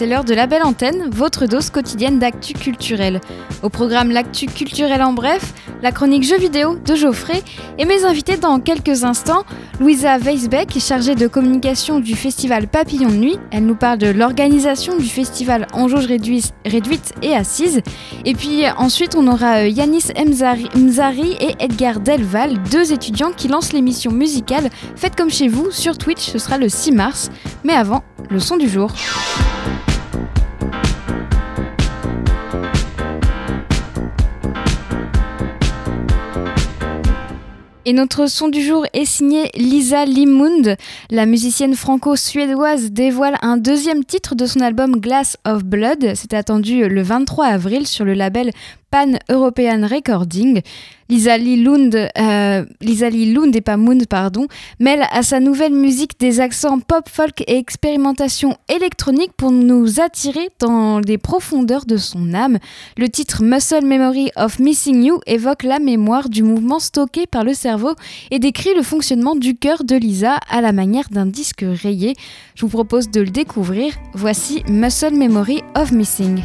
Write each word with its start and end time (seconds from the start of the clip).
c'est 0.00 0.06
l'heure 0.06 0.24
de 0.24 0.32
la 0.32 0.46
belle 0.46 0.62
antenne, 0.62 1.10
votre 1.12 1.44
dose 1.44 1.68
quotidienne 1.68 2.18
d'actu 2.18 2.54
culturel. 2.54 3.20
Au 3.62 3.68
programme 3.68 4.10
L'actu 4.10 4.46
culturel 4.46 5.02
en 5.02 5.12
bref, 5.12 5.52
la 5.82 5.92
chronique 5.92 6.22
jeux 6.22 6.38
vidéo 6.38 6.76
de 6.76 6.94
Geoffrey 6.94 7.42
et 7.76 7.84
mes 7.84 8.06
invités 8.06 8.38
dans 8.38 8.60
quelques 8.60 9.04
instants, 9.04 9.44
Louisa 9.78 10.16
Weisbeck, 10.16 10.78
chargée 10.78 11.14
de 11.14 11.26
communication 11.26 12.00
du 12.00 12.14
festival 12.14 12.66
Papillon 12.66 13.10
de 13.10 13.16
Nuit, 13.16 13.38
elle 13.50 13.66
nous 13.66 13.74
parle 13.74 13.98
de 13.98 14.08
l'organisation 14.08 14.96
du 14.96 15.04
festival 15.04 15.66
en 15.74 15.86
jauge 15.86 16.06
réduite, 16.06 17.12
et 17.20 17.34
assise. 17.34 17.82
Et 18.24 18.32
puis 18.32 18.62
ensuite 18.78 19.14
on 19.14 19.26
aura 19.26 19.64
euh, 19.64 19.68
Yanis 19.68 20.12
Mzari 20.16 21.36
et 21.40 21.56
Edgar 21.62 22.00
Delval, 22.00 22.56
deux 22.70 22.94
étudiants 22.94 23.32
qui 23.36 23.48
lancent 23.48 23.74
l'émission 23.74 24.12
musicale 24.12 24.70
Faites 24.96 25.14
comme 25.14 25.30
chez 25.30 25.48
vous 25.48 25.70
sur 25.70 25.98
Twitch, 25.98 26.22
ce 26.22 26.38
sera 26.38 26.56
le 26.56 26.70
6 26.70 26.92
mars. 26.92 27.30
Mais 27.64 27.74
avant, 27.74 28.02
le 28.30 28.40
son 28.40 28.56
du 28.56 28.66
jour. 28.66 28.90
Et 37.86 37.94
notre 37.94 38.26
son 38.26 38.48
du 38.48 38.62
jour 38.62 38.84
est 38.92 39.06
signé 39.06 39.50
Lisa 39.54 40.04
Limund. 40.04 40.76
La 41.10 41.24
musicienne 41.24 41.74
franco-suédoise 41.74 42.92
dévoile 42.92 43.38
un 43.40 43.56
deuxième 43.56 44.04
titre 44.04 44.34
de 44.34 44.44
son 44.44 44.60
album 44.60 44.96
Glass 45.00 45.38
of 45.46 45.64
Blood. 45.64 46.14
C'était 46.14 46.36
attendu 46.36 46.86
le 46.86 47.02
23 47.02 47.46
avril 47.46 47.86
sur 47.86 48.04
le 48.04 48.12
label 48.12 48.50
Pan-European 48.90 49.86
Recording. 49.86 50.62
Lisa 51.10 51.36
Lee 51.36 51.56
Lund, 51.56 51.96
euh, 51.96 52.64
Lund 52.80 53.56
et 53.56 53.60
pas 53.60 53.76
Moon, 53.76 53.98
pardon, 54.08 54.46
mêle 54.78 55.04
à 55.10 55.24
sa 55.24 55.40
nouvelle 55.40 55.72
musique 55.72 56.20
des 56.20 56.38
accents 56.38 56.78
pop, 56.78 57.08
folk 57.08 57.40
et 57.48 57.56
expérimentation 57.56 58.56
électronique 58.68 59.32
pour 59.36 59.50
nous 59.50 60.00
attirer 60.00 60.50
dans 60.60 61.00
les 61.00 61.18
profondeurs 61.18 61.84
de 61.84 61.96
son 61.96 62.32
âme. 62.32 62.58
Le 62.96 63.08
titre 63.08 63.42
Muscle 63.42 63.84
Memory 63.84 64.30
of 64.36 64.60
Missing 64.60 65.02
You 65.02 65.20
évoque 65.26 65.64
la 65.64 65.80
mémoire 65.80 66.28
du 66.28 66.44
mouvement 66.44 66.78
stocké 66.78 67.26
par 67.26 67.42
le 67.42 67.54
cerveau 67.54 67.94
et 68.30 68.38
décrit 68.38 68.74
le 68.76 68.82
fonctionnement 68.82 69.34
du 69.34 69.56
cœur 69.56 69.82
de 69.82 69.96
Lisa 69.96 70.38
à 70.48 70.60
la 70.60 70.70
manière 70.70 71.08
d'un 71.10 71.26
disque 71.26 71.64
rayé. 71.66 72.14
Je 72.54 72.62
vous 72.62 72.68
propose 72.68 73.10
de 73.10 73.20
le 73.20 73.30
découvrir. 73.30 73.94
Voici 74.14 74.62
Muscle 74.68 75.16
Memory 75.16 75.62
of 75.74 75.90
Missing. 75.90 76.40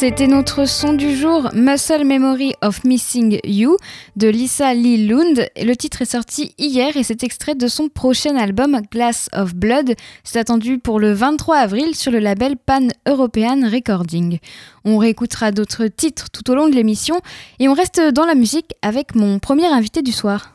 C'était 0.00 0.28
notre 0.28 0.64
son 0.64 0.94
du 0.94 1.14
jour, 1.14 1.50
Muscle 1.52 2.06
Memory 2.06 2.54
of 2.62 2.84
Missing 2.84 3.38
You, 3.44 3.76
de 4.16 4.28
Lisa 4.28 4.72
Lee 4.72 5.06
Lund. 5.06 5.46
Le 5.62 5.74
titre 5.74 6.00
est 6.00 6.12
sorti 6.12 6.54
hier 6.56 6.96
et 6.96 7.02
c'est 7.02 7.22
extrait 7.22 7.54
de 7.54 7.66
son 7.66 7.90
prochain 7.90 8.34
album 8.36 8.80
Glass 8.90 9.28
of 9.34 9.54
Blood. 9.54 9.92
C'est 10.24 10.38
attendu 10.38 10.78
pour 10.78 11.00
le 11.00 11.12
23 11.12 11.58
avril 11.58 11.94
sur 11.94 12.10
le 12.12 12.18
label 12.18 12.56
Pan 12.56 12.88
European 13.06 13.68
Recording. 13.70 14.38
On 14.86 14.96
réécoutera 14.96 15.52
d'autres 15.52 15.86
titres 15.88 16.30
tout 16.30 16.50
au 16.50 16.54
long 16.54 16.70
de 16.70 16.74
l'émission 16.74 17.20
et 17.58 17.68
on 17.68 17.74
reste 17.74 18.00
dans 18.00 18.24
la 18.24 18.34
musique 18.34 18.72
avec 18.80 19.14
mon 19.14 19.38
premier 19.38 19.66
invité 19.66 20.00
du 20.00 20.12
soir. 20.12 20.54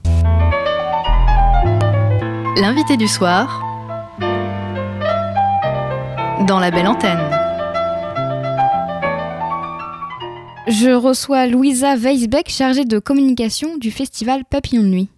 L'invité 2.57 2.97
du 2.97 3.07
soir 3.07 3.61
dans 6.47 6.59
la 6.59 6.71
belle 6.71 6.87
antenne. 6.87 7.44
Je 10.67 10.89
reçois 10.89 11.45
Louisa 11.45 11.95
Weisbeck, 11.95 12.49
chargée 12.49 12.85
de 12.85 12.97
communication 12.97 13.77
du 13.77 13.91
festival 13.91 14.43
Papillon 14.49 14.81
de 14.81 14.87
Nuit. 14.87 15.09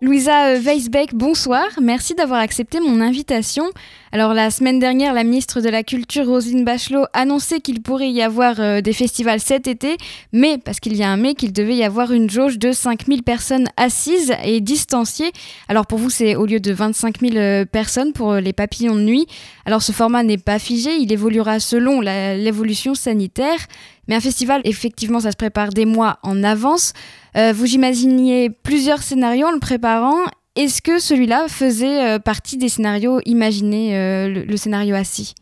Louisa 0.00 0.48
euh, 0.48 0.58
Weisbeck, 0.58 1.14
bonsoir. 1.14 1.66
Merci 1.82 2.14
d'avoir 2.14 2.40
accepté 2.40 2.80
mon 2.80 3.02
invitation. 3.02 3.64
Alors 4.16 4.32
la 4.32 4.50
semaine 4.50 4.78
dernière, 4.78 5.12
la 5.12 5.24
ministre 5.24 5.60
de 5.60 5.68
la 5.68 5.82
Culture, 5.82 6.24
Roselyne 6.24 6.64
Bachelot, 6.64 7.04
annonçait 7.12 7.60
qu'il 7.60 7.82
pourrait 7.82 8.10
y 8.10 8.22
avoir 8.22 8.60
euh, 8.60 8.80
des 8.80 8.94
festivals 8.94 9.40
cet 9.40 9.66
été, 9.66 9.98
mais, 10.32 10.56
parce 10.56 10.80
qu'il 10.80 10.96
y 10.96 11.02
a 11.02 11.10
un 11.10 11.18
mais, 11.18 11.34
qu'il 11.34 11.52
devait 11.52 11.76
y 11.76 11.84
avoir 11.84 12.12
une 12.12 12.30
jauge 12.30 12.58
de 12.58 12.72
5000 12.72 13.22
personnes 13.24 13.68
assises 13.76 14.32
et 14.42 14.62
distanciées. 14.62 15.32
Alors 15.68 15.86
pour 15.86 15.98
vous, 15.98 16.08
c'est 16.08 16.34
au 16.34 16.46
lieu 16.46 16.60
de 16.60 16.72
25 16.72 17.20
000 17.20 17.36
euh, 17.36 17.64
personnes 17.66 18.14
pour 18.14 18.36
les 18.36 18.54
papillons 18.54 18.94
de 18.94 19.02
nuit. 19.02 19.26
Alors 19.66 19.82
ce 19.82 19.92
format 19.92 20.22
n'est 20.22 20.38
pas 20.38 20.58
figé, 20.58 20.96
il 20.96 21.12
évoluera 21.12 21.60
selon 21.60 22.00
l'évolution 22.00 22.94
sanitaire. 22.94 23.58
Mais 24.08 24.14
un 24.14 24.20
festival, 24.20 24.62
effectivement, 24.64 25.20
ça 25.20 25.30
se 25.30 25.36
prépare 25.36 25.68
des 25.74 25.84
mois 25.84 26.20
en 26.22 26.42
avance. 26.42 26.94
Euh, 27.36 27.52
vous 27.52 27.74
imaginiez 27.74 28.48
plusieurs 28.48 29.02
scénarios 29.02 29.48
en 29.48 29.52
le 29.52 29.60
préparant. 29.60 30.24
Est-ce 30.56 30.80
que 30.80 30.98
celui-là 30.98 31.48
faisait 31.48 32.14
euh, 32.14 32.18
partie 32.18 32.56
des 32.56 32.70
scénarios 32.70 33.20
imaginés, 33.26 33.94
euh, 33.94 34.44
le, 34.46 34.56
scénario 34.56 34.94
assis? 34.94 35.34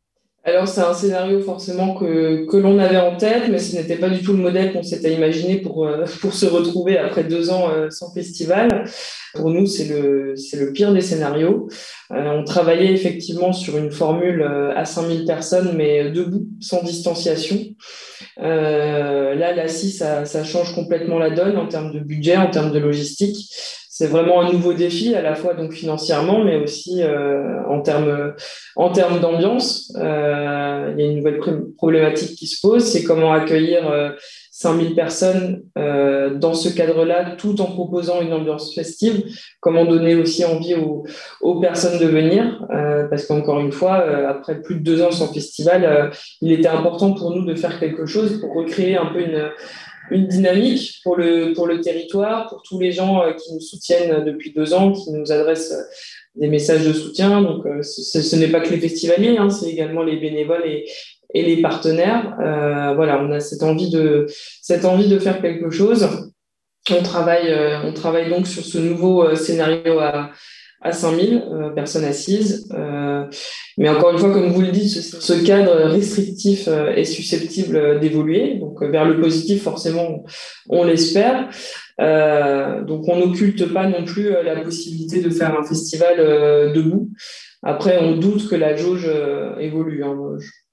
Alors 0.42 0.66
c'est 0.66 0.80
un 0.80 0.92
scénario 0.92 1.40
forcément 1.40 1.94
que, 1.94 2.44
que 2.46 2.56
l'on 2.56 2.78
avait 2.78 2.98
en 2.98 3.16
tête, 3.16 3.44
mais 3.48 3.58
ce 3.58 3.76
n'était 3.76 3.96
pas 3.96 4.10
du 4.10 4.22
tout 4.22 4.32
le 4.32 4.42
modèle 4.42 4.72
qu'on 4.72 4.82
s'était 4.82 5.14
imaginé 5.14 5.58
pour, 5.58 5.88
pour 6.20 6.34
se 6.34 6.46
retrouver 6.46 6.98
après 6.98 7.24
deux 7.24 7.48
ans 7.50 7.70
sans 7.90 8.12
festival. 8.12 8.84
Pour 9.34 9.50
nous, 9.50 9.66
c'est 9.66 9.86
le, 9.86 10.34
le 10.34 10.72
pire 10.72 10.92
des 10.92 11.00
scénarios. 11.00 11.68
on 12.10 12.44
travaillait 12.44 12.92
effectivement 12.92 13.54
sur 13.54 13.78
une 13.78 13.90
formule 13.90 14.42
à 14.76 14.84
5000 14.84 15.24
personnes, 15.24 15.74
mais 15.76 16.10
debout, 16.10 16.46
sans 16.60 16.82
distanciation. 16.82 17.58
Euh, 18.40 19.34
là, 19.34 19.54
la 19.54 19.68
ça, 19.68 20.24
ça 20.24 20.44
change 20.44 20.74
complètement 20.74 21.18
la 21.18 21.30
donne 21.30 21.56
en 21.56 21.68
termes 21.68 21.92
de 21.92 22.00
budget, 22.00 22.36
en 22.36 22.50
termes 22.50 22.72
de 22.72 22.78
logistique 22.78 23.48
c'est 23.96 24.08
vraiment 24.08 24.40
un 24.40 24.50
nouveau 24.50 24.72
défi 24.72 25.14
à 25.14 25.22
la 25.22 25.36
fois 25.36 25.54
donc 25.54 25.72
financièrement 25.72 26.42
mais 26.42 26.56
aussi 26.56 27.00
euh, 27.00 27.62
en 27.68 27.80
termes 27.80 29.20
d'ambiance 29.20 29.92
euh, 29.96 30.92
il 30.92 31.00
y 31.00 31.06
a 31.06 31.10
une 31.12 31.18
nouvelle 31.18 31.38
problématique 31.76 32.36
qui 32.36 32.48
se 32.48 32.60
pose 32.60 32.82
c'est 32.82 33.04
comment 33.04 33.32
accueillir 33.32 33.88
euh, 33.88 34.10
5000 34.50 34.96
personnes 34.96 35.62
euh, 35.76 36.34
dans 36.34 36.54
ce 36.54 36.68
cadre-là, 36.68 37.34
tout 37.36 37.60
en 37.60 37.66
proposant 37.66 38.22
une 38.22 38.32
ambiance 38.32 38.72
festive. 38.72 39.24
Comment 39.58 39.84
donner 39.84 40.14
aussi 40.14 40.44
envie 40.44 40.76
aux, 40.76 41.04
aux 41.40 41.58
personnes 41.58 41.98
de 41.98 42.06
venir, 42.06 42.64
parce 43.10 43.26
qu'encore 43.26 43.58
une 43.58 43.72
fois, 43.72 43.96
après 44.28 44.62
plus 44.62 44.76
de 44.76 44.80
deux 44.82 45.02
ans 45.02 45.10
sans 45.10 45.32
festival, 45.32 46.12
il 46.40 46.52
était 46.52 46.68
important 46.68 47.14
pour 47.14 47.34
nous 47.34 47.44
de 47.44 47.56
faire 47.56 47.80
quelque 47.80 48.06
chose 48.06 48.40
pour 48.40 48.54
recréer 48.54 48.96
un 48.96 49.06
peu 49.06 49.22
une, 49.22 49.50
une 50.10 50.26
dynamique 50.26 51.00
pour 51.02 51.16
le, 51.16 51.52
pour 51.54 51.66
le 51.66 51.80
territoire, 51.80 52.48
pour 52.48 52.62
tous 52.62 52.78
les 52.78 52.92
gens 52.92 53.22
euh, 53.22 53.32
qui 53.32 53.52
nous 53.52 53.60
soutiennent 53.60 54.24
depuis 54.24 54.52
deux 54.52 54.74
ans, 54.74 54.92
qui 54.92 55.10
nous 55.12 55.32
adressent 55.32 55.74
des 56.34 56.48
messages 56.48 56.86
de 56.86 56.92
soutien. 56.92 57.42
Donc, 57.42 57.64
ce, 57.82 58.22
ce 58.22 58.36
n'est 58.36 58.48
pas 58.48 58.60
que 58.60 58.70
les 58.70 58.80
festivaliers, 58.80 59.36
hein, 59.38 59.50
c'est 59.50 59.70
également 59.70 60.02
les 60.02 60.16
bénévoles 60.16 60.66
et, 60.66 60.86
les 61.34 61.60
partenaires. 61.60 62.36
Euh, 62.40 62.94
voilà, 62.94 63.20
on 63.20 63.30
a 63.32 63.40
cette 63.40 63.62
envie 63.62 63.90
de 63.90 64.26
cette 64.62 64.84
envie 64.84 65.08
de 65.08 65.18
faire 65.18 65.42
quelque 65.42 65.70
chose. 65.70 66.08
On 66.90 67.02
travaille, 67.02 67.50
euh, 67.50 67.82
on 67.84 67.92
travaille 67.92 68.28
donc 68.28 68.46
sur 68.46 68.62
ce 68.62 68.78
nouveau 68.78 69.24
euh, 69.24 69.34
scénario 69.36 70.00
à, 70.00 70.30
à 70.84 70.92
5000 70.92 71.42
personnes 71.74 72.04
assises. 72.04 72.68
mais 73.78 73.88
encore 73.88 74.12
une 74.12 74.18
fois, 74.18 74.32
comme 74.32 74.52
vous 74.52 74.60
le 74.60 74.70
dites, 74.70 74.90
ce, 74.90 75.44
cadre 75.44 75.72
restrictif 75.90 76.68
est 76.68 77.04
susceptible 77.04 77.98
d'évoluer. 78.00 78.56
Donc 78.60 78.82
vers 78.82 79.04
le 79.04 79.20
positif, 79.20 79.62
forcément, 79.62 80.24
on, 80.68 80.84
l'espère. 80.84 81.48
donc 81.98 83.08
on 83.08 83.16
n'occulte 83.18 83.72
pas 83.72 83.88
non 83.88 84.04
plus 84.04 84.30
la 84.44 84.60
possibilité 84.60 85.20
de 85.20 85.30
faire 85.30 85.58
un 85.58 85.64
festival 85.64 86.18
debout. 86.72 87.10
Après, 87.64 87.98
on 87.98 88.16
doute 88.16 88.48
que 88.48 88.56
la 88.56 88.76
jauge 88.76 89.10
évolue. 89.58 90.04
Hein 90.04 90.16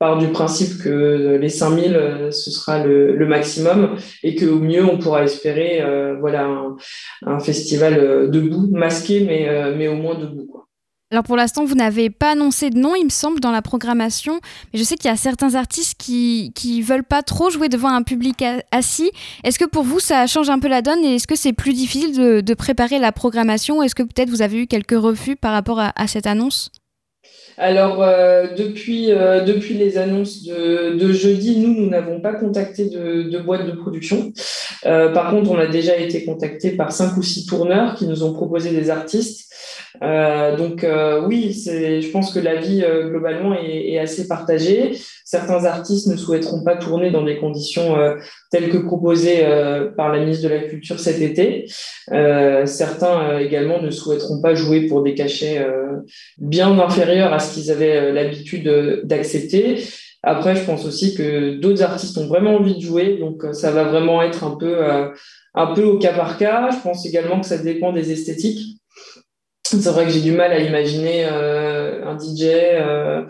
part 0.01 0.17
du 0.17 0.29
principe 0.29 0.81
que 0.81 1.37
les 1.39 1.49
5000, 1.49 1.95
euh, 1.95 2.31
ce 2.31 2.49
sera 2.49 2.83
le, 2.83 3.23
maximum 3.27 3.97
et 4.23 4.35
qu'au 4.35 4.57
mieux, 4.57 4.83
on 4.83 4.97
pourra 4.97 5.23
espérer 5.23 5.79
euh, 5.79 6.17
voilà, 6.19 6.49
un, 7.23 7.39
festival 7.39 7.93
euh, 7.93 8.27
debout, 8.27 8.67
masqué, 8.71 9.23
mais, 9.23 9.47
mais 9.77 9.87
au 9.87 9.95
moins 9.95 10.15
debout. 10.15 10.65
Alors 11.11 11.23
pour 11.23 11.35
l'instant, 11.35 11.65
vous 11.65 11.75
n'avez 11.75 12.09
pas 12.09 12.31
annoncé 12.31 12.71
de 12.71 12.79
nom, 12.79 12.95
il 12.95 13.03
me 13.03 13.09
semble, 13.09 13.41
dans 13.41 13.51
la 13.51 13.61
programmation, 13.61 14.39
mais 14.73 14.79
je 14.79 14.83
sais 14.83 14.95
qu'il 14.95 15.09
y 15.09 15.13
a 15.13 15.17
certains 15.17 15.53
artistes 15.53 16.01
qui 16.01 16.51
ne 16.57 16.83
veulent 16.83 17.03
pas 17.03 17.21
trop 17.21 17.51
jouer 17.51 17.69
devant 17.69 17.89
un 17.89 18.01
public 18.01 18.43
assis. 18.71 19.11
Est-ce 19.43 19.59
que 19.59 19.65
pour 19.65 19.83
vous, 19.83 19.99
ça 19.99 20.25
change 20.25 20.49
un 20.49 20.57
peu 20.57 20.69
la 20.69 20.81
donne 20.81 21.03
et 21.03 21.15
est-ce 21.15 21.27
que 21.27 21.35
c'est 21.35 21.53
plus 21.53 21.73
difficile 21.73 22.15
de, 22.43 22.53
préparer 22.55 22.97
la 22.97 23.11
programmation? 23.11 23.83
Est-ce 23.83 23.93
que 23.93 24.03
peut-être 24.03 24.29
vous 24.29 24.41
avez 24.41 24.63
eu 24.63 24.67
quelques 24.67 24.97
refus 24.97 25.35
par 25.35 25.51
rapport 25.51 25.79
à 25.79 26.07
cette 26.07 26.25
annonce? 26.25 26.71
Alors, 27.57 28.01
euh, 28.01 28.47
depuis, 28.55 29.11
euh, 29.11 29.43
depuis 29.43 29.75
les 29.75 29.97
annonces 29.97 30.43
de, 30.43 30.95
de 30.97 31.13
jeudi, 31.13 31.59
nous, 31.59 31.73
nous 31.73 31.89
n'avons 31.89 32.19
pas 32.19 32.33
contacté 32.33 32.89
de, 32.89 33.39
boîte 33.39 33.67
de 33.67 33.71
production. 33.73 34.31
Euh, 34.85 35.09
par 35.09 35.29
contre, 35.29 35.51
on 35.51 35.57
a 35.57 35.67
déjà 35.67 35.95
été 35.97 36.25
contacté 36.25 36.71
par 36.71 36.91
cinq 36.91 37.17
ou 37.17 37.21
six 37.21 37.45
tourneurs 37.45 37.95
qui 37.95 38.07
nous 38.07 38.23
ont 38.23 38.33
proposé 38.33 38.71
des 38.71 38.89
artistes. 38.89 39.53
Donc 40.01 40.85
oui, 41.27 41.51
je 41.53 42.11
pense 42.11 42.33
que 42.33 42.39
la 42.39 42.55
vie 42.55 42.83
euh, 42.83 43.09
globalement 43.09 43.53
est, 43.53 43.91
est, 43.91 43.99
assez 43.99 44.27
partagée. 44.27 44.97
Certains 45.31 45.63
artistes 45.63 46.07
ne 46.07 46.17
souhaiteront 46.17 46.61
pas 46.61 46.75
tourner 46.75 47.09
dans 47.09 47.23
des 47.23 47.37
conditions 47.37 47.95
telles 48.51 48.69
que 48.69 48.79
proposées 48.79 49.45
par 49.95 50.11
la 50.11 50.19
ministre 50.19 50.43
de 50.43 50.53
la 50.53 50.63
Culture 50.63 50.99
cet 50.99 51.21
été. 51.21 51.71
certains 52.65 53.39
également 53.39 53.81
ne 53.81 53.91
souhaiteront 53.91 54.41
pas 54.41 54.55
jouer 54.55 54.87
pour 54.87 55.03
des 55.03 55.15
cachets 55.15 55.65
bien 56.37 56.77
inférieurs 56.77 57.31
à 57.31 57.39
ce 57.39 57.53
qu'ils 57.53 57.71
avaient 57.71 58.11
l'habitude 58.11 59.03
d'accepter. 59.05 59.81
Après, 60.21 60.53
je 60.53 60.65
pense 60.65 60.85
aussi 60.85 61.15
que 61.15 61.55
d'autres 61.55 61.81
artistes 61.81 62.17
ont 62.17 62.27
vraiment 62.27 62.55
envie 62.57 62.75
de 62.75 62.81
jouer, 62.81 63.17
donc 63.17 63.45
ça 63.53 63.71
va 63.71 63.85
vraiment 63.85 64.21
être 64.21 64.43
un 64.43 64.57
peu, 64.57 64.83
un 65.55 65.73
peu 65.73 65.83
au 65.83 65.97
cas 65.97 66.11
par 66.11 66.37
cas. 66.37 66.71
Je 66.71 66.79
pense 66.83 67.05
également 67.05 67.39
que 67.39 67.47
ça 67.47 67.57
dépend 67.57 67.93
des 67.93 68.11
esthétiques. 68.11 68.80
C'est 69.79 69.89
vrai 69.89 70.05
que 70.05 70.11
j'ai 70.11 70.19
du 70.19 70.33
mal 70.33 70.51
à 70.51 70.59
imaginer 70.59 71.25
euh, 71.31 72.05
un 72.05 72.19
DJ 72.19 72.43
euh, 72.43 73.21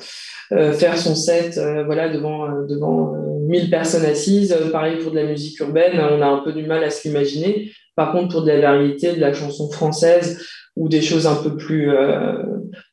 euh, 0.51 0.73
faire 0.73 0.97
son 0.97 1.13
set 1.13 1.59
voilà, 1.85 2.09
devant, 2.09 2.65
devant 2.67 3.13
1000 3.47 3.69
personnes 3.69 4.05
assises. 4.05 4.55
Pareil 4.71 4.97
pour 4.97 5.11
de 5.11 5.19
la 5.19 5.25
musique 5.25 5.59
urbaine, 5.59 5.99
on 5.99 6.19
a 6.19 6.25
un 6.25 6.39
peu 6.39 6.51
du 6.51 6.63
mal 6.63 6.83
à 6.83 6.89
se 6.89 7.07
l'imaginer. 7.07 7.71
Par 7.95 8.11
contre, 8.11 8.29
pour 8.29 8.41
de 8.41 8.49
la 8.49 8.59
variété, 8.59 9.13
de 9.13 9.19
la 9.19 9.33
chanson 9.33 9.69
française 9.69 10.43
ou 10.75 10.89
des 10.89 11.01
choses 11.01 11.27
un 11.27 11.35
peu 11.35 11.55
plus, 11.55 11.91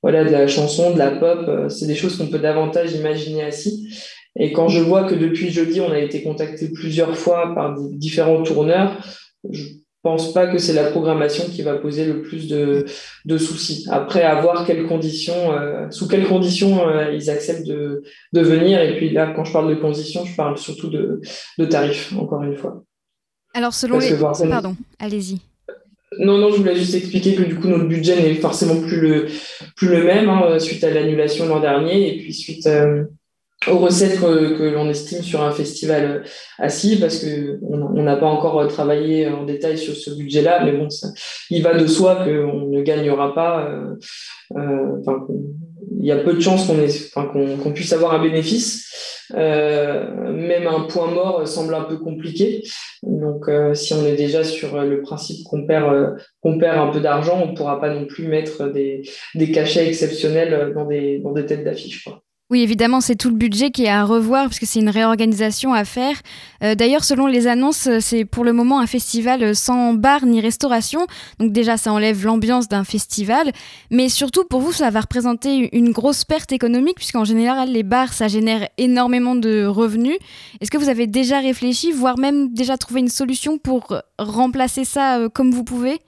voilà, 0.02 0.24
de 0.24 0.30
la 0.30 0.46
chanson, 0.46 0.92
de 0.92 0.98
la 0.98 1.12
pop, 1.12 1.70
c'est 1.70 1.86
des 1.86 1.94
choses 1.94 2.18
qu'on 2.18 2.26
peut 2.26 2.40
davantage 2.40 2.92
imaginer 2.92 3.44
assis. 3.44 3.88
Et 4.36 4.52
quand 4.52 4.68
je 4.68 4.80
vois 4.80 5.04
que 5.04 5.14
depuis 5.14 5.50
jeudi, 5.50 5.80
on 5.80 5.90
a 5.90 5.98
été 5.98 6.22
contacté 6.22 6.68
plusieurs 6.70 7.16
fois 7.16 7.54
par 7.54 7.76
différents 7.78 8.42
tourneurs, 8.42 8.98
je 9.50 9.64
pense 10.08 10.32
pas 10.32 10.46
que 10.46 10.58
c'est 10.58 10.72
la 10.72 10.90
programmation 10.90 11.44
qui 11.52 11.62
va 11.62 11.74
poser 11.74 12.04
le 12.06 12.22
plus 12.22 12.48
de, 12.48 12.86
de 13.24 13.38
soucis. 13.38 13.86
Après, 13.90 14.22
à 14.22 14.40
voir 14.40 14.64
quelles 14.66 14.86
conditions, 14.86 15.52
euh, 15.52 15.90
sous 15.90 16.08
quelles 16.08 16.26
conditions 16.26 16.88
euh, 16.88 17.12
ils 17.12 17.28
acceptent 17.28 17.66
de, 17.66 18.02
de 18.32 18.40
venir. 18.40 18.80
Et 18.80 18.96
puis 18.96 19.10
là, 19.10 19.32
quand 19.34 19.44
je 19.44 19.52
parle 19.52 19.68
de 19.68 19.80
conditions, 19.80 20.24
je 20.24 20.34
parle 20.34 20.56
surtout 20.56 20.88
de, 20.88 21.20
de 21.58 21.64
tarifs, 21.66 22.12
encore 22.18 22.42
une 22.42 22.56
fois. 22.56 22.84
Alors, 23.52 23.74
selon 23.74 23.98
les... 23.98 24.16
Pardon, 24.48 24.74
allez-y. 24.98 25.38
Non, 26.18 26.38
non, 26.38 26.50
je 26.50 26.56
voulais 26.56 26.74
juste 26.74 26.94
expliquer 26.94 27.34
que 27.34 27.42
du 27.42 27.56
coup, 27.56 27.68
notre 27.68 27.84
budget 27.84 28.16
n'est 28.16 28.34
forcément 28.34 28.80
plus 28.80 29.00
le, 29.00 29.26
plus 29.76 29.88
le 29.88 30.04
même 30.04 30.28
hein, 30.30 30.58
suite 30.58 30.82
à 30.84 30.90
l'annulation 30.90 31.46
l'an 31.46 31.60
dernier 31.60 31.96
et 32.08 32.18
puis 32.18 32.32
suite 32.32 32.66
euh, 32.66 33.04
aux 33.66 33.78
recettes 33.78 34.20
que, 34.20 34.70
l'on 34.70 34.88
estime 34.88 35.22
sur 35.22 35.42
un 35.42 35.50
festival 35.50 36.24
assis, 36.58 36.98
parce 37.00 37.24
qu'on 37.24 38.02
n'a 38.02 38.16
pas 38.16 38.26
encore 38.26 38.66
travaillé 38.68 39.26
en 39.28 39.44
détail 39.44 39.76
sur 39.76 39.96
ce 39.96 40.10
budget-là, 40.10 40.64
mais 40.64 40.72
bon, 40.72 40.88
il 41.50 41.62
va 41.62 41.74
de 41.74 41.86
soi 41.86 42.24
qu'on 42.24 42.68
ne 42.68 42.82
gagnera 42.82 43.34
pas, 43.34 43.68
euh, 43.68 43.94
euh, 44.56 44.96
il 46.00 46.06
y 46.06 46.12
a 46.12 46.18
peu 46.18 46.34
de 46.34 46.40
chances 46.40 46.66
qu'on 46.66 47.72
puisse 47.72 47.92
avoir 47.92 48.14
un 48.14 48.22
bénéfice. 48.22 48.84
Euh, 49.34 50.32
même 50.32 50.66
un 50.66 50.82
point 50.82 51.10
mort 51.10 51.46
semble 51.46 51.74
un 51.74 51.84
peu 51.84 51.98
compliqué. 51.98 52.62
Donc, 53.02 53.48
euh, 53.48 53.74
si 53.74 53.92
on 53.92 54.06
est 54.06 54.16
déjà 54.16 54.42
sur 54.42 54.82
le 54.82 55.02
principe 55.02 55.44
qu'on 55.44 55.66
perd, 55.66 56.16
qu'on 56.40 56.58
perd 56.58 56.78
un 56.78 56.90
peu 56.90 57.00
d'argent, 57.00 57.40
on 57.42 57.50
ne 57.50 57.56
pourra 57.56 57.80
pas 57.80 57.92
non 57.92 58.06
plus 58.06 58.26
mettre 58.26 58.68
des, 58.68 59.02
des 59.34 59.50
cachets 59.50 59.86
exceptionnels 59.86 60.72
dans 60.74 60.86
des, 60.86 61.18
dans 61.18 61.32
des 61.32 61.44
têtes 61.44 61.64
d'affiche. 61.64 62.08
Oui, 62.50 62.62
évidemment, 62.62 63.02
c'est 63.02 63.14
tout 63.14 63.28
le 63.28 63.34
budget 63.36 63.70
qui 63.70 63.84
est 63.84 63.90
à 63.90 64.04
revoir 64.04 64.44
parce 64.44 64.58
que 64.58 64.64
c'est 64.64 64.80
une 64.80 64.88
réorganisation 64.88 65.74
à 65.74 65.84
faire. 65.84 66.16
Euh, 66.62 66.74
d'ailleurs, 66.74 67.04
selon 67.04 67.26
les 67.26 67.46
annonces, 67.46 67.90
c'est 68.00 68.24
pour 68.24 68.42
le 68.42 68.54
moment 68.54 68.80
un 68.80 68.86
festival 68.86 69.54
sans 69.54 69.92
bar 69.92 70.24
ni 70.24 70.40
restauration. 70.40 71.06
Donc 71.38 71.52
déjà, 71.52 71.76
ça 71.76 71.92
enlève 71.92 72.24
l'ambiance 72.24 72.66
d'un 72.66 72.84
festival. 72.84 73.52
Mais 73.90 74.08
surtout, 74.08 74.44
pour 74.44 74.62
vous, 74.62 74.72
ça 74.72 74.88
va 74.88 75.02
représenter 75.02 75.76
une 75.76 75.90
grosse 75.92 76.24
perte 76.24 76.50
économique 76.50 76.96
puisqu'en 76.96 77.24
général, 77.24 77.70
les 77.70 77.82
bars, 77.82 78.14
ça 78.14 78.28
génère 78.28 78.66
énormément 78.78 79.34
de 79.34 79.66
revenus. 79.66 80.16
Est-ce 80.62 80.70
que 80.70 80.78
vous 80.78 80.88
avez 80.88 81.06
déjà 81.06 81.40
réfléchi, 81.40 81.92
voire 81.92 82.16
même 82.16 82.54
déjà 82.54 82.78
trouvé 82.78 83.00
une 83.00 83.10
solution 83.10 83.58
pour 83.58 83.94
remplacer 84.18 84.86
ça 84.86 85.18
euh, 85.18 85.28
comme 85.28 85.52
vous 85.52 85.64
pouvez? 85.64 86.00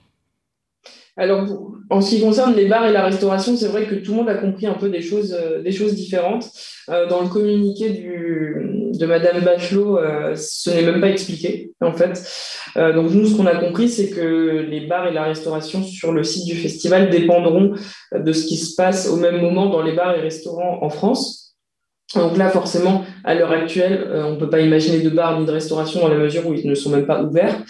Alors, 1.17 1.45
en 1.89 1.99
ce 1.99 2.15
qui 2.15 2.21
concerne 2.21 2.55
les 2.55 2.65
bars 2.65 2.85
et 2.87 2.93
la 2.93 3.03
restauration, 3.03 3.57
c'est 3.57 3.67
vrai 3.67 3.85
que 3.85 3.95
tout 3.95 4.11
le 4.11 4.17
monde 4.17 4.29
a 4.29 4.35
compris 4.35 4.65
un 4.65 4.75
peu 4.75 4.89
des 4.89 5.01
choses, 5.01 5.33
euh, 5.33 5.61
différentes. 5.91 6.49
Euh, 6.89 7.05
dans 7.07 7.21
le 7.21 7.27
communiqué 7.27 7.89
de 7.89 9.05
Madame 9.05 9.41
Bachelot, 9.41 9.97
euh, 9.97 10.33
ce 10.35 10.69
n'est 10.69 10.83
même 10.83 11.01
pas 11.01 11.09
expliqué, 11.09 11.73
en 11.81 11.91
fait. 11.91 12.23
donc, 12.75 13.11
nous, 13.11 13.27
ce 13.27 13.35
qu'on 13.35 13.45
a 13.45 13.55
compris, 13.55 13.89
c'est 13.89 14.09
que 14.09 14.65
les 14.69 14.87
bars 14.87 15.07
et 15.07 15.13
la 15.13 15.23
restauration 15.23 15.83
sur 15.83 16.13
le 16.13 16.23
site 16.23 16.45
du 16.45 16.55
festival 16.55 17.09
dépendront 17.09 17.75
de 18.13 18.31
ce 18.31 18.45
qui 18.45 18.55
se 18.55 18.75
passe 18.75 19.09
au 19.09 19.17
même 19.17 19.41
moment 19.41 19.67
dans 19.67 19.81
les 19.81 19.93
bars 19.93 20.15
et 20.15 20.21
restaurants 20.21 20.79
en 20.81 20.89
France. 20.89 21.55
Donc 22.15 22.37
là, 22.37 22.49
forcément, 22.49 23.03
à 23.25 23.35
l'heure 23.35 23.51
actuelle, 23.51 24.09
on 24.13 24.31
ne 24.31 24.35
peut 24.37 24.49
pas 24.49 24.61
imaginer 24.61 25.01
de 25.01 25.09
bars 25.09 25.39
ni 25.39 25.45
de 25.45 25.51
restauration 25.51 26.01
dans 26.01 26.09
la 26.09 26.17
mesure 26.17 26.47
où 26.47 26.53
ils 26.53 26.67
ne 26.67 26.75
sont 26.75 26.89
même 26.89 27.05
pas 27.05 27.21
ouverts. 27.21 27.61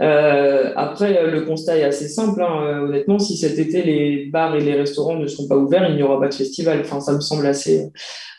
Euh, 0.00 0.72
après, 0.76 1.30
le 1.30 1.42
constat 1.42 1.78
est 1.78 1.84
assez 1.84 2.08
simple. 2.08 2.42
Hein. 2.42 2.62
Euh, 2.62 2.86
honnêtement, 2.86 3.18
si 3.18 3.36
cet 3.36 3.58
été 3.58 3.82
les 3.82 4.26
bars 4.26 4.56
et 4.56 4.60
les 4.60 4.74
restaurants 4.74 5.16
ne 5.16 5.26
sont 5.26 5.48
pas 5.48 5.56
ouverts, 5.56 5.88
il 5.88 5.96
n'y 5.96 6.02
aura 6.02 6.20
pas 6.20 6.28
de 6.28 6.34
festival. 6.34 6.80
Enfin, 6.80 7.00
ça 7.00 7.12
me 7.12 7.20
semble 7.20 7.46
assez, 7.46 7.90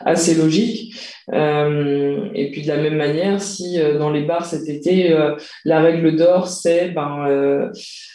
assez 0.04 0.34
logique. 0.34 0.94
Euh, 1.32 2.28
et 2.34 2.50
puis 2.50 2.62
de 2.62 2.68
la 2.68 2.76
même 2.76 2.96
manière, 2.96 3.40
si 3.40 3.80
euh, 3.80 3.98
dans 3.98 4.10
les 4.10 4.22
bars 4.22 4.46
cet 4.46 4.68
été, 4.68 5.12
euh, 5.12 5.34
la 5.64 5.80
règle 5.80 6.14
d'or, 6.16 6.48
c'est 6.48 6.90
ben, 6.90 7.70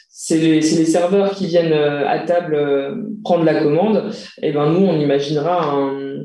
c'est 0.10 0.38
les, 0.38 0.60
les, 0.60 0.86
serveurs 0.86 1.32
qui 1.32 1.48
viennent 1.48 1.74
à 1.74 2.20
table 2.20 2.96
prendre 3.24 3.44
la 3.44 3.56
commande, 3.56 4.12
et 4.42 4.52
ben 4.52 4.72
nous, 4.72 4.86
on 4.86 5.00
imaginera 5.00 5.74
un, 5.74 6.24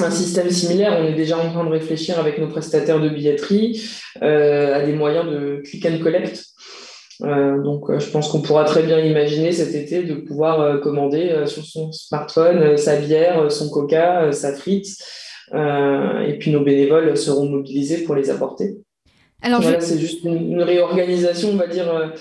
un 0.00 0.10
système 0.10 0.50
similaire. 0.50 0.98
On 1.00 1.06
est 1.06 1.14
déjà 1.14 1.38
en 1.38 1.50
train 1.50 1.64
de 1.64 1.70
réfléchir 1.70 2.18
avec 2.18 2.38
nos 2.38 2.48
prestataires 2.48 3.00
de 3.00 3.08
billetterie 3.08 3.82
euh, 4.22 4.74
à 4.74 4.82
des 4.82 4.92
moyens 4.92 5.30
de 5.30 5.62
click 5.64 5.84
and 5.86 5.98
collect. 6.02 6.44
Euh, 7.22 7.62
donc, 7.62 7.90
euh, 7.90 7.98
je 7.98 8.10
pense 8.10 8.28
qu'on 8.28 8.40
pourra 8.40 8.64
très 8.64 8.82
bien 8.82 8.98
imaginer 8.98 9.52
cet 9.52 9.74
été 9.74 10.02
de 10.02 10.14
pouvoir 10.14 10.80
commander 10.80 11.44
sur 11.46 11.64
son 11.64 11.92
smartphone 11.92 12.76
sa 12.76 12.96
bière, 12.96 13.50
son 13.52 13.68
coca, 13.68 14.32
sa 14.32 14.54
frite. 14.54 14.88
et 15.54 16.38
puis, 16.38 16.50
nos 16.50 16.64
bénévoles 16.64 17.16
seront 17.16 17.48
mobilisés 17.48 17.98
pour 18.04 18.14
les 18.14 18.30
apporter. 18.30 18.76
Alors, 19.42 19.60
voilà, 19.60 19.80
c'est 19.80 19.98
juste 19.98 20.24
une, 20.24 20.62
réorganisation, 20.62 21.50
on 21.50 21.56
va 21.56 21.66
dire 21.66 22.12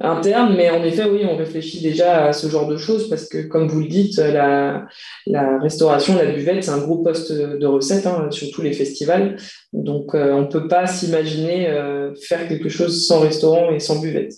interne, 0.00 0.54
mais 0.56 0.68
en 0.70 0.82
effet, 0.82 1.04
oui, 1.08 1.22
on 1.24 1.36
réfléchit 1.36 1.80
déjà 1.80 2.26
à 2.26 2.32
ce 2.32 2.48
genre 2.48 2.68
de 2.68 2.76
choses 2.76 3.08
parce 3.08 3.28
que, 3.28 3.38
comme 3.38 3.66
vous 3.66 3.80
le 3.80 3.88
dites, 3.88 4.18
la, 4.18 4.86
restauration, 5.60 6.16
la 6.16 6.26
buvette, 6.26 6.64
c'est 6.64 6.70
un 6.70 6.78
gros 6.78 6.98
poste 6.98 7.32
de 7.32 7.66
recette 7.66 8.06
hein, 8.06 8.28
sur 8.30 8.50
tous 8.50 8.62
les 8.62 8.72
festivals. 8.72 9.36
Donc, 9.72 10.14
euh, 10.14 10.32
on 10.32 10.42
ne 10.42 10.46
peut 10.46 10.68
pas 10.68 10.86
s'imaginer 10.86 11.68
euh, 11.68 12.14
faire 12.14 12.46
quelque 12.46 12.68
chose 12.68 13.06
sans 13.06 13.20
restaurant 13.20 13.70
et 13.70 13.80
sans 13.80 14.00
buvette. 14.00 14.34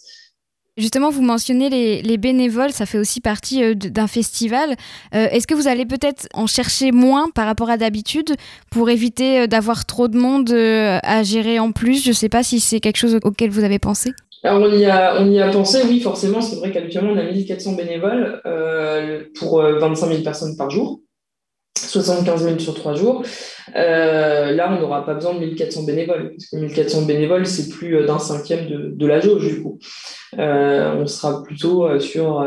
Justement, 0.77 1.11
vous 1.11 1.23
mentionnez 1.23 1.71
les, 1.71 2.03
les, 2.03 2.19
bénévoles, 2.19 2.71
ça 2.71 2.87
fait 2.87 2.99
aussi 2.99 3.21
partie 3.21 3.65
euh, 3.65 3.75
d'un 3.75 4.07
festival. 4.07 4.77
Est-ce 5.11 5.49
que 5.49 5.55
vous 5.55 5.67
allez 5.67 5.87
peut-être 5.87 6.29
en 6.35 6.47
chercher 6.47 6.93
moins 6.93 7.31
par 7.31 7.47
rapport 7.47 7.69
à 7.69 7.77
d'habitude 7.77 8.37
pour 8.71 8.89
éviter 8.89 9.49
d'avoir 9.49 9.87
trop 9.87 10.07
de 10.07 10.17
monde 10.17 10.53
à 10.53 11.23
gérer 11.25 11.59
en 11.59 11.73
plus? 11.73 12.05
Je 12.05 12.11
ne 12.11 12.15
sais 12.15 12.29
pas 12.29 12.45
si 12.45 12.61
c'est 12.61 12.79
quelque 12.79 12.97
chose 12.97 13.19
auquel 13.25 13.51
vous 13.51 13.65
avez 13.65 13.81
pensé. 13.81 14.13
Alors 14.45 14.61
on 14.61 14.73
y, 14.73 14.87
a, 14.87 15.51
pensé, 15.51 15.83
oui, 15.89 16.01
forcément. 16.01 16.41
C'est 16.41 16.57
vrai 16.57 16.71
qu'habituellement, 16.71 17.13
on 17.13 17.19
a 17.19 17.25
1400 17.25 17.73
bénévoles 17.73 18.41
euh, 18.47 19.25
pour 19.39 19.61
25 19.61 20.07
euh, 20.07 20.11
000 20.11 20.23
personnes 20.23 20.57
par 20.57 20.71
jour, 20.71 21.01
75 21.77 22.45
000 22.45 22.59
sur 22.61 22.75
trois 22.75 22.95
jours. 22.95 23.25
Euh, 23.75 24.53
là, 24.53 24.73
on 24.73 24.81
n'aura 24.81 25.05
pas 25.05 25.15
besoin 25.15 25.35
de 25.35 25.41
1400 25.41 25.83
bénévoles, 25.83 26.31
parce 26.31 26.47
que 26.51 26.57
1400 26.57 27.03
bénévoles, 27.03 27.47
c'est 27.47 27.69
plus 27.69 28.05
d'un 28.07 28.21
cinquième 28.21 28.69
de, 28.69 28.93
de, 28.95 29.07
la 29.07 29.19
jauge, 29.19 29.49
du 29.49 29.63
coup. 29.63 29.79
on 30.37 31.07
sera 31.07 31.43
plutôt 31.43 31.99
sur, 31.99 32.47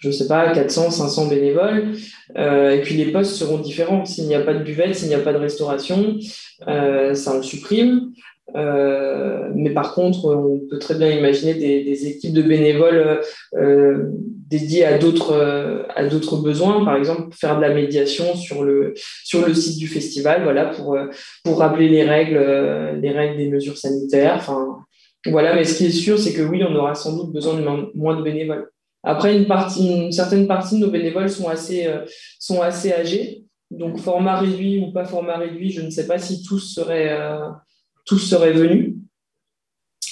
je 0.00 0.08
ne 0.08 0.12
sais 0.12 0.28
pas, 0.28 0.52
400, 0.52 0.90
500 0.90 1.28
bénévoles. 1.28 1.92
et 2.36 2.80
puis 2.82 2.94
les 2.96 3.10
postes 3.10 3.36
seront 3.36 3.58
différents. 3.58 4.04
S'il 4.04 4.26
n'y 4.26 4.34
a 4.34 4.40
pas 4.40 4.52
de 4.52 4.62
buvette, 4.62 4.96
s'il 4.96 5.08
n'y 5.08 5.14
a 5.14 5.20
pas 5.20 5.32
de 5.32 5.38
restauration, 5.38 6.18
ça 6.66 7.34
on 7.34 7.42
supprime. 7.42 8.12
Euh, 8.56 9.50
mais 9.54 9.70
par 9.70 9.94
contre, 9.94 10.26
on 10.26 10.60
peut 10.68 10.78
très 10.78 10.94
bien 10.94 11.10
imaginer 11.10 11.54
des, 11.54 12.06
équipes 12.06 12.34
de 12.34 12.42
bénévoles 12.42 13.20
euh, 13.54 14.04
dédiées 14.10 14.84
à 14.84 14.98
d'autres 14.98 15.32
euh, 15.32 15.82
à 15.94 16.06
d'autres 16.06 16.36
besoins. 16.36 16.84
Par 16.84 16.96
exemple, 16.96 17.34
faire 17.34 17.56
de 17.56 17.62
la 17.62 17.72
médiation 17.72 18.36
sur 18.36 18.62
le 18.62 18.94
sur 19.24 19.46
le 19.46 19.54
site 19.54 19.78
du 19.78 19.88
festival, 19.88 20.42
voilà, 20.42 20.66
pour 20.66 20.96
pour 21.42 21.58
rappeler 21.58 21.88
les 21.88 22.04
règles 22.04 22.98
les 23.00 23.10
règles 23.10 23.38
des 23.38 23.48
mesures 23.48 23.78
sanitaires. 23.78 24.34
Enfin, 24.36 24.78
voilà. 25.26 25.54
Mais 25.54 25.64
ce 25.64 25.78
qui 25.78 25.86
est 25.86 25.90
sûr, 25.90 26.18
c'est 26.18 26.34
que 26.34 26.42
oui, 26.42 26.62
on 26.62 26.74
aura 26.76 26.94
sans 26.94 27.16
doute 27.16 27.32
besoin 27.32 27.54
de 27.54 27.64
moins 27.94 28.16
de 28.16 28.22
bénévoles. 28.22 28.68
Après, 29.02 29.36
une 29.36 29.46
partie, 29.46 29.86
une 29.86 30.12
certaine 30.12 30.46
partie 30.46 30.76
de 30.76 30.84
nos 30.84 30.90
bénévoles 30.90 31.30
sont 31.30 31.48
assez 31.48 31.88
sont 32.38 32.60
assez 32.60 32.92
âgés. 32.92 33.40
Donc, 33.70 33.98
format 33.98 34.36
réduit 34.36 34.78
ou 34.78 34.92
pas 34.92 35.04
format 35.04 35.38
réduit, 35.38 35.70
je 35.70 35.80
ne 35.80 35.90
sais 35.90 36.06
pas 36.06 36.18
si 36.18 36.42
tous 36.44 36.60
seraient 36.60 37.18
tous 38.04 38.18
seraient 38.18 38.52
venus. 38.52 38.94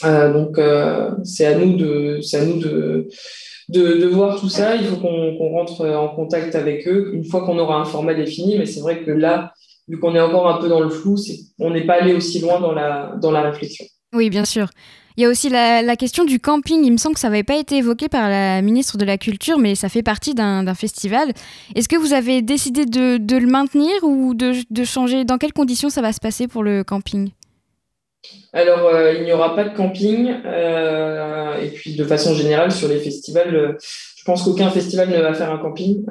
Euh, 0.04 0.32
donc, 0.32 0.58
euh, 0.58 1.10
c'est 1.24 1.46
à 1.46 1.56
nous, 1.56 1.76
de, 1.76 2.20
à 2.34 2.44
nous 2.44 2.58
de, 2.58 3.08
de, 3.68 4.06
voir 4.06 4.40
tout 4.40 4.48
ça. 4.48 4.76
Il 4.76 4.84
faut 4.86 4.96
qu'on 4.96 5.52
rentre 5.52 5.86
en 5.86 6.08
contact 6.08 6.54
avec 6.54 6.88
eux 6.88 7.10
une 7.14 7.24
fois 7.24 7.44
qu'on 7.44 7.58
aura 7.58 7.76
un 7.76 7.84
format 7.84 8.14
défini. 8.14 8.58
Mais 8.58 8.66
c'est 8.66 8.80
vrai 8.80 9.02
que 9.04 9.10
là, 9.10 9.52
vu 9.88 9.98
qu'on 9.98 10.14
est 10.14 10.20
encore 10.20 10.48
un 10.48 10.60
peu 10.60 10.68
dans 10.68 10.80
le 10.80 10.90
flou, 10.90 11.16
on 11.58 11.70
n'est 11.70 11.86
pas 11.86 12.00
allé 12.00 12.14
aussi 12.14 12.40
loin 12.40 12.60
dans 12.60 12.72
la, 12.72 13.14
dans 13.20 13.30
la 13.30 13.42
réflexion. 13.42 13.84
Oui, 14.14 14.28
bien 14.30 14.44
sûr. 14.44 14.68
Il 15.16 15.22
y 15.22 15.26
a 15.26 15.28
aussi 15.28 15.48
la, 15.50 15.96
question 15.96 16.24
du 16.24 16.40
camping. 16.40 16.84
Il 16.84 16.92
me 16.92 16.96
semble 16.96 17.14
que 17.14 17.20
ça 17.20 17.28
n'avait 17.28 17.42
pas 17.42 17.56
été 17.56 17.76
évoqué 17.76 18.08
par 18.08 18.28
la 18.28 18.62
ministre 18.62 18.96
de 18.96 19.04
la 19.04 19.18
Culture, 19.18 19.58
mais 19.58 19.74
ça 19.74 19.88
fait 19.88 20.02
partie 20.02 20.34
d'un 20.34 20.74
festival. 20.74 21.32
Est-ce 21.74 21.88
que 21.88 21.96
vous 21.96 22.12
avez 22.12 22.42
décidé 22.42 22.86
de, 22.86 23.36
le 23.36 23.46
maintenir 23.46 23.92
ou 24.02 24.34
de, 24.34 24.84
changer? 24.84 25.24
Dans 25.24 25.38
quelles 25.38 25.52
conditions 25.52 25.90
ça 25.90 26.00
va 26.00 26.12
se 26.12 26.20
passer 26.20 26.48
pour 26.48 26.62
le 26.62 26.82
camping? 26.82 27.30
Alors, 28.52 28.86
euh, 28.86 29.14
il 29.14 29.24
n'y 29.24 29.32
aura 29.32 29.56
pas 29.56 29.64
de 29.64 29.74
camping. 29.74 30.32
Euh, 30.44 31.60
et 31.60 31.68
puis, 31.68 31.94
de 31.94 32.04
façon 32.04 32.34
générale, 32.34 32.70
sur 32.70 32.88
les 32.88 32.98
festivals, 32.98 33.54
euh, 33.54 33.72
je 34.16 34.24
pense 34.24 34.42
qu'aucun 34.42 34.70
festival 34.70 35.10
ne 35.10 35.20
va 35.20 35.34
faire 35.34 35.50
un 35.50 35.58
camping. 35.58 36.04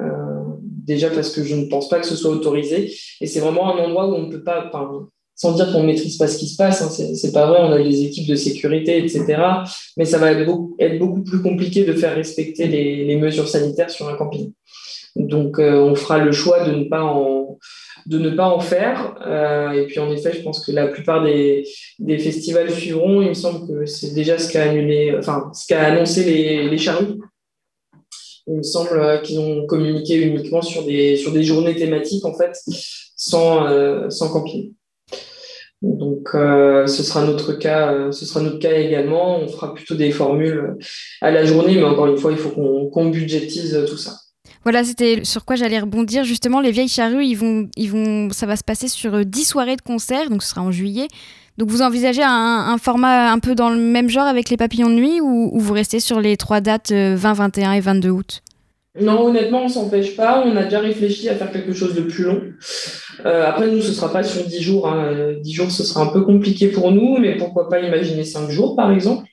déjà 0.60 1.10
parce 1.10 1.30
que 1.30 1.44
je 1.44 1.54
ne 1.54 1.66
pense 1.66 1.88
pas 1.88 2.00
que 2.00 2.06
ce 2.06 2.16
soit 2.16 2.32
autorisé. 2.32 2.92
Et 3.20 3.26
c'est 3.26 3.40
vraiment 3.40 3.74
un 3.74 3.84
endroit 3.84 4.08
où 4.08 4.14
on 4.14 4.26
ne 4.26 4.30
peut 4.30 4.42
pas, 4.42 4.70
sans 5.36 5.52
dire 5.52 5.72
qu'on 5.72 5.82
ne 5.82 5.86
maîtrise 5.86 6.18
pas 6.18 6.26
ce 6.26 6.36
qui 6.36 6.48
se 6.48 6.56
passe, 6.56 6.82
hein, 6.82 6.90
c'est 6.90 7.32
pas 7.32 7.46
vrai, 7.46 7.60
on 7.62 7.72
a 7.72 7.82
des 7.82 8.02
équipes 8.02 8.28
de 8.28 8.34
sécurité, 8.34 8.98
etc. 8.98 9.42
Mais 9.96 10.04
ça 10.04 10.18
va 10.18 10.32
être 10.32 10.44
beaucoup, 10.44 11.22
plus 11.22 11.40
compliqué 11.40 11.84
de 11.84 11.92
faire 11.94 12.14
respecter 12.14 12.66
les 12.66 13.16
mesures 13.16 13.48
sanitaires 13.48 13.90
sur 13.90 14.08
un 14.08 14.14
camping. 14.14 14.52
Donc, 15.16 15.58
on 15.58 15.94
fera 15.94 16.18
le 16.18 16.32
choix 16.32 16.64
de 16.68 16.72
ne 16.72 16.84
pas 16.84 17.02
en 17.02 17.58
de 18.06 18.18
ne 18.18 18.30
pas 18.30 18.48
en 18.48 18.60
faire. 18.60 19.16
Euh, 19.26 19.72
et 19.72 19.86
puis 19.86 19.98
en 19.98 20.10
effet, 20.10 20.32
je 20.34 20.42
pense 20.42 20.64
que 20.64 20.72
la 20.72 20.88
plupart 20.88 21.22
des, 21.24 21.64
festivals 22.18 22.70
suivront. 22.70 23.22
Il 23.22 23.28
me 23.28 23.34
semble 23.34 23.68
que 23.68 23.86
c'est 23.86 24.14
déjà 24.14 24.38
ce 24.38 24.52
qu'a 24.52 25.80
annoncé 25.80 26.24
les, 26.24 26.68
les. 26.68 26.84
Il 28.48 28.56
me 28.56 28.62
semble 28.62 28.98
euh, 28.98 29.18
qu'ils 29.18 29.38
ont 29.38 29.66
communiqué 29.66 30.20
uniquement 30.20 30.62
sur 30.62 30.84
des, 30.84 31.16
journées 31.44 31.76
thématiques 31.76 32.24
en 32.24 32.34
fait, 32.34 32.58
sans, 33.16 33.66
euh, 33.66 34.08
camping. 34.32 34.72
Donc, 35.80 36.28
ce 36.32 37.02
sera 37.02 37.24
notre 37.24 37.54
cas, 37.54 38.12
ce 38.12 38.24
sera 38.24 38.40
notre 38.40 38.60
cas 38.60 38.78
également. 38.78 39.40
On 39.40 39.48
fera 39.48 39.74
plutôt 39.74 39.96
des 39.96 40.12
formules 40.12 40.76
à 41.20 41.32
la 41.32 41.44
journée, 41.44 41.74
mais 41.74 41.82
encore 41.82 42.06
une 42.06 42.18
fois, 42.18 42.30
il 42.30 42.38
faut 42.38 42.50
qu'on 42.50 43.06
budgétise 43.06 43.84
tout 43.88 43.96
ça. 43.96 44.12
Voilà, 44.64 44.84
c'était 44.84 45.24
sur 45.24 45.44
quoi 45.44 45.56
j'allais 45.56 45.80
rebondir. 45.80 46.24
Justement, 46.24 46.60
les 46.60 46.70
vieilles 46.70 46.88
charrues, 46.88 47.24
ils 47.24 47.34
vont, 47.34 47.68
ils 47.76 47.90
vont, 47.90 48.30
ça 48.30 48.46
va 48.46 48.56
se 48.56 48.64
passer 48.64 48.88
sur 48.88 49.24
10 49.24 49.40
euh, 49.40 49.44
soirées 49.44 49.76
de 49.76 49.82
concert, 49.82 50.30
donc 50.30 50.42
ce 50.42 50.50
sera 50.50 50.62
en 50.62 50.70
juillet. 50.70 51.08
Donc 51.58 51.68
vous 51.68 51.82
envisagez 51.82 52.22
un, 52.24 52.78
format 52.78 53.30
un 53.30 53.38
peu 53.38 53.54
dans 53.54 53.68
le 53.68 53.76
même 53.76 54.08
genre 54.08 54.26
avec 54.26 54.48
les 54.48 54.56
papillons 54.56 54.88
de 54.88 54.94
nuit 54.94 55.20
ou, 55.20 55.58
vous 55.58 55.72
restez 55.74 56.00
sur 56.00 56.20
les 56.20 56.36
trois 56.36 56.60
dates 56.60 56.92
20, 56.92 56.96
euh, 56.96 57.34
21 57.34 57.72
et 57.72 57.80
22 57.80 58.08
août? 58.08 58.42
Non, 59.00 59.26
honnêtement, 59.26 59.64
on 59.64 59.68
s'empêche 59.68 60.16
pas. 60.16 60.44
On 60.46 60.54
a 60.56 60.64
déjà 60.64 60.80
réfléchi 60.80 61.28
à 61.28 61.34
faire 61.34 61.50
quelque 61.50 61.72
chose 61.72 61.94
de 61.94 62.02
plus 62.02 62.24
long. 62.24 62.42
Euh, 63.24 63.46
après, 63.46 63.70
nous, 63.70 63.80
ce 63.80 63.92
sera 63.92 64.12
pas 64.12 64.22
sur 64.22 64.44
10 64.44 64.62
jours. 64.62 64.86
Hein. 64.88 65.34
10 65.40 65.52
jours, 65.52 65.70
ce 65.70 65.82
sera 65.82 66.02
un 66.02 66.12
peu 66.12 66.22
compliqué 66.22 66.68
pour 66.68 66.92
nous, 66.92 67.18
mais 67.18 67.36
pourquoi 67.36 67.68
pas 67.68 67.80
imaginer 67.80 68.24
5 68.24 68.50
jours, 68.50 68.76
par 68.76 68.92
exemple. 68.92 69.26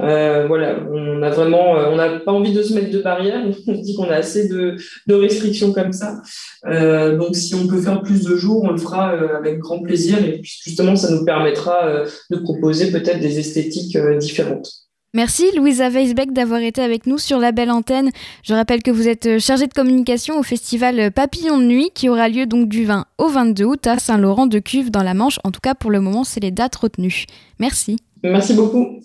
Euh, 0.00 0.46
voilà, 0.46 0.76
on 0.90 1.22
a 1.22 1.30
vraiment, 1.30 1.76
euh, 1.76 1.90
on 1.90 1.96
n'a 1.96 2.20
pas 2.20 2.32
envie 2.32 2.52
de 2.52 2.62
se 2.62 2.74
mettre 2.74 2.90
de 2.90 3.00
barrières. 3.00 3.42
On 3.66 3.72
dit 3.72 3.94
qu'on 3.94 4.08
a 4.08 4.16
assez 4.16 4.48
de, 4.48 4.76
de, 5.06 5.14
restrictions 5.14 5.72
comme 5.72 5.92
ça. 5.92 6.20
Euh, 6.66 7.16
donc, 7.16 7.36
si 7.36 7.54
on 7.54 7.66
peut 7.66 7.80
faire 7.80 8.02
plus 8.02 8.24
de 8.24 8.36
jours, 8.36 8.62
on 8.64 8.70
le 8.70 8.78
fera 8.78 9.10
avec 9.10 9.58
grand 9.58 9.80
plaisir. 9.80 10.18
Et 10.24 10.40
puis, 10.40 10.60
justement, 10.64 10.96
ça 10.96 11.10
nous 11.10 11.24
permettra 11.24 12.04
de 12.30 12.36
proposer 12.36 12.90
peut-être 12.90 13.20
des 13.20 13.38
esthétiques 13.38 13.96
différentes. 14.18 14.68
Merci 15.14 15.44
Louisa 15.54 15.90
Weisbeck 15.90 16.32
d'avoir 16.32 16.60
été 16.60 16.80
avec 16.80 17.06
nous 17.06 17.18
sur 17.18 17.38
la 17.38 17.52
belle 17.52 17.70
antenne. 17.70 18.10
Je 18.42 18.54
rappelle 18.54 18.82
que 18.82 18.90
vous 18.90 19.08
êtes 19.08 19.38
chargée 19.38 19.66
de 19.66 19.74
communication 19.74 20.38
au 20.38 20.42
festival 20.42 21.12
Papillon 21.12 21.58
de 21.58 21.64
Nuit 21.64 21.90
qui 21.94 22.08
aura 22.08 22.30
lieu 22.30 22.46
donc 22.46 22.70
du 22.70 22.86
20 22.86 23.04
au 23.18 23.28
22 23.28 23.64
août 23.64 23.86
à 23.86 23.98
Saint-Laurent-de-Cuve 23.98 24.90
dans 24.90 25.02
la 25.02 25.12
Manche. 25.12 25.38
En 25.44 25.50
tout 25.50 25.60
cas 25.60 25.74
pour 25.74 25.90
le 25.90 26.00
moment 26.00 26.24
c'est 26.24 26.40
les 26.40 26.50
dates 26.50 26.76
retenues. 26.76 27.26
Merci. 27.58 27.98
Merci 28.22 28.54
beaucoup. 28.54 29.00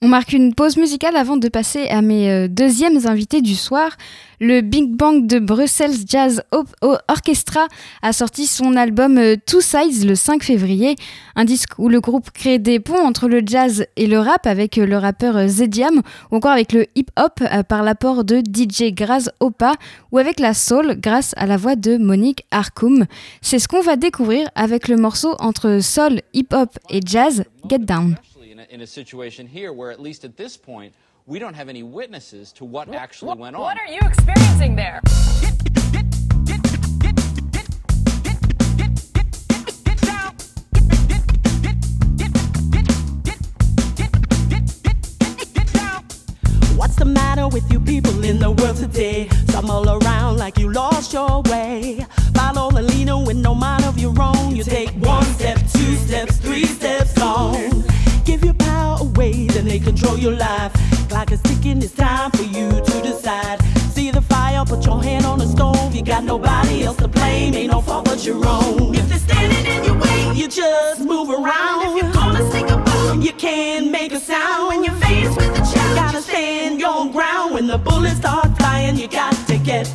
On 0.00 0.06
marque 0.06 0.32
une 0.32 0.54
pause 0.54 0.76
musicale 0.76 1.16
avant 1.16 1.36
de 1.36 1.48
passer 1.48 1.88
à 1.88 2.02
mes 2.02 2.30
euh, 2.30 2.46
deuxièmes 2.46 3.08
invités 3.08 3.42
du 3.42 3.56
soir. 3.56 3.96
Le 4.38 4.60
Big 4.60 4.94
Bang 4.94 5.26
de 5.26 5.40
Brussels 5.40 6.06
Jazz 6.06 6.40
Orchestra 7.08 7.66
a 8.00 8.12
sorti 8.12 8.46
son 8.46 8.76
album 8.76 9.18
euh, 9.18 9.34
Two 9.44 9.60
Sides 9.60 10.04
le 10.04 10.14
5 10.14 10.44
février, 10.44 10.94
un 11.34 11.44
disque 11.44 11.70
où 11.78 11.88
le 11.88 12.00
groupe 12.00 12.30
crée 12.30 12.60
des 12.60 12.78
ponts 12.78 13.04
entre 13.04 13.26
le 13.26 13.42
jazz 13.44 13.86
et 13.96 14.06
le 14.06 14.20
rap 14.20 14.46
avec 14.46 14.78
euh, 14.78 14.86
le 14.86 14.96
rappeur 14.96 15.48
Zediam 15.48 16.00
ou 16.30 16.36
encore 16.36 16.52
avec 16.52 16.72
le 16.72 16.86
hip-hop 16.94 17.42
par 17.68 17.82
l'apport 17.82 18.22
de 18.22 18.38
DJ 18.38 18.94
Graz 18.94 19.30
Opa 19.40 19.72
ou 20.12 20.18
avec 20.18 20.38
la 20.38 20.54
soul 20.54 20.94
grâce 21.00 21.34
à 21.36 21.46
la 21.46 21.56
voix 21.56 21.74
de 21.74 21.96
Monique 21.96 22.44
Arkoum. 22.52 23.06
C'est 23.42 23.58
ce 23.58 23.66
qu'on 23.66 23.82
va 23.82 23.96
découvrir 23.96 24.48
avec 24.54 24.86
le 24.86 24.96
morceau 24.96 25.34
entre 25.40 25.80
soul, 25.82 26.20
hip-hop 26.34 26.70
et 26.88 27.00
jazz, 27.04 27.42
Get 27.68 27.80
Down. 27.80 28.14
In 28.70 28.80
a 28.80 28.86
situation 28.86 29.46
here 29.46 29.72
where, 29.72 29.90
at 29.90 30.00
least 30.00 30.24
at 30.24 30.36
this 30.36 30.56
point, 30.56 30.94
we 31.26 31.38
don't 31.38 31.54
have 31.54 31.68
any 31.68 31.82
witnesses 31.82 32.52
to 32.52 32.64
what 32.64 32.92
actually 32.94 33.28
what, 33.28 33.38
went 33.38 33.56
on. 33.56 33.62
What 33.62 33.78
are 33.78 33.86
you 33.86 34.00
experiencing 34.02 34.76
there? 34.76 35.00
What's 46.76 46.96
the 46.96 47.04
matter 47.04 47.48
with 47.48 47.70
you 47.70 47.80
people 47.80 48.24
in 48.24 48.38
the 48.38 48.50
world 48.50 48.76
today? 48.76 49.28
Stumble 49.48 49.88
around 49.90 50.38
like 50.38 50.58
you 50.58 50.72
lost 50.72 51.12
your 51.12 51.42
way. 51.42 52.04
Follow 52.34 52.70
the 52.70 52.82
leader 52.82 53.18
with 53.18 53.36
no 53.36 53.54
mind 53.54 53.84
of 53.84 53.98
your 53.98 54.14
own. 54.20 54.56
You 54.56 54.62
take 54.62 54.90
one 54.90 55.24
step, 55.24 55.58
two 55.72 55.94
steps, 55.96 56.38
three 56.38 56.64
steps 56.64 57.20
on 57.20 57.84
give 58.28 58.44
your 58.44 58.57
away, 59.18 59.46
then 59.48 59.64
they 59.64 59.78
control 59.80 60.16
your 60.16 60.32
life. 60.32 60.72
Clock 61.08 61.32
is 61.32 61.40
ticking, 61.42 61.82
it's 61.82 61.92
time 61.92 62.30
for 62.30 62.44
you 62.44 62.68
to 62.70 63.02
decide. 63.02 63.58
See 63.92 64.10
the 64.10 64.22
fire, 64.22 64.64
put 64.64 64.84
your 64.86 65.02
hand 65.02 65.24
on 65.26 65.38
the 65.38 65.46
stove. 65.46 65.94
You 65.94 66.02
got 66.02 66.22
nobody 66.24 66.84
else 66.84 66.98
to 66.98 67.08
blame, 67.08 67.54
ain't 67.54 67.72
no 67.72 67.80
fault 67.80 68.04
but 68.04 68.24
your 68.24 68.40
own. 68.46 68.94
If 68.94 69.08
they're 69.08 69.18
standing 69.18 69.66
in 69.74 69.84
your 69.84 69.98
way, 69.98 70.32
you 70.34 70.46
just 70.48 71.00
move 71.00 71.30
around. 71.30 71.76
If 71.86 72.02
you're 72.02 72.12
gonna 72.12 72.48
sing 72.52 72.70
a 72.70 72.76
boom, 72.76 73.20
you 73.20 73.32
can't 73.32 73.90
make 73.90 74.12
a 74.12 74.20
sound. 74.20 74.68
When 74.68 74.84
you're 74.84 75.00
faced 75.06 75.36
with 75.36 75.50
a 75.50 75.64
challenge, 75.72 75.74
you 75.74 76.02
gotta 76.02 76.22
stand 76.22 76.80
your 76.80 77.10
ground. 77.10 77.54
When 77.54 77.66
the 77.66 77.78
bullets 77.78 78.18
start 78.18 78.56
flying, 78.58 78.96
you 78.96 79.08
got 79.08 79.34
to 79.48 79.58
get 79.58 79.86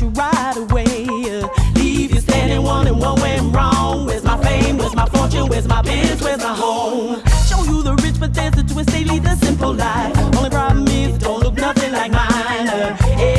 you 0.00 0.10
junk, 0.10 0.16
you 0.16 0.20
ride 0.20 0.56
away. 0.56 0.84
Leave 1.74 2.14
you 2.14 2.20
standing, 2.20 2.62
wondering 2.62 2.98
what 2.98 3.20
went 3.20 3.54
wrong. 3.54 4.06
Where's 4.06 4.24
my 4.24 4.40
fame? 4.42 4.78
Where's 4.78 4.94
my 4.94 5.06
fortune? 5.06 5.48
Where's 5.48 5.68
my 5.68 5.82
biz? 5.82 6.22
Where's 6.22 6.42
my 6.42 6.54
home? 6.54 7.22
Show 7.48 7.62
you 7.64 7.82
the 7.82 7.94
rich, 8.02 8.18
but 8.18 8.34
there's 8.34 8.56
a 8.58 8.64
twist. 8.64 8.90
They 8.90 9.04
lead 9.04 9.24
a 9.24 9.36
simple 9.36 9.72
life. 9.72 10.16
Only 10.36 10.50
problem 10.50 10.88
is, 10.88 11.18
don't 11.18 11.42
look 11.42 11.54
nothing 11.54 11.92
like 11.92 12.12
mine. 12.12 12.68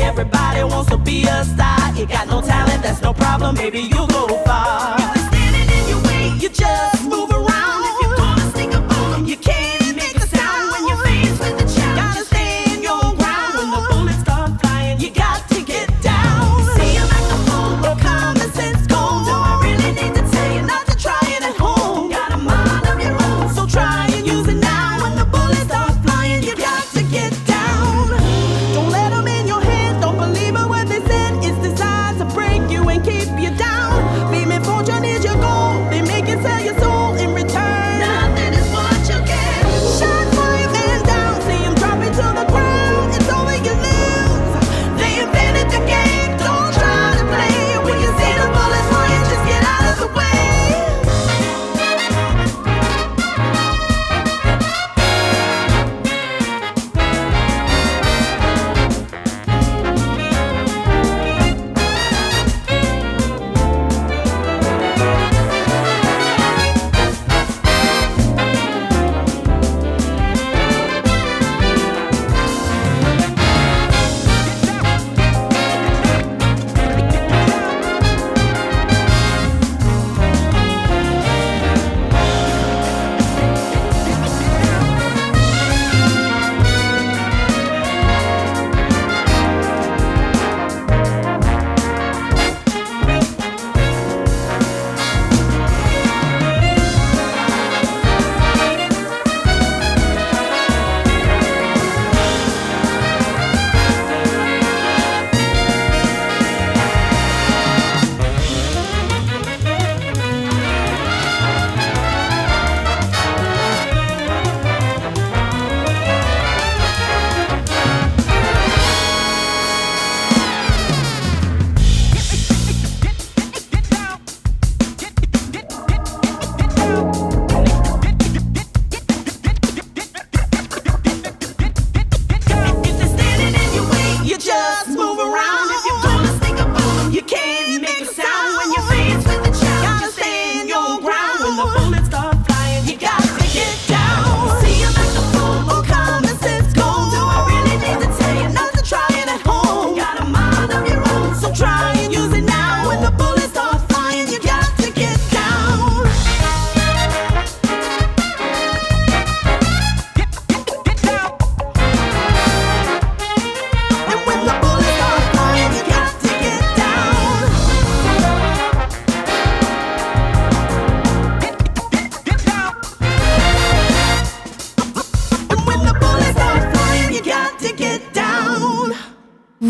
Everybody 0.00 0.64
wants 0.64 0.90
to 0.90 0.98
be 0.98 1.24
a 1.24 1.44
star. 1.44 1.94
You 1.94 2.06
got 2.06 2.28
no 2.28 2.40
talent, 2.40 2.82
that's 2.82 3.02
no 3.02 3.12
problem. 3.12 3.54
Maybe 3.56 3.80
you'll 3.80 4.06
go 4.06 4.26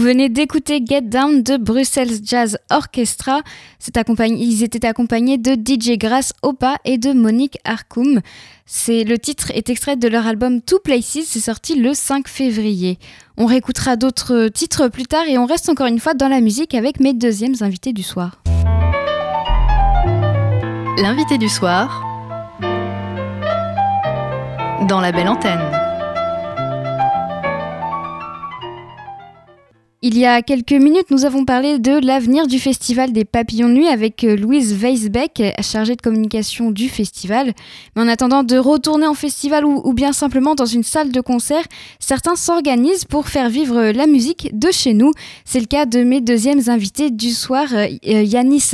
venez 0.07 0.29
d'écouter 0.29 0.85
Get 0.87 1.01
Down 1.01 1.43
de 1.43 1.57
Brussels 1.57 2.25
Jazz 2.25 2.59
Orchestra. 2.71 3.41
ils 4.21 4.63
étaient 4.63 4.87
accompagnés 4.87 5.37
de 5.37 5.55
DJ 5.55 5.99
Grass 5.99 6.33
Opa 6.43 6.77
et 6.85 6.97
de 6.97 7.13
Monique 7.13 7.59
Arkoum. 7.65 8.21
C'est 8.67 9.03
le 9.03 9.19
titre 9.19 9.51
est 9.53 9.69
extrait 9.69 9.97
de 9.97 10.07
leur 10.07 10.25
album 10.25 10.63
Two 10.63 10.79
Places, 10.79 11.25
c'est 11.25 11.41
sorti 11.41 11.75
le 11.75 11.93
5 11.93 12.29
février. 12.29 13.01
On 13.37 13.47
réécoutera 13.47 13.97
d'autres 13.97 14.47
titres 14.47 14.87
plus 14.87 15.07
tard 15.07 15.25
et 15.27 15.39
on 15.39 15.47
reste 15.47 15.69
encore 15.69 15.89
une 15.89 15.99
fois 15.99 16.15
dans 16.15 16.29
la 16.29 16.41
musique 16.41 16.75
avec 16.75 17.01
mes 17.01 17.13
deuxièmes 17.13 17.57
invités 17.61 17.93
du 17.93 18.05
soir. 18.05 18.41
L'invité 20.99 21.37
du 21.37 21.49
soir 21.49 22.05
dans 24.89 25.01
la 25.01 25.11
belle 25.11 25.29
antenne. 25.29 25.86
Il 30.03 30.19
y 30.19 30.27
a 30.27 30.43
quelques 30.43 30.73
minutes, 30.73 31.11
nous 31.11 31.25
avons 31.25 31.47
parlé 31.47 31.79
de 31.79 31.93
l'avenir 32.07 32.47
du 32.47 32.59
festival 32.59 33.15
des 33.15 33.25
papillons 33.25 33.71
de 33.71 33.75
nuit 33.75 33.89
avec 33.89 34.25
euh, 34.25 34.37
Louise 34.37 34.75
Weisbeck, 34.75 35.43
chargée 35.63 35.97
de 35.97 36.03
communication 36.03 36.71
du 36.71 36.91
festival. 36.91 37.55
Mais 37.95 38.03
en 38.03 38.09
attendant 38.09 38.43
de 38.43 38.59
retourner 38.59 39.07
en 39.07 39.15
festival 39.15 39.65
ou, 39.65 39.95
bien 39.95 40.13
simplement 40.13 40.55
dans 40.55 40.67
une 40.67 40.83
salle 40.83 41.13
de 41.13 41.21
concert, 41.23 41.65
certains 41.99 42.37
s'organisent 42.37 43.07
pour 43.07 43.29
faire 43.29 43.49
vivre 43.49 43.91
la 43.93 44.07
musique 44.07 44.51
de 44.53 44.71
chez 44.71 44.93
nous. 44.93 45.13
C'est 45.47 45.61
le 45.61 45.67
cas 45.67 45.87
de 45.87 46.03
mes 46.05 46.21
deuxièmes 46.21 46.69
invités 46.69 47.11
du 47.11 47.31
soir, 47.31 47.67
euh, 47.73 47.89
Yanis 48.03 48.73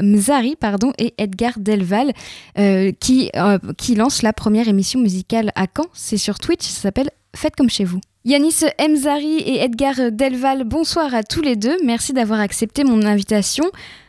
Mzari 0.00 0.54
pardon, 0.54 0.92
et 0.98 1.14
Edgar 1.18 1.58
Delval, 1.58 2.12
euh, 2.60 2.92
qui, 3.00 3.32
qui 3.76 3.96
lancent 3.96 4.22
la 4.22 4.32
première 4.32 4.68
émission 4.68 5.00
musicale 5.00 5.50
à 5.56 5.66
Caen. 5.66 5.86
C'est 5.92 6.16
sur 6.16 6.38
Twitch, 6.38 6.64
ça 6.64 6.82
s'appelle 6.82 7.10
Faites 7.34 7.56
comme 7.56 7.70
chez 7.70 7.84
vous. 7.84 8.00
Yanis 8.24 8.60
Mzari 8.78 9.38
et 9.38 9.64
Edgar 9.64 9.94
Delval, 10.12 10.62
bonsoir 10.62 11.12
à 11.12 11.24
tous 11.24 11.42
les 11.42 11.56
deux. 11.56 11.76
Merci 11.84 12.12
d'avoir 12.12 12.38
accepté 12.38 12.84
mon 12.84 13.02
invitation. 13.02 13.64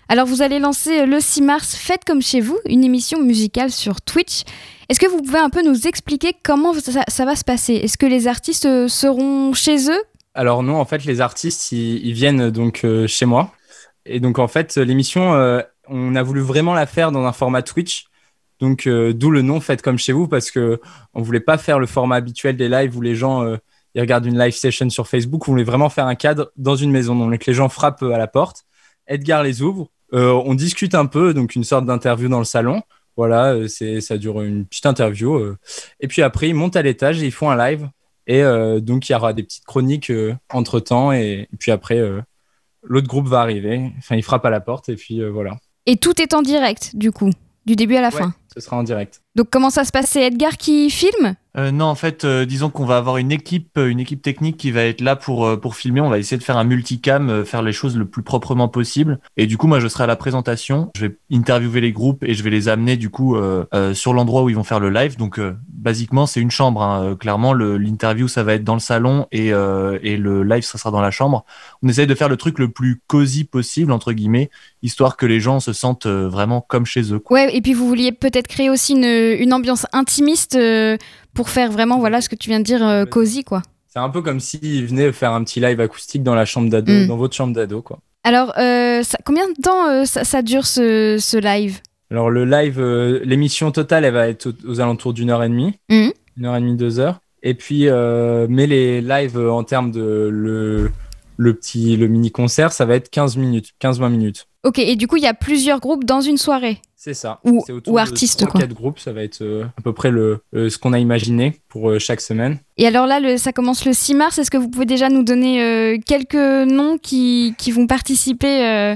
Alors 0.08 0.28
vous 0.28 0.44
allez 0.44 0.60
lancer 0.60 1.08
le 1.08 1.20
6 1.20 1.42
mars 1.42 1.76
Faites 1.76 2.06
comme 2.06 2.22
chez 2.22 2.40
vous, 2.40 2.60
une 2.68 2.84
émission 2.84 3.20
musicale 3.24 3.72
sur 3.72 4.02
Twitch. 4.02 4.44
Est-ce 4.88 5.00
que 5.00 5.08
vous 5.08 5.24
pouvez 5.24 5.40
un 5.40 5.50
peu 5.50 5.64
nous 5.64 5.88
expliquer 5.88 6.34
comment 6.44 6.74
ça, 6.76 7.26
va 7.26 7.36
se 7.36 7.44
passer? 7.44 7.74
Est-ce 7.74 7.98
que 7.98 8.06
les 8.06 8.28
artistes 8.28 8.68
euh, 8.68 8.88
seront 8.88 9.54
chez 9.54 9.90
eux? 9.90 10.04
Alors 10.36 10.62
non, 10.62 10.80
en 10.80 10.86
fait 10.86 11.06
les 11.06 11.20
artistes 11.20 11.72
ils, 11.72 12.14
viennent 12.14 12.52
donc 12.52 12.82
euh, 12.84 13.08
chez 13.08 13.26
moi. 13.26 13.52
Et 14.06 14.20
donc 14.20 14.38
en 14.38 14.48
fait 14.48 14.78
l'émission, 14.78 15.34
euh, 15.34 15.62
on 15.88 16.16
a 16.16 16.22
voulu 16.22 16.42
vraiment 16.42 16.76
la 16.76 16.86
faire 16.86 17.12
dans 17.12 17.26
un 17.26 17.34
format 17.34 17.64
Twitch. 17.64 18.06
Donc 18.60 18.88
d'où 18.88 19.32
le 19.32 19.42
nom 19.42 19.60
Faites 19.60 19.82
comme 19.82 19.98
chez 19.98 20.14
vous 20.14 20.28
parce 20.28 20.52
que 20.52 20.80
on 21.16 21.24
voulait 21.24 21.40
pas 21.40 21.58
faire 21.58 21.80
le 21.80 21.88
format 21.88 22.18
habituel 22.18 22.56
des 22.56 22.70
lives 22.70 22.96
où 22.96 23.02
les 23.02 23.16
gens 23.16 23.58
ils 23.96 24.02
regardent 24.02 24.26
une 24.26 24.40
live 24.40 24.54
session 24.54 24.90
sur 24.90 25.08
Facebook. 25.08 25.48
On 25.48 25.52
voulait 25.52 25.64
vraiment 25.64 25.90
faire 25.90 26.08
un 26.08 26.16
cadre 26.16 26.52
dans 26.58 26.76
une 26.76 26.92
maison. 26.92 27.16
Donc 27.16 27.46
les 27.46 27.54
gens 27.54 27.70
frappent 27.70 28.04
à 28.04 28.18
la 28.18 28.28
porte. 28.28 28.66
Edgar 29.08 29.44
les 29.44 29.62
ouvre. 29.62 29.90
Euh, 30.14 30.32
on 30.46 30.54
discute 30.54 30.96
un 30.96 31.06
peu, 31.06 31.34
donc 31.34 31.56
une 31.56 31.64
sorte 31.64 31.86
d'interview 31.86 32.30
dans 32.30 32.40
le 32.40 32.46
salon. 32.46 32.82
Voilà, 33.18 33.54
euh, 33.54 33.68
c'est 33.68 34.02
ça 34.02 34.18
dure 34.18 34.42
une 34.42 34.66
petite 34.66 34.86
interview. 34.86 35.36
Euh. 35.36 35.58
Et 36.00 36.08
puis 36.08 36.22
après, 36.22 36.50
ils 36.50 36.56
montent 36.56 36.76
à 36.76 36.82
l'étage 36.82 37.22
et 37.22 37.26
ils 37.26 37.32
font 37.32 37.50
un 37.50 37.58
live. 37.58 37.90
Et 38.26 38.42
donc 38.80 39.10
il 39.10 39.12
y 39.12 39.16
aura 39.16 39.34
des 39.34 39.44
petites 39.44 39.66
chroniques 39.66 40.10
entre 40.50 40.80
temps. 40.80 41.12
Et, 41.12 41.50
puis 41.60 41.72
après, 41.72 42.02
l'autre 42.82 43.08
groupe 43.08 43.28
va 43.28 43.42
arriver. 43.42 43.92
Enfin, 43.98 44.16
il 44.16 44.24
frappe 44.24 44.46
à 44.46 44.50
la 44.50 44.62
porte 44.62 44.88
et 44.88 44.96
puis 44.96 45.22
voilà. 45.28 45.58
Et 45.86 45.98
tout 45.98 46.22
est 46.22 46.34
en 46.34 46.42
direct, 46.42 46.96
du 46.96 47.12
coup, 47.12 47.32
du 47.66 47.76
début 47.76 47.98
à 47.98 48.02
la 48.02 48.12
fin. 48.12 48.34
Ce 48.56 48.62
sera 48.62 48.78
en 48.78 48.84
direct. 48.84 49.22
Donc 49.36 49.50
comment 49.52 49.70
ça 49.70 49.84
se 49.84 49.92
passe? 49.92 50.06
C'est 50.12 50.22
Edgar 50.22 50.56
qui 50.56 50.90
filme? 50.90 51.36
Euh, 51.56 51.72
non, 51.72 51.86
en 51.86 51.96
fait, 51.96 52.24
euh, 52.24 52.46
disons 52.46 52.72
qu'on 52.72 52.86
va 52.86 52.98
avoir 52.98 53.18
une 53.18 53.32
équipe, 53.32 53.78
euh, 53.78 53.88
une 53.88 54.00
équipe 54.00 54.24
technique 54.24 54.58
qui 54.58 54.72
va 54.72 54.84
être 54.86 55.02
là 55.02 55.16
pour 55.16 55.60
pour 55.62 55.76
filmer. 55.76 56.02
On 56.02 56.10
va 56.10 56.18
essayer 56.18 56.38
de 56.38 56.44
faire 56.44 56.58
un 56.58 56.64
multicam, 56.64 57.46
faire 57.46 57.62
les 57.62 57.72
choses 57.72 57.96
le 57.96 58.06
plus 58.06 58.24
proprement 58.24 58.68
possible. 58.68 59.20
Et 59.38 59.46
du 59.46 59.58
coup, 59.58 59.68
moi, 59.68 59.80
je 59.80 59.88
serai 59.88 60.06
à 60.06 60.08
la 60.08 60.16
présentation. 60.16 60.92
Je 60.96 61.08
vais 61.08 61.18
interviewer 61.32 61.82
les 61.82 61.92
groupes 61.92 62.24
et 62.24 62.34
je 62.34 62.44
vais 62.44 62.50
les 62.50 62.70
amener 62.70 62.98
du 62.98 63.10
coup 63.10 63.38
sur 63.94 64.14
l'endroit 64.14 64.44
où 64.44 64.50
ils 64.50 64.56
vont 64.56 64.64
faire 64.64 64.80
le 64.80 64.90
live. 64.90 65.18
Donc, 65.18 65.40
basiquement, 65.70 66.26
c'est 66.26 66.42
une 66.42 66.52
chambre. 66.52 66.82
Hein. 66.82 67.16
Clairement, 67.20 67.54
l'interview, 67.54 68.28
ça 68.28 68.44
va 68.44 68.54
être 68.54 68.64
dans 68.64 68.74
le 68.74 68.80
salon 68.80 69.28
et 69.32 69.50
et 69.50 70.18
le 70.18 70.44
live, 70.44 70.64
ça 70.64 70.78
sera 70.78 70.92
dans 70.92 71.02
la 71.02 71.12
chambre. 71.12 71.46
On 71.84 71.88
essaye 71.88 72.08
de 72.08 72.16
faire 72.16 72.30
le 72.30 72.38
truc 72.38 72.60
le 72.60 72.70
plus 72.70 73.02
cosy 73.08 73.44
possible 73.44 73.92
entre 73.92 74.14
guillemets, 74.14 74.50
histoire 74.84 75.18
que 75.18 75.26
les 75.26 75.40
gens 75.40 75.60
se 75.60 75.74
sentent 75.74 76.06
vraiment 76.06 76.62
comme 76.62 76.86
chez 76.86 77.12
eux. 77.14 77.22
Ouais. 77.32 77.56
Et 77.56 77.62
puis, 77.62 77.74
vous 77.74 77.88
vouliez 77.88 78.12
peut-être 78.12 78.48
créer 78.48 78.70
aussi 78.70 78.94
une 78.94 79.06
une 79.06 79.54
ambiance 79.54 79.88
intimiste 79.94 80.56
pour 81.34 81.50
faire 81.50 81.72
vraiment 81.72 82.00
voilà 82.00 82.22
ce 82.22 82.30
que 82.30 82.36
tu 82.36 82.50
viens 82.50 82.60
de 82.60 82.66
dire 82.66 82.86
euh, 82.86 83.06
cosy 83.06 83.44
quoi. 83.44 83.62
C'est 83.88 84.00
un 84.00 84.10
peu 84.10 84.22
comme 84.22 84.40
s'ils 84.40 84.88
venaient 84.88 85.12
faire 85.12 85.34
un 85.34 85.44
petit 85.44 85.60
live 85.60 85.80
acoustique 85.80 86.24
dans 86.24 86.34
la 86.34 86.46
chambre 86.46 86.70
d'ado, 86.70 86.92
mm. 86.92 87.08
dans 87.08 87.18
votre 87.18 87.36
chambre 87.36 87.54
d'ado 87.54 87.82
quoi. 87.82 88.00
Alors 88.24 88.54
euh, 88.58 89.04
ça, 89.04 89.18
combien 89.26 89.48
de 89.48 89.62
temps 89.62 89.90
euh, 89.90 90.06
ça, 90.06 90.42
dure 90.42 90.66
ce, 90.66 91.18
ce, 91.20 91.38
live? 91.38 91.80
Alors 92.10 92.30
le 92.30 92.46
live, 92.46 92.82
l'émission 93.24 93.72
totale 93.72 94.06
elle 94.06 94.14
va 94.14 94.30
être 94.30 94.54
aux, 94.66 94.80
alentours 94.80 95.14
d'une 95.14 95.30
heure 95.30 95.44
et 95.44 95.50
demie, 95.50 95.74
mm. 95.90 96.10
une 96.38 96.46
heure 96.46 96.56
et 96.56 96.62
demie, 96.62 96.76
deux 96.76 97.00
heures. 97.00 97.20
Et 97.42 97.56
puis 97.56 97.88
mais 97.88 98.68
les 98.68 99.02
lives 99.02 99.38
en 99.38 99.64
termes 99.64 99.92
de 99.92 100.30
le 100.32 100.92
le 101.38 101.54
petit 101.54 101.98
le 101.98 102.08
mini 102.08 102.32
concert 102.32 102.72
ça 102.74 102.86
va 102.86 102.96
être 102.96 103.10
15 103.10 103.38
minutes, 103.38 103.74
15-20 103.82 104.10
minutes. 104.10 104.48
Ok, 104.66 104.80
et 104.80 104.96
du 104.96 105.08
coup, 105.08 105.18
il 105.18 105.24
y 105.24 105.28
a 105.28 105.34
plusieurs 105.34 105.82
groupes 105.82 106.06
dans 106.06 106.22
une 106.22 106.38
soirée 106.38 106.80
C'est 106.96 107.14
ça. 107.14 107.42
Ou, 107.44 107.66
ou 107.88 107.98
artistes, 107.98 108.46
quoi. 108.46 108.62
quatre 108.62 108.74
groupes, 108.74 108.98
ça 108.98 109.12
va 109.12 109.22
être 109.22 109.42
euh, 109.42 109.66
à 109.78 109.82
peu 109.82 109.92
près 109.92 110.10
le, 110.10 110.40
euh, 110.56 110.70
ce 110.70 110.78
qu'on 110.78 110.94
a 110.94 111.00
imaginé 111.00 111.60
pour 111.68 111.90
euh, 111.90 112.00
chaque 112.00 112.22
semaine. 112.22 112.60
Et 112.78 112.88
alors 112.88 113.06
là, 113.06 113.20
le, 113.20 113.36
ça 113.36 113.52
commence 113.52 113.84
le 113.84 113.92
6 113.92 114.14
mars. 114.14 114.38
Est-ce 114.38 114.50
que 114.50 114.56
vous 114.56 114.70
pouvez 114.70 114.86
déjà 114.86 115.10
nous 115.10 115.24
donner 115.24 116.00
quelques 116.06 116.36
noms 116.36 116.98
qui, 116.98 117.56
qui 117.58 117.72
vont 117.72 117.88
participer 117.88 118.96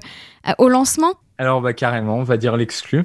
au 0.58 0.70
lancement? 0.70 1.14
Alors, 1.38 1.62
bah, 1.62 1.74
carrément, 1.74 2.18
on 2.18 2.24
va 2.24 2.38
dire 2.38 2.56
l'exclu. 2.56 3.04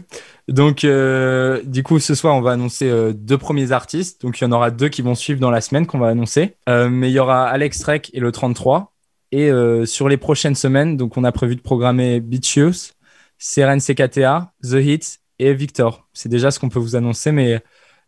Donc, 0.49 0.87
du 0.87 1.83
coup, 1.83 1.99
ce 1.99 2.15
soir, 2.15 2.37
on 2.37 2.41
va 2.41 2.53
annoncer 2.53 2.91
deux 3.13 3.39
premiers 3.39 3.73
artistes. 3.73 4.23
Donc, 4.23 4.41
il 4.41 4.45
y 4.45 4.47
en 4.47 4.53
aura 4.53 4.71
deux 4.71 4.89
qui 4.89 5.03
vont 5.03 5.15
suivre 5.15 5.41
dans 5.41 5.51
la 5.51 5.61
semaine 5.61 5.87
qu'on 5.87 5.99
va 5.99 6.09
annoncer. 6.09 6.55
mais 6.69 7.11
il 7.11 7.13
y 7.13 7.19
aura 7.19 7.45
Alex 7.49 7.81
Trek 7.81 8.03
et 8.13 8.21
le 8.21 8.33
33. 8.33 8.92
Et 9.33 9.51
euh, 9.51 9.87
sur 9.87 10.09
les 10.09 10.19
prochaines 10.19 10.55
semaines, 10.55 10.97
donc 10.97 11.17
on 11.17 11.25
a 11.25 11.33
prévu 11.33 11.57
de 11.57 11.63
programmer 11.63 12.21
Beachius, 12.21 12.93
Seren 13.39 13.81
CKTA, 13.81 14.53
The 14.63 14.75
Hits 14.75 15.19
et 15.39 15.55
Victor. 15.55 16.07
C'est 16.13 16.29
déjà 16.29 16.51
ce 16.51 16.61
qu'on 16.61 16.69
peut 16.69 16.79
vous 16.79 16.97
annoncer, 16.97 17.33
mais 17.33 17.63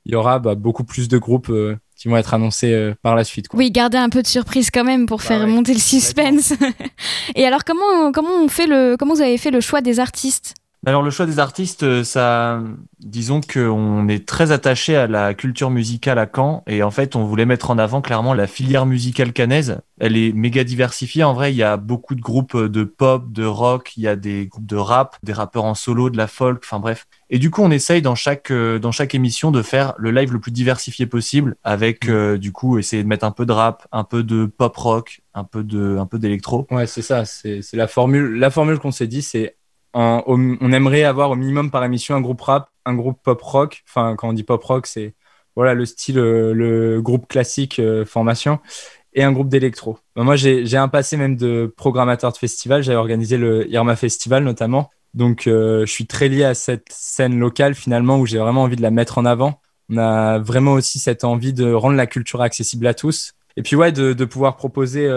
il 0.04 0.12
y 0.12 0.16
aura 0.16 0.38
bah, 0.38 0.54
beaucoup 0.54 0.84
plus 0.84 1.08
de 1.08 1.16
groupes 1.16 1.48
euh, 1.48 1.76
qui 1.96 2.08
vont 2.08 2.18
être 2.18 2.34
annoncés 2.34 2.72
euh, 2.72 2.94
par 3.00 3.16
la 3.16 3.24
suite. 3.24 3.46
Oui, 3.54 3.70
garder 3.70 3.96
un 3.96 4.10
peu 4.10 4.20
de 4.20 4.26
surprise 4.26 4.70
quand 4.70 4.84
même 4.84 5.06
pour 5.06 5.18
bah 5.18 5.24
faire 5.24 5.46
monter 5.46 5.72
le 5.72 5.80
suspense. 5.80 6.52
et 7.34 7.46
alors, 7.46 7.64
comment, 7.64 8.12
comment, 8.12 8.42
on 8.42 8.48
fait 8.48 8.66
le, 8.66 8.96
comment 8.98 9.14
vous 9.14 9.22
avez 9.22 9.38
fait 9.38 9.50
le 9.50 9.60
choix 9.60 9.80
des 9.80 10.00
artistes? 10.00 10.54
Alors 10.86 11.02
le 11.02 11.10
choix 11.10 11.26
des 11.26 11.38
artistes, 11.38 11.82
euh, 11.82 12.04
ça, 12.04 12.60
disons 13.00 13.40
qu'on 13.40 14.08
est 14.08 14.26
très 14.26 14.52
attaché 14.52 14.96
à 14.96 15.06
la 15.06 15.34
culture 15.34 15.70
musicale 15.70 16.18
à 16.18 16.26
Caen 16.32 16.62
et 16.66 16.82
en 16.82 16.90
fait 16.90 17.16
on 17.16 17.24
voulait 17.24 17.46
mettre 17.46 17.70
en 17.70 17.78
avant 17.78 18.00
clairement 18.00 18.34
la 18.34 18.46
filière 18.46 18.86
musicale 18.86 19.32
canaise. 19.32 19.80
Elle 20.00 20.16
est 20.16 20.32
méga 20.32 20.64
diversifiée. 20.64 21.22
En 21.22 21.34
vrai, 21.34 21.52
il 21.52 21.56
y 21.56 21.62
a 21.62 21.76
beaucoup 21.76 22.14
de 22.14 22.20
groupes 22.20 22.56
de 22.56 22.84
pop, 22.84 23.30
de 23.30 23.44
rock, 23.44 23.92
il 23.96 24.02
y 24.02 24.08
a 24.08 24.16
des 24.16 24.46
groupes 24.46 24.66
de 24.66 24.76
rap, 24.76 25.16
des 25.22 25.32
rappeurs 25.32 25.64
en 25.64 25.74
solo, 25.74 26.10
de 26.10 26.16
la 26.16 26.26
folk, 26.26 26.62
enfin 26.64 26.80
bref. 26.80 27.06
Et 27.30 27.38
du 27.38 27.50
coup, 27.50 27.62
on 27.62 27.70
essaye 27.70 28.02
dans 28.02 28.14
chaque 28.14 28.50
euh, 28.50 28.78
dans 28.78 28.92
chaque 28.92 29.14
émission 29.14 29.50
de 29.50 29.62
faire 29.62 29.94
le 29.96 30.10
live 30.10 30.32
le 30.32 30.40
plus 30.40 30.52
diversifié 30.52 31.06
possible, 31.06 31.56
avec 31.64 32.08
euh, 32.08 32.38
du 32.38 32.52
coup 32.52 32.78
essayer 32.78 33.02
de 33.02 33.08
mettre 33.08 33.24
un 33.24 33.30
peu 33.30 33.46
de 33.46 33.52
rap, 33.52 33.86
un 33.92 34.04
peu 34.04 34.22
de 34.22 34.46
pop 34.46 34.76
rock, 34.76 35.20
un 35.34 35.44
peu 35.44 35.62
de 35.62 35.96
un 35.98 36.06
peu 36.06 36.18
d'électro. 36.18 36.66
Ouais, 36.70 36.86
c'est 36.86 37.02
ça. 37.02 37.24
C'est 37.24 37.62
la 37.72 37.86
formule. 37.86 38.38
La 38.38 38.50
formule 38.50 38.78
qu'on 38.78 38.92
s'est 38.92 39.06
dit, 39.06 39.22
c'est 39.22 39.56
on 39.94 40.72
aimerait 40.72 41.04
avoir 41.04 41.30
au 41.30 41.36
minimum 41.36 41.70
par 41.70 41.84
émission 41.84 42.14
un 42.14 42.20
groupe 42.20 42.40
rap, 42.40 42.68
un 42.84 42.94
groupe 42.94 43.18
pop 43.22 43.40
rock. 43.40 43.82
Enfin, 43.88 44.16
quand 44.16 44.28
on 44.28 44.32
dit 44.32 44.42
pop 44.42 44.62
rock, 44.62 44.86
c'est 44.86 45.14
voilà 45.56 45.74
le 45.74 45.86
style, 45.86 46.18
euh, 46.18 46.52
le 46.52 47.00
groupe 47.00 47.28
classique 47.28 47.78
euh, 47.78 48.04
formation 48.04 48.58
et 49.12 49.22
un 49.22 49.32
groupe 49.32 49.48
d'électro. 49.48 49.98
Ben, 50.16 50.24
moi, 50.24 50.36
j'ai 50.36 50.76
un 50.76 50.88
passé 50.88 51.16
même 51.16 51.36
de 51.36 51.72
programmateur 51.76 52.32
de 52.32 52.36
festival. 52.36 52.82
J'avais 52.82 52.96
organisé 52.96 53.36
le 53.36 53.70
Irma 53.70 53.94
Festival 53.94 54.42
notamment. 54.42 54.90
Donc, 55.14 55.46
euh, 55.46 55.86
je 55.86 55.92
suis 55.92 56.06
très 56.06 56.28
lié 56.28 56.42
à 56.42 56.54
cette 56.54 56.88
scène 56.90 57.38
locale 57.38 57.76
finalement 57.76 58.18
où 58.18 58.26
j'ai 58.26 58.38
vraiment 58.38 58.64
envie 58.64 58.76
de 58.76 58.82
la 58.82 58.90
mettre 58.90 59.18
en 59.18 59.24
avant. 59.24 59.60
On 59.88 59.98
a 59.98 60.38
vraiment 60.38 60.72
aussi 60.72 60.98
cette 60.98 61.22
envie 61.22 61.52
de 61.52 61.72
rendre 61.72 61.96
la 61.96 62.06
culture 62.06 62.42
accessible 62.42 62.86
à 62.88 62.94
tous. 62.94 63.34
Et 63.56 63.62
puis, 63.62 63.76
ouais, 63.76 63.92
de, 63.92 64.24
pouvoir 64.24 64.56
proposer 64.56 65.08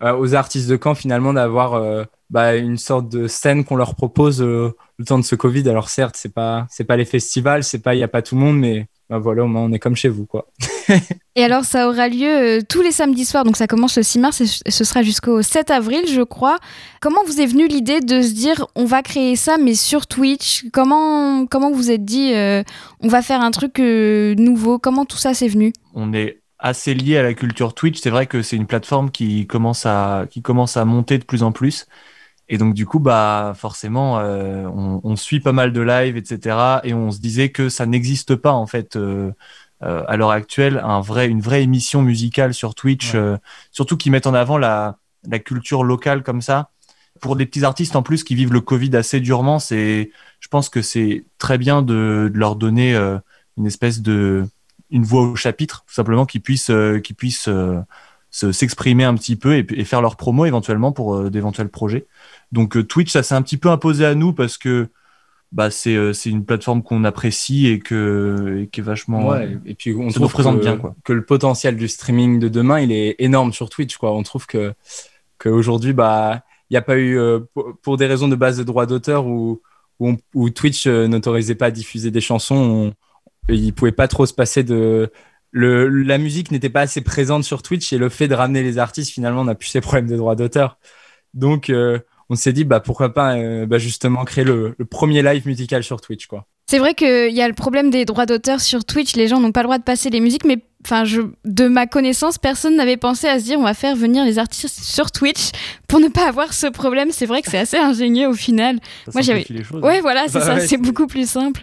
aux 0.00 0.34
artistes 0.34 0.68
de 0.70 0.78
Caen 0.80 0.94
finalement 0.94 1.32
d'avoir 1.32 2.06
bah, 2.30 2.56
une 2.56 2.76
sorte 2.76 3.08
de 3.08 3.26
scène 3.26 3.64
qu'on 3.64 3.76
leur 3.76 3.94
propose 3.94 4.42
euh, 4.42 4.74
le 4.98 5.04
temps 5.04 5.18
de 5.18 5.24
ce 5.24 5.34
Covid. 5.34 5.68
Alors 5.68 5.88
certes, 5.88 6.16
c'est 6.18 6.32
pas 6.32 6.66
c'est 6.70 6.84
pas 6.84 6.96
les 6.96 7.04
festivals, 7.04 7.64
c'est 7.64 7.78
pas 7.78 7.94
il 7.94 7.98
y 7.98 8.02
a 8.02 8.08
pas 8.08 8.22
tout 8.22 8.34
le 8.34 8.42
monde, 8.42 8.58
mais 8.58 8.86
bah, 9.08 9.18
voilà, 9.18 9.44
au 9.44 9.46
moins 9.46 9.62
on 9.62 9.72
est 9.72 9.78
comme 9.78 9.96
chez 9.96 10.10
vous 10.10 10.26
quoi. 10.26 10.46
et 11.36 11.42
alors 11.42 11.64
ça 11.64 11.88
aura 11.88 12.08
lieu 12.08 12.28
euh, 12.28 12.60
tous 12.68 12.82
les 12.82 12.92
samedis 12.92 13.24
soirs, 13.24 13.44
donc 13.44 13.56
ça 13.56 13.66
commence 13.66 13.96
le 13.96 14.02
6 14.02 14.18
mars 14.18 14.40
et 14.42 14.46
ce 14.70 14.84
sera 14.84 15.02
jusqu'au 15.02 15.40
7 15.40 15.70
avril, 15.70 16.02
je 16.06 16.20
crois. 16.20 16.58
Comment 17.00 17.24
vous 17.26 17.40
est 17.40 17.46
venue 17.46 17.66
l'idée 17.66 18.00
de 18.00 18.20
se 18.20 18.32
dire 18.32 18.66
on 18.74 18.84
va 18.84 19.02
créer 19.02 19.34
ça 19.34 19.56
mais 19.56 19.74
sur 19.74 20.06
Twitch? 20.06 20.66
Comment 20.72 21.46
comment 21.46 21.70
vous 21.70 21.90
êtes 21.90 22.04
dit 22.04 22.34
euh, 22.34 22.62
on 23.00 23.08
va 23.08 23.22
faire 23.22 23.40
un 23.40 23.50
truc 23.50 23.78
nouveau? 23.78 24.78
Comment 24.78 25.06
tout 25.06 25.16
ça 25.16 25.32
s'est 25.32 25.48
venu? 25.48 25.72
On 25.94 26.12
est 26.12 26.40
assez 26.58 26.92
lié 26.92 27.16
à 27.16 27.22
la 27.22 27.32
culture 27.32 27.72
Twitch. 27.72 28.00
C'est 28.00 28.10
vrai 28.10 28.26
que 28.26 28.42
c'est 28.42 28.56
une 28.56 28.66
plateforme 28.66 29.10
qui 29.10 29.46
commence 29.46 29.86
à 29.86 30.26
qui 30.30 30.42
commence 30.42 30.76
à 30.76 30.84
monter 30.84 31.16
de 31.16 31.24
plus 31.24 31.42
en 31.42 31.52
plus. 31.52 31.86
Et 32.48 32.56
donc 32.58 32.74
du 32.74 32.86
coup, 32.86 32.98
bah 32.98 33.52
forcément, 33.56 34.18
euh, 34.18 34.66
on, 34.66 35.00
on, 35.04 35.16
suit 35.16 35.40
pas 35.40 35.52
mal 35.52 35.72
de 35.72 35.80
live, 35.82 36.16
etc. 36.16 36.80
Et 36.82 36.94
on 36.94 37.10
se 37.10 37.20
disait 37.20 37.50
que 37.50 37.68
ça 37.68 37.84
n'existe 37.84 38.36
pas 38.36 38.52
en 38.52 38.66
fait 38.66 38.96
euh, 38.96 39.32
euh, 39.82 40.02
à 40.08 40.16
l'heure 40.16 40.30
actuelle 40.30 40.80
un 40.82 41.00
vrai, 41.00 41.28
une 41.28 41.42
vraie 41.42 41.62
émission 41.62 42.00
musicale 42.00 42.54
sur 42.54 42.74
Twitch, 42.74 43.14
surtout 43.70 43.96
qui 43.96 44.10
mettent 44.10 44.26
en 44.26 44.34
avant 44.34 44.56
la, 44.56 44.96
la 45.28 45.38
culture 45.38 45.84
locale 45.84 46.22
comme 46.22 46.40
ça. 46.40 46.70
Pour 47.20 47.36
des 47.36 47.46
petits 47.46 47.64
artistes 47.64 47.96
en 47.96 48.02
plus 48.02 48.24
qui 48.24 48.34
vivent 48.34 48.52
le 48.52 48.60
Covid 48.60 48.94
assez 48.96 49.20
durement, 49.20 49.58
c'est, 49.58 50.10
je 50.40 50.48
pense 50.48 50.68
que 50.68 50.82
c'est 50.82 51.24
très 51.38 51.58
bien 51.58 51.82
de, 51.82 52.30
de 52.32 52.38
leur 52.38 52.56
donner 52.56 52.94
une 53.56 53.66
espèce 53.66 54.00
de 54.00 54.46
une 54.90 55.02
voix 55.04 55.22
au 55.22 55.36
chapitre, 55.36 55.84
tout 55.86 55.92
simplement, 55.92 56.24
qui 56.24 56.40
puissent, 56.40 56.70
qui 57.04 57.12
puissent 57.12 57.50
s'exprimer 58.30 59.04
un 59.04 59.14
petit 59.14 59.36
peu 59.36 59.56
et, 59.56 59.66
et, 59.70 59.84
faire 59.84 60.00
leur 60.00 60.16
promo 60.16 60.46
éventuellement 60.46 60.92
pour 60.92 61.28
d'éventuels 61.28 61.68
projets. 61.68 62.06
Donc 62.52 62.76
euh, 62.76 62.84
Twitch, 62.84 63.12
ça 63.12 63.22
s'est 63.22 63.34
un 63.34 63.42
petit 63.42 63.56
peu 63.56 63.70
imposé 63.70 64.04
à 64.04 64.14
nous 64.14 64.32
parce 64.32 64.58
que 64.58 64.88
bah, 65.52 65.70
c'est 65.70 65.96
euh, 65.96 66.12
une 66.26 66.44
plateforme 66.44 66.82
qu'on 66.82 67.04
apprécie 67.04 67.66
et, 67.68 67.78
que, 67.78 68.62
et 68.62 68.66
qui 68.68 68.80
est 68.80 68.82
vachement. 68.82 69.28
Ouais, 69.28 69.58
et 69.64 69.74
puis 69.74 69.94
on 69.94 70.08
trouve 70.08 70.32
que, 70.32 70.60
bien, 70.60 70.76
quoi. 70.76 70.94
que 71.04 71.12
le 71.12 71.24
potentiel 71.24 71.76
du 71.76 71.88
streaming 71.88 72.38
de 72.38 72.48
demain, 72.48 72.80
il 72.80 72.92
est 72.92 73.16
énorme 73.18 73.52
sur 73.52 73.70
Twitch. 73.70 73.96
Quoi. 73.96 74.12
On 74.12 74.22
trouve 74.22 74.46
que 74.46 74.74
qu'aujourd'hui, 75.38 75.92
bah, 75.92 76.42
il 76.68 76.74
n'y 76.74 76.78
a 76.78 76.82
pas 76.82 76.96
eu, 76.96 77.18
euh, 77.18 77.40
pour 77.82 77.96
des 77.96 78.06
raisons 78.06 78.28
de 78.28 78.36
base 78.36 78.58
de 78.58 78.64
droit 78.64 78.86
d'auteur 78.86 79.26
où, 79.26 79.62
où, 80.00 80.16
où, 80.34 80.50
Twitch 80.50 80.86
n'autorisait 80.86 81.54
pas 81.54 81.66
à 81.66 81.70
diffuser 81.70 82.10
des 82.10 82.20
chansons, 82.20 82.56
on, 82.56 82.92
il 83.48 83.66
ne 83.66 83.70
pouvait 83.70 83.92
pas 83.92 84.08
trop 84.08 84.26
se 84.26 84.34
passer 84.34 84.62
de. 84.62 85.10
Le, 85.50 85.88
la 85.88 86.18
musique 86.18 86.50
n'était 86.50 86.68
pas 86.68 86.82
assez 86.82 87.00
présente 87.00 87.42
sur 87.42 87.62
Twitch 87.62 87.92
et 87.94 87.98
le 87.98 88.10
fait 88.10 88.28
de 88.28 88.34
ramener 88.34 88.62
les 88.62 88.76
artistes, 88.76 89.12
finalement, 89.12 89.40
on 89.40 89.44
n'a 89.44 89.54
plus 89.54 89.68
ces 89.68 89.80
problèmes 89.80 90.06
de 90.06 90.16
droit 90.16 90.34
d'auteur. 90.34 90.78
Donc, 91.32 91.70
euh, 91.70 92.00
on 92.30 92.34
s'est 92.34 92.52
dit 92.52 92.64
bah 92.64 92.80
pourquoi 92.80 93.14
pas 93.14 93.36
euh, 93.36 93.66
bah, 93.66 93.78
justement 93.78 94.24
créer 94.24 94.44
le, 94.44 94.74
le, 94.78 94.84
premier 94.84 95.22
live 95.22 95.46
musical 95.46 95.82
sur 95.82 96.00
Twitch 96.00 96.26
quoi. 96.26 96.46
C'est 96.70 96.78
vrai 96.78 96.92
qu'il 96.92 97.34
y 97.34 97.40
a 97.40 97.48
le 97.48 97.54
problème 97.54 97.88
des 97.88 98.04
droits 98.04 98.26
d'auteur 98.26 98.60
sur 98.60 98.84
Twitch, 98.84 99.16
les 99.16 99.26
gens 99.26 99.40
n'ont 99.40 99.52
pas 99.52 99.60
le 99.62 99.68
droit 99.68 99.78
de 99.78 99.84
passer 99.84 100.10
les 100.10 100.20
musiques, 100.20 100.44
mais 100.44 100.58
enfin, 100.84 101.06
je, 101.06 101.22
de 101.46 101.66
ma 101.66 101.86
connaissance, 101.86 102.36
personne 102.36 102.76
n'avait 102.76 102.98
pensé 102.98 103.26
à 103.26 103.38
se 103.38 103.44
dire 103.44 103.58
on 103.58 103.64
va 103.64 103.72
faire 103.72 103.96
venir 103.96 104.24
les 104.24 104.38
artistes 104.38 104.80
sur 104.82 105.10
Twitch 105.10 105.50
pour 105.88 105.98
ne 105.98 106.08
pas 106.08 106.28
avoir 106.28 106.52
ce 106.52 106.66
problème. 106.66 107.08
C'est 107.10 107.24
vrai 107.24 107.40
que 107.40 107.50
c'est 107.50 107.58
assez 107.58 107.78
ingénieux 107.78 108.28
au 108.28 108.34
final. 108.34 108.76
Ça 109.06 109.12
Moi 109.14 109.22
j'avais. 109.22 109.46
Ouais, 109.72 110.02
voilà, 110.02 110.24
c'est 110.28 110.40
bah, 110.40 110.44
ça, 110.44 110.54
ouais, 110.56 110.66
c'est 110.66 110.76
beaucoup 110.76 111.06
plus 111.06 111.28
simple. 111.28 111.62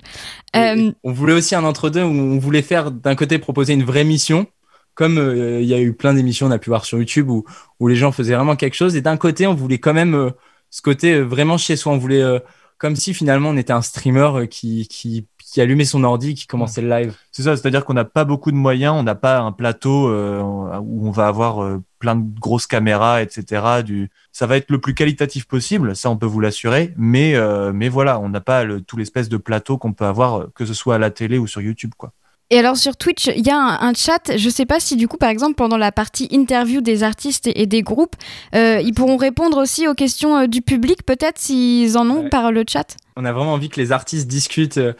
Euh... 0.55 0.91
On 1.03 1.11
voulait 1.11 1.33
aussi 1.33 1.53
un 1.53 1.63
entre-deux 1.63 2.01
où 2.01 2.11
on 2.11 2.39
voulait 2.39 2.63
faire 2.63 2.89
d'un 2.89 3.15
côté 3.15 3.37
proposer 3.37 3.73
une 3.73 3.83
vraie 3.83 4.03
mission. 4.03 4.47
Comme 4.95 5.17
euh, 5.17 5.59
il 5.61 5.67
y 5.67 5.73
a 5.73 5.79
eu 5.79 5.91
plein 5.91 6.13
d'émissions, 6.13 6.47
on 6.47 6.51
a 6.51 6.57
pu 6.57 6.69
voir 6.69 6.85
sur 6.85 6.97
YouTube 6.97 7.29
où, 7.29 7.43
où 7.81 7.89
les 7.89 7.97
gens 7.97 8.13
faisaient 8.13 8.33
vraiment 8.33 8.55
quelque 8.55 8.75
chose. 8.75 8.95
Et 8.95 9.01
d'un 9.01 9.17
côté, 9.17 9.45
on 9.45 9.53
voulait 9.53 9.77
quand 9.77 9.93
même 9.93 10.15
euh, 10.15 10.29
ce 10.69 10.81
côté 10.81 11.19
vraiment 11.21 11.57
chez 11.57 11.75
soi. 11.75 11.93
On 11.93 11.97
voulait 11.97 12.21
euh, 12.21 12.39
comme 12.77 12.95
si 12.95 13.13
finalement 13.13 13.49
on 13.49 13.57
était 13.57 13.73
un 13.73 13.81
streamer 13.81 14.47
qui, 14.49 14.87
qui, 14.87 15.27
allumait 15.57 15.85
son 15.85 16.03
ordi, 16.03 16.33
qui 16.33 16.47
commençait 16.47 16.81
le 16.81 16.89
live. 16.89 17.15
C'est 17.31 17.43
ça, 17.43 17.55
c'est-à-dire 17.55 17.85
qu'on 17.85 17.93
n'a 17.93 18.03
pas 18.03 18.25
beaucoup 18.25 18.51
de 18.51 18.57
moyens, 18.57 18.93
on 18.97 19.03
n'a 19.03 19.15
pas 19.15 19.39
un 19.39 19.53
plateau 19.53 20.09
euh, 20.09 20.41
où 20.81 21.07
on 21.07 21.11
va 21.11 21.27
avoir 21.27 21.63
euh, 21.63 21.81
plein 21.99 22.17
de 22.17 22.39
grosses 22.39 22.67
caméras, 22.67 23.21
etc. 23.21 23.81
Du... 23.85 24.11
Ça 24.33 24.47
va 24.47 24.57
être 24.57 24.69
le 24.69 24.81
plus 24.81 24.93
qualitatif 24.93 25.45
possible, 25.45 25.95
ça 25.95 26.09
on 26.09 26.17
peut 26.17 26.25
vous 26.25 26.41
l'assurer, 26.41 26.93
mais, 26.97 27.35
euh, 27.35 27.71
mais 27.73 27.87
voilà, 27.87 28.19
on 28.19 28.27
n'a 28.27 28.41
pas 28.41 28.65
tout 28.85 28.97
l'espèce 28.97 29.29
de 29.29 29.37
plateau 29.37 29.77
qu'on 29.77 29.93
peut 29.93 30.05
avoir, 30.05 30.51
que 30.53 30.65
ce 30.65 30.73
soit 30.73 30.95
à 30.95 30.97
la 30.97 31.09
télé 31.09 31.37
ou 31.37 31.47
sur 31.47 31.61
YouTube. 31.61 31.93
quoi. 31.97 32.11
Et 32.51 32.59
alors 32.59 32.77
sur 32.77 32.95
Twitch, 32.95 33.27
il 33.35 33.45
y 33.45 33.49
a 33.49 33.57
un, 33.57 33.89
un, 33.89 33.93
chat. 33.93 34.37
Je 34.37 34.49
sais 34.49 34.67
pas 34.67 34.79
si 34.79 34.95
du 34.95 35.07
coup, 35.07 35.17
par 35.17 35.29
exemple, 35.29 35.55
pendant 35.55 35.77
la 35.77 35.91
partie 35.91 36.27
interview 36.29 36.79
des 36.79 37.01
artistes 37.01 37.47
et, 37.47 37.61
et 37.61 37.65
des 37.65 37.81
groupes, 37.81 38.15
euh, 38.53 38.79
ils 38.83 38.93
pourront 38.93 39.17
répondre 39.17 39.57
aussi 39.57 39.87
aux 39.87 39.95
questions 39.95 40.37
euh, 40.37 40.47
du 40.47 40.61
public, 40.61 41.03
peut-être 41.03 41.39
s'ils 41.39 41.97
en 41.97 42.07
ont 42.09 42.23
ouais. 42.23 42.29
par 42.29 42.51
le 42.51 42.63
chat. 42.67 42.97
On 43.15 43.25
a 43.25 43.31
vraiment 43.31 43.53
envie 43.53 43.69
que 43.69 43.79
les 43.81 43.91
artistes 43.91 44.27
discutent 44.27 44.77
euh, 44.77 44.93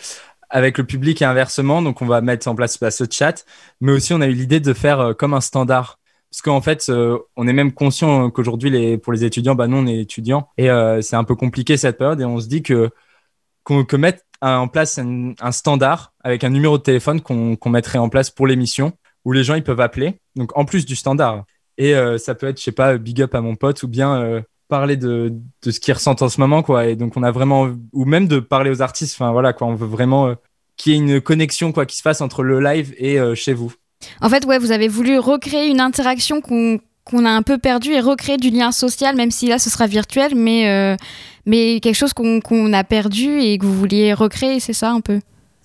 avec 0.50 0.80
le 0.80 0.86
public 0.86 1.22
et 1.22 1.26
inversement. 1.26 1.84
Donc 1.84 2.02
on 2.02 2.08
va 2.08 2.22
mettre 2.22 2.48
en 2.48 2.56
place 2.56 2.80
bah, 2.80 2.90
ce 2.90 3.04
chat, 3.10 3.46
mais 3.80 3.92
aussi 3.92 4.14
on 4.14 4.22
a 4.22 4.28
eu 4.28 4.34
l'idée 4.34 4.60
de 4.60 4.74
faire 4.74 5.14
comme 5.18 5.36
un 5.36 5.42
standard. 5.42 6.00
Parce 6.32 6.42
qu'en 6.42 6.62
fait, 6.62 6.88
euh, 6.90 7.20
on 7.38 7.48
est 7.48 7.54
même 7.54 7.74
conscient 7.74 8.30
qu'aujourd'hui, 8.32 8.70
les, 8.72 8.98
pour 8.98 9.14
les 9.14 9.24
étudiants, 9.24 9.56
bah, 9.56 9.68
nous, 9.68 9.78
on 9.78 9.88
est 9.88 10.00
étudiants 10.00 10.50
et 10.58 10.68
c'est 11.02 11.16
un 11.16 11.24
peu 11.24 11.36
compliqué 11.36 11.78
cette 11.78 11.98
période 12.00 12.20
et 12.20 12.26
on 12.26 12.40
se 12.40 12.48
dit 12.48 12.64
que 12.64 12.90
qu'on 13.66 13.84
que 13.84 13.98
mettre 13.98 14.24
en 14.42 14.70
place 14.70 14.98
un, 15.00 15.52
standard 15.52 16.14
avec 16.24 16.46
un 16.46 16.50
numéro 16.50 16.78
de 16.78 16.84
téléphone 16.84 17.20
qu'on 17.20 17.58
qu 17.58 17.70
mettrait 17.70 17.98
en 17.98 18.08
place 18.08 18.30
pour 18.30 18.48
l'émission 18.48 18.94
où 19.26 19.34
les 19.34 19.44
gens 19.44 19.56
ils 19.56 19.64
peuvent 19.64 19.82
appeler. 19.82 20.16
Donc 20.38 20.58
en 20.58 20.64
plus 20.64 20.86
du 20.86 20.96
standard. 20.96 21.44
Et 21.78 21.94
euh, 21.94 22.18
ça 22.18 22.36
peut 22.36 22.48
être, 22.48 22.60
je 22.60 22.64
sais 22.64 22.72
pas, 22.72 22.98
big 22.98 23.22
up 23.22 23.36
à 23.36 23.42
mon 23.42 23.56
pote 23.56 23.84
ou 23.84 23.90
bien 23.90 24.16
euh, 24.16 24.42
parler 24.68 24.96
de, 24.98 25.34
de 25.64 25.72
ce 25.72 25.80
qu'ils 25.80 25.94
ressentent 25.94 26.22
en 26.22 26.30
ce 26.30 26.40
moment 26.40 26.64
quoi. 26.64 26.86
Et 26.86 26.96
donc 26.96 27.18
on 27.18 27.24
a 27.24 27.32
vraiment 27.32 27.70
ou 27.92 28.06
même 28.06 28.28
de 28.28 28.40
parler 28.40 28.70
aux 28.70 28.82
artistes. 28.82 29.16
Enfin 29.16 29.32
voilà 29.32 29.52
quoi, 29.52 29.68
on 29.68 29.76
veut 29.76 29.88
vraiment 29.88 30.28
euh, 30.28 30.36
qu'il 30.78 30.94
y 30.94 30.96
ait 30.96 31.00
une 31.00 31.22
connexion 31.22 31.72
quoi 31.72 31.86
qui 31.86 31.98
se 31.98 32.02
fasse 32.02 32.22
entre 32.22 32.44
le 32.44 32.60
live 32.60 32.94
et 32.98 33.20
euh, 33.20 33.36
chez 33.36 33.54
vous. 33.54 33.74
En 34.22 34.30
fait, 34.30 34.46
ouais, 34.46 34.60
vous 34.60 34.72
avez 34.72 34.88
voulu 34.88 35.18
recréer 35.20 35.68
une 35.68 35.80
interaction 35.80 36.42
qu'on 36.42 37.26
a 37.26 37.30
un 37.30 37.42
peu 37.42 37.58
perdu 37.58 37.92
et 37.92 38.00
recréer 38.00 38.38
du 38.38 38.50
lien 38.50 38.72
social, 38.72 39.16
même 39.16 39.32
si 39.32 39.48
là 39.48 39.58
ce 39.58 39.70
sera 39.70 39.88
virtuel, 39.88 40.36
mais, 40.36 40.70
euh, 40.70 40.96
mais 41.46 41.80
quelque 41.80 41.96
chose 41.96 42.14
qu'on 42.14 42.40
qu 42.40 42.74
a 42.74 42.84
perdu 42.84 43.40
et 43.40 43.58
que 43.58 43.66
vous 43.66 43.76
vouliez 43.76 44.14
recréer, 44.14 44.60
c'est 44.60 44.74
ça 44.74 44.92
un 44.92 45.02
peu? 45.02 45.20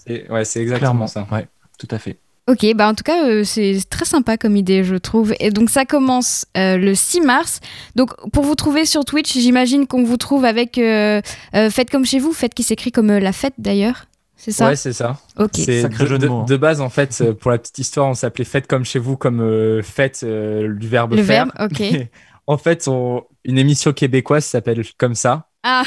Ouais, 0.09 0.45
c'est 0.45 0.61
exactement 0.61 0.79
Clairement. 0.79 1.07
ça. 1.07 1.27
Ouais, 1.31 1.47
tout 1.79 1.89
à 1.91 1.99
fait. 1.99 2.17
Ok, 2.51 2.67
bah 2.75 2.89
en 2.89 2.95
tout 2.95 3.05
cas, 3.05 3.27
euh, 3.29 3.45
c'est 3.45 3.79
très 3.89 4.05
sympa 4.05 4.37
comme 4.37 4.57
idée, 4.57 4.83
je 4.83 4.97
trouve. 4.97 5.35
Et 5.39 5.51
donc, 5.51 5.71
ça 5.71 5.85
commence 5.85 6.47
euh, 6.57 6.77
le 6.77 6.97
6 6.97 7.21
mars. 7.21 7.61
Donc, 7.95 8.11
pour 8.33 8.43
vous 8.43 8.57
trouver 8.57 8.87
sur 8.87 9.05
Twitch, 9.05 9.33
j'imagine 9.35 9.87
qu'on 9.87 10.03
vous 10.03 10.17
trouve 10.17 10.45
avec 10.45 10.77
euh, 10.79 11.21
Faites 11.53 11.91
comme 11.91 12.05
chez 12.05 12.19
vous, 12.19 12.33
Faites 12.33 12.55
qui 12.55 12.65
s'écrit 12.65 12.91
comme 12.91 13.13
la 13.13 13.33
fête 13.33 13.55
d'ailleurs. 13.59 14.07
C'est 14.37 14.51
ça? 14.51 14.69
Ouais, 14.69 14.77
c'est 14.77 14.95
ça. 14.95 15.19
Ok. 15.39 15.51
C'est 15.55 15.85
de, 15.85 16.17
de, 16.17 16.29
hein. 16.29 16.45
de, 16.49 16.57
base, 16.57 16.81
en 16.81 16.89
fait, 16.89 17.23
pour 17.35 17.53
la 17.53 17.59
petite 17.59 17.79
histoire, 17.79 18.09
on 18.09 18.15
s'appelait 18.15 18.45
Faites 18.45 18.67
comme 18.67 18.85
chez 18.85 18.99
vous, 18.99 19.17
comme 19.17 19.41
euh, 19.41 19.83
faites 19.83 20.25
du 20.25 20.89
verbe 20.89 21.15
le 21.15 21.23
faire. 21.23 21.47
verbe, 21.55 21.71
ok. 21.71 22.09
en 22.49 22.59
fait, 22.59 22.89
on, 22.89 23.23
une 23.45 23.59
émission 23.59 23.93
québécoise 23.93 24.45
s'appelle 24.45 24.83
comme 24.99 25.15
ça. 25.15 25.50
Ah 25.63 25.85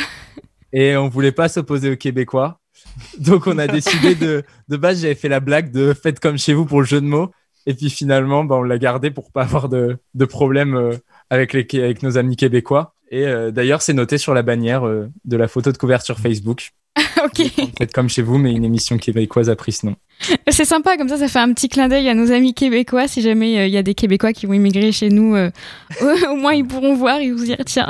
Et 0.71 0.95
on 0.95 1.09
voulait 1.09 1.31
pas 1.31 1.49
s'opposer 1.49 1.91
aux 1.91 1.95
Québécois. 1.95 2.59
Donc 3.19 3.47
on 3.47 3.57
a 3.57 3.67
décidé 3.79 4.15
de 4.15 4.43
de 4.67 4.77
base 4.77 5.01
j'avais 5.01 5.15
fait 5.15 5.29
la 5.29 5.39
blague 5.39 5.71
de 5.71 5.93
faites 5.93 6.19
comme 6.19 6.37
chez 6.37 6.53
vous 6.53 6.65
pour 6.65 6.81
le 6.81 6.85
jeu 6.85 7.01
de 7.01 7.05
mots 7.05 7.31
et 7.65 7.73
puis 7.73 7.89
finalement 7.89 8.43
bah, 8.43 8.55
on 8.55 8.63
l'a 8.63 8.77
gardé 8.77 9.11
pour 9.11 9.31
pas 9.31 9.43
avoir 9.43 9.69
de, 9.69 9.97
de 10.13 10.25
problème 10.25 10.75
euh, 10.75 10.97
avec 11.29 11.53
les 11.53 11.67
avec 11.81 12.03
nos 12.03 12.17
amis 12.17 12.35
québécois 12.35 12.93
et 13.09 13.25
euh, 13.25 13.51
d'ailleurs 13.51 13.81
c'est 13.81 13.93
noté 13.93 14.17
sur 14.17 14.33
la 14.33 14.41
bannière 14.41 14.85
euh, 14.85 15.09
de 15.25 15.37
la 15.37 15.47
photo 15.47 15.71
de 15.71 15.77
couverture 15.77 16.19
Facebook. 16.19 16.71
ok. 17.23 17.71
Faites 17.77 17.93
comme 17.93 18.09
chez 18.09 18.21
vous 18.21 18.37
mais 18.37 18.51
une 18.51 18.63
émission 18.63 18.97
québécoise 18.97 19.49
a 19.49 19.55
pris 19.55 19.71
ce 19.71 19.85
nom. 19.85 19.95
C'est 20.47 20.65
sympa 20.65 20.97
comme 20.97 21.09
ça 21.09 21.17
ça 21.17 21.27
fait 21.27 21.39
un 21.39 21.53
petit 21.53 21.69
clin 21.69 21.87
d'œil 21.87 22.07
à 22.09 22.13
nos 22.13 22.31
amis 22.31 22.53
québécois 22.53 23.07
si 23.07 23.21
jamais 23.21 23.53
il 23.53 23.59
euh, 23.59 23.67
y 23.67 23.77
a 23.77 23.83
des 23.83 23.93
Québécois 23.93 24.31
qui 24.31 24.45
vont 24.45 24.53
immigrer 24.53 24.91
chez 24.91 25.09
nous 25.09 25.35
euh, 25.35 25.49
au 26.29 26.35
moins 26.35 26.53
ils 26.53 26.65
pourront 26.65 26.95
voir 26.95 27.19
et 27.19 27.31
vous 27.31 27.43
dire 27.43 27.57
tiens 27.65 27.87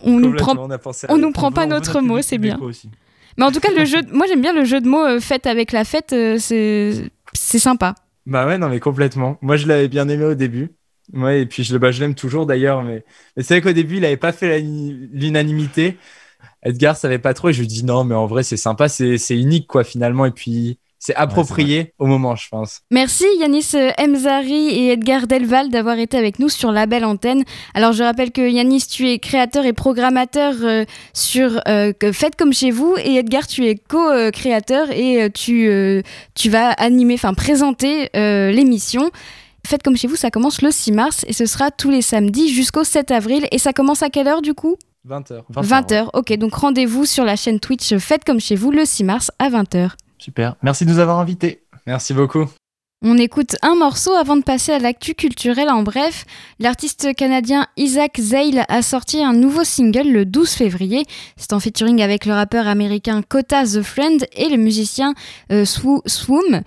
on 0.00 0.18
nous 0.18 0.34
prend 0.34 0.56
on, 0.56 0.68
on 1.08 1.18
nous 1.18 1.32
prend 1.32 1.52
pas 1.52 1.66
notre 1.66 2.00
mot 2.00 2.20
c'est 2.22 2.38
bien. 2.38 2.58
Aussi. 2.58 2.90
Mais 3.38 3.44
en 3.44 3.52
tout 3.52 3.60
cas, 3.60 3.70
le 3.72 3.84
jeu, 3.84 4.02
de... 4.02 4.12
moi 4.12 4.26
j'aime 4.26 4.42
bien 4.42 4.52
le 4.52 4.64
jeu 4.64 4.80
de 4.80 4.88
mots 4.88 5.04
euh, 5.04 5.20
fait 5.20 5.46
avec 5.46 5.72
la 5.72 5.84
fête, 5.84 6.12
euh, 6.12 6.36
c'est 6.38 7.10
c'est 7.32 7.60
sympa. 7.60 7.94
Bah 8.26 8.46
ouais, 8.46 8.58
non 8.58 8.68
mais 8.68 8.80
complètement. 8.80 9.38
Moi 9.40 9.56
je 9.56 9.68
l'avais 9.68 9.88
bien 9.88 10.08
aimé 10.08 10.24
au 10.24 10.34
début. 10.34 10.72
Ouais, 11.14 11.42
et 11.42 11.46
puis 11.46 11.64
je, 11.64 11.74
bah, 11.78 11.90
je 11.90 12.00
l'aime 12.00 12.14
toujours 12.14 12.44
d'ailleurs, 12.44 12.82
mais, 12.82 13.02
mais 13.36 13.42
c'est 13.42 13.54
vrai 13.54 13.60
qu'au 13.62 13.72
début 13.72 13.96
il 13.96 14.04
avait 14.04 14.18
pas 14.18 14.32
fait 14.32 14.60
l'unanimité. 14.60 15.96
Edgar 16.62 16.96
savait 16.96 17.18
pas 17.18 17.34
trop 17.34 17.50
et 17.50 17.52
je 17.52 17.60
lui 17.60 17.68
dis 17.68 17.84
non, 17.84 18.04
mais 18.04 18.14
en 18.14 18.26
vrai 18.26 18.42
c'est 18.42 18.56
sympa, 18.56 18.88
c'est 18.88 19.18
unique 19.30 19.66
quoi 19.66 19.84
finalement. 19.84 20.24
Et 20.26 20.30
puis 20.30 20.78
c'est 21.00 21.14
approprié 21.14 21.78
ouais, 21.78 21.94
au 21.98 22.06
moment, 22.06 22.34
je 22.34 22.48
pense. 22.48 22.80
Merci 22.90 23.24
Yanis 23.38 23.70
Mzari 23.98 24.68
et 24.68 24.92
Edgar 24.92 25.28
Delval 25.28 25.70
d'avoir 25.70 25.98
été 25.98 26.16
avec 26.16 26.40
nous 26.40 26.48
sur 26.48 26.72
la 26.72 26.86
belle 26.86 27.04
antenne. 27.04 27.44
Alors 27.74 27.92
je 27.92 28.02
rappelle 28.02 28.32
que 28.32 28.48
Yanis, 28.48 28.82
tu 28.90 29.08
es 29.08 29.20
créateur 29.20 29.64
et 29.64 29.72
programmateur 29.72 30.54
euh, 30.62 30.84
sur 31.14 31.60
euh, 31.68 31.92
Faites 32.12 32.34
comme 32.36 32.52
chez 32.52 32.72
vous 32.72 32.96
et 32.98 33.16
Edgar, 33.16 33.46
tu 33.46 33.66
es 33.66 33.76
co-créateur 33.76 34.90
et 34.90 35.22
euh, 35.22 35.28
tu, 35.28 35.70
tu 36.34 36.50
vas 36.50 36.70
animer, 36.70 37.14
enfin 37.14 37.34
présenter 37.34 38.10
l'émission. 38.14 39.10
Faites 39.66 39.82
comme 39.82 39.96
chez 39.96 40.08
vous, 40.08 40.16
ça 40.16 40.30
commence 40.30 40.62
le 40.62 40.70
6 40.70 40.92
mars 40.92 41.24
et 41.28 41.32
ce 41.32 41.46
sera 41.46 41.70
tous 41.70 41.90
les 41.90 42.02
samedis 42.02 42.52
jusqu'au 42.52 42.84
7 42.84 43.10
avril. 43.10 43.46
Et 43.52 43.58
ça 43.58 43.72
commence 43.72 44.02
à 44.02 44.08
quelle 44.08 44.26
heure 44.26 44.42
du 44.42 44.54
coup? 44.54 44.76
20h. 45.06 45.42
20h, 45.52 45.62
20 45.62 45.90
ouais. 45.90 46.04
ok. 46.14 46.32
Donc 46.38 46.54
rendez-vous 46.54 47.04
sur 47.04 47.24
la 47.24 47.36
chaîne 47.36 47.60
Twitch 47.60 47.96
Faites 47.98 48.24
comme 48.24 48.40
chez 48.40 48.56
vous 48.56 48.70
le 48.70 48.84
6 48.84 49.04
mars 49.04 49.30
à 49.38 49.50
20h. 49.50 49.92
Super. 50.18 50.56
Merci 50.62 50.84
de 50.84 50.90
nous 50.90 50.98
avoir 50.98 51.18
invités. 51.18 51.62
Merci 51.86 52.14
beaucoup. 52.14 52.46
On 53.00 53.16
écoute 53.16 53.54
un 53.62 53.76
morceau 53.76 54.12
avant 54.14 54.36
de 54.36 54.42
passer 54.42 54.72
à 54.72 54.80
l'actu 54.80 55.14
culturelle 55.14 55.70
en 55.70 55.84
bref. 55.84 56.24
L'artiste 56.58 57.14
canadien 57.14 57.68
Isaac 57.76 58.18
Zale 58.18 58.64
a 58.68 58.82
sorti 58.82 59.22
un 59.22 59.32
nouveau 59.32 59.62
single 59.62 60.10
le 60.10 60.24
12 60.24 60.50
février. 60.50 61.04
C'est 61.36 61.52
en 61.52 61.60
featuring 61.60 62.02
avec 62.02 62.26
le 62.26 62.32
rappeur 62.32 62.66
américain 62.66 63.22
Kota 63.22 63.64
The 63.64 63.82
Friend 63.82 64.26
et 64.32 64.48
le 64.48 64.56
musicien 64.56 65.14
euh, 65.52 65.64
Swoom. 65.64 66.62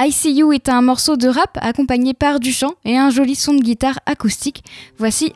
ICU 0.00 0.54
est 0.54 0.68
un 0.68 0.80
morceau 0.80 1.16
de 1.16 1.26
rap 1.26 1.58
accompagné 1.60 2.14
par 2.14 2.38
du 2.38 2.52
chant 2.52 2.74
et 2.84 2.96
un 2.96 3.10
joli 3.10 3.34
son 3.34 3.54
de 3.54 3.62
guitare 3.62 3.98
acoustique. 4.06 4.62
Voici 4.96 5.32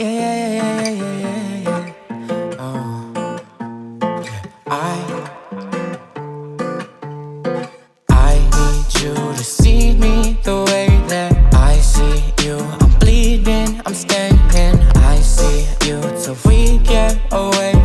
Yeah, 0.00 0.08
yeah, 0.08 0.48
yeah, 0.48 0.88
yeah, 0.88 0.88
yeah, 0.88 1.20
yeah, 1.20 1.56
yeah. 1.60 1.92
yeah. 2.08 2.56
Oh. 2.58 3.36
I 4.66 4.96
I 8.08 8.34
need 8.56 9.02
you 9.02 9.12
to 9.14 9.44
see 9.44 9.92
me 9.92 10.38
the 10.42 10.64
way 10.72 10.88
that 11.08 11.36
I 11.52 11.76
see 11.80 12.32
you. 12.42 12.56
I'm 12.56 12.98
bleeding, 12.98 13.82
I'm 13.84 13.92
standing. 13.92 14.80
I 14.96 15.20
see 15.20 15.68
you 15.86 16.00
till 16.22 16.36
we 16.46 16.78
get 16.78 17.20
away. 17.30 17.79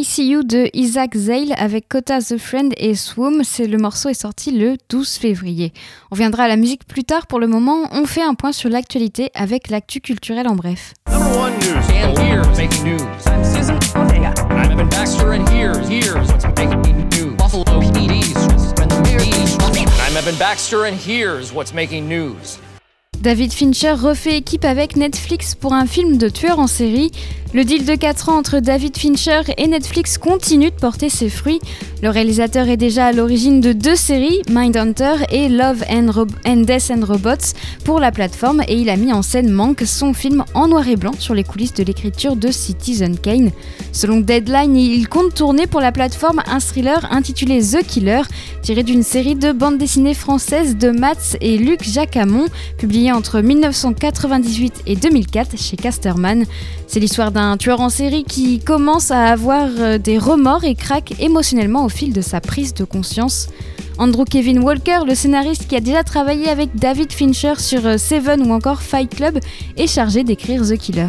ICU. 0.00 0.10
C'était 0.10 0.22
ICU 0.22 0.44
de 0.44 0.70
Isaac 0.74 1.16
Zale 1.16 1.54
avec 1.56 1.88
Kota 1.88 2.20
the 2.20 2.36
Friend 2.38 2.72
et 2.76 2.94
Swoom. 2.94 3.42
C'est 3.44 3.66
le 3.66 3.78
morceau 3.78 4.08
est 4.08 4.14
sorti 4.14 4.50
le 4.50 4.76
12 4.88 5.08
février. 5.14 5.72
On 6.10 6.16
viendra 6.16 6.44
à 6.44 6.48
la 6.48 6.56
musique 6.56 6.86
plus 6.86 7.04
tard. 7.04 7.26
Pour 7.26 7.38
le 7.40 7.46
moment, 7.46 7.88
on 7.92 8.06
fait 8.06 8.22
un 8.22 8.34
point 8.34 8.52
sur 8.52 8.68
l'actualité 8.70 9.30
avec 9.34 9.68
l'actu 9.68 10.00
culturel 10.00 10.48
en 10.48 10.54
bref. 10.54 10.94
David 23.20 23.52
Fincher 23.52 23.92
refait 23.92 24.38
équipe 24.38 24.64
avec 24.64 24.96
Netflix 24.96 25.54
pour 25.54 25.74
un 25.74 25.84
film 25.84 26.16
de 26.16 26.30
tueur 26.30 26.58
en 26.58 26.66
série. 26.66 27.10
Le 27.52 27.64
deal 27.64 27.84
de 27.84 27.96
4 27.96 28.28
ans 28.28 28.38
entre 28.38 28.60
David 28.60 28.96
Fincher 28.96 29.40
et 29.58 29.66
Netflix 29.66 30.18
continue 30.18 30.70
de 30.70 30.76
porter 30.76 31.08
ses 31.08 31.28
fruits. 31.28 31.60
Le 32.00 32.08
réalisateur 32.08 32.68
est 32.68 32.76
déjà 32.76 33.06
à 33.06 33.12
l'origine 33.12 33.60
de 33.60 33.72
deux 33.72 33.96
séries, 33.96 34.40
Mindhunter 34.48 35.24
et 35.30 35.48
Love 35.48 35.84
and, 35.90 36.62
Death 36.62 36.90
and 36.90 37.04
Robots, 37.04 37.52
pour 37.84 37.98
la 37.98 38.12
plateforme 38.12 38.62
et 38.68 38.76
il 38.76 38.88
a 38.88 38.96
mis 38.96 39.12
en 39.12 39.22
scène 39.22 39.50
Mank, 39.50 39.82
son 39.84 40.14
film 40.14 40.44
en 40.54 40.68
noir 40.68 40.88
et 40.88 40.96
blanc 40.96 41.12
sur 41.18 41.34
les 41.34 41.44
coulisses 41.44 41.74
de 41.74 41.82
l'écriture 41.82 42.36
de 42.36 42.52
Citizen 42.52 43.18
Kane. 43.18 43.50
Selon 43.92 44.20
Deadline, 44.20 44.76
il 44.76 45.08
compte 45.08 45.34
tourner 45.34 45.66
pour 45.66 45.80
la 45.80 45.90
plateforme 45.92 46.42
un 46.46 46.60
thriller 46.60 47.06
intitulé 47.10 47.60
The 47.60 47.84
Killer, 47.84 48.22
tiré 48.62 48.84
d'une 48.84 49.02
série 49.02 49.34
de 49.34 49.50
bandes 49.50 49.76
dessinées 49.76 50.14
françaises 50.14 50.76
de 50.76 50.90
Mats 50.90 51.36
et 51.40 51.58
Luc 51.58 51.82
Jacamon, 51.82 52.46
publiée 52.78 53.09
entre 53.12 53.40
1998 53.40 54.82
et 54.86 54.96
2004 54.96 55.58
chez 55.58 55.76
Casterman. 55.76 56.44
C'est 56.86 57.00
l'histoire 57.00 57.32
d'un 57.32 57.56
tueur 57.56 57.80
en 57.80 57.88
série 57.88 58.24
qui 58.24 58.58
commence 58.58 59.10
à 59.10 59.26
avoir 59.26 59.68
euh, 59.78 59.98
des 59.98 60.18
remords 60.18 60.64
et 60.64 60.74
craque 60.74 61.14
émotionnellement 61.20 61.84
au 61.84 61.88
fil 61.88 62.12
de 62.12 62.20
sa 62.20 62.40
prise 62.40 62.74
de 62.74 62.84
conscience. 62.84 63.48
Andrew 63.98 64.24
Kevin 64.24 64.60
Walker, 64.60 65.00
le 65.06 65.14
scénariste 65.14 65.68
qui 65.68 65.76
a 65.76 65.80
déjà 65.80 66.02
travaillé 66.02 66.48
avec 66.48 66.74
David 66.74 67.12
Fincher 67.12 67.54
sur 67.58 67.86
euh, 67.86 67.98
Seven 67.98 68.48
ou 68.48 68.52
encore 68.52 68.82
Fight 68.82 69.14
Club, 69.14 69.38
est 69.76 69.86
chargé 69.86 70.24
d'écrire 70.24 70.62
The 70.62 70.76
Killer. 70.76 71.08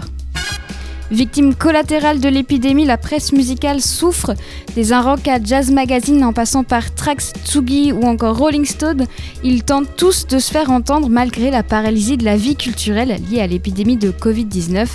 Victime 1.11 1.55
collatérale 1.55 2.21
de 2.21 2.29
l'épidémie, 2.29 2.85
la 2.85 2.97
presse 2.97 3.33
musicale 3.33 3.81
souffre. 3.81 4.33
Des 4.75 4.93
un 4.93 5.01
rock 5.01 5.27
à 5.27 5.43
Jazz 5.43 5.69
Magazine 5.69 6.23
en 6.23 6.31
passant 6.31 6.63
par 6.63 6.95
Trax, 6.95 7.33
Tsugi 7.43 7.91
ou 7.91 8.03
encore 8.03 8.37
Rolling 8.37 8.63
Stone, 8.63 9.05
ils 9.43 9.63
tentent 9.63 9.93
tous 9.97 10.25
de 10.25 10.39
se 10.39 10.49
faire 10.49 10.71
entendre 10.71 11.09
malgré 11.09 11.51
la 11.51 11.63
paralysie 11.63 12.15
de 12.15 12.23
la 12.23 12.37
vie 12.37 12.55
culturelle 12.55 13.19
liée 13.29 13.41
à 13.41 13.47
l'épidémie 13.47 13.97
de 13.97 14.11
Covid-19. 14.11 14.87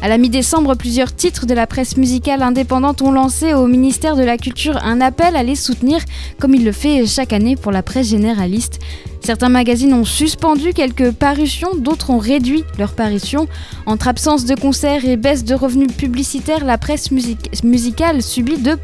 À 0.00 0.08
la 0.08 0.16
mi-décembre, 0.16 0.74
plusieurs 0.74 1.14
titres 1.14 1.44
de 1.44 1.52
la 1.52 1.66
presse 1.66 1.98
musicale 1.98 2.42
indépendante 2.42 3.02
ont 3.02 3.12
lancé 3.12 3.52
au 3.52 3.66
ministère 3.66 4.16
de 4.16 4.24
la 4.24 4.38
Culture 4.38 4.78
un 4.82 5.02
appel 5.02 5.36
à 5.36 5.42
les 5.42 5.56
soutenir, 5.56 6.00
comme 6.40 6.54
il 6.54 6.64
le 6.64 6.72
fait 6.72 7.04
chaque 7.04 7.34
année 7.34 7.56
pour 7.56 7.72
la 7.72 7.82
presse 7.82 8.08
généraliste. 8.08 8.78
Certains 9.20 9.48
magazines 9.48 9.92
ont 9.92 10.04
suspendu 10.04 10.72
quelques 10.72 11.12
parutions, 11.12 11.74
d'autres 11.76 12.10
ont 12.10 12.18
réduit 12.18 12.64
leurs 12.78 12.94
parutions. 12.94 13.46
Entre 13.86 14.08
absence 14.08 14.44
de 14.44 14.54
concerts 14.54 15.04
et 15.04 15.16
baisse 15.16 15.44
de 15.44 15.54
revenus 15.54 15.92
publicitaires, 15.92 16.64
la 16.64 16.78
presse 16.78 17.10
musicale 17.10 18.22
subit 18.22 18.58
de, 18.58 18.76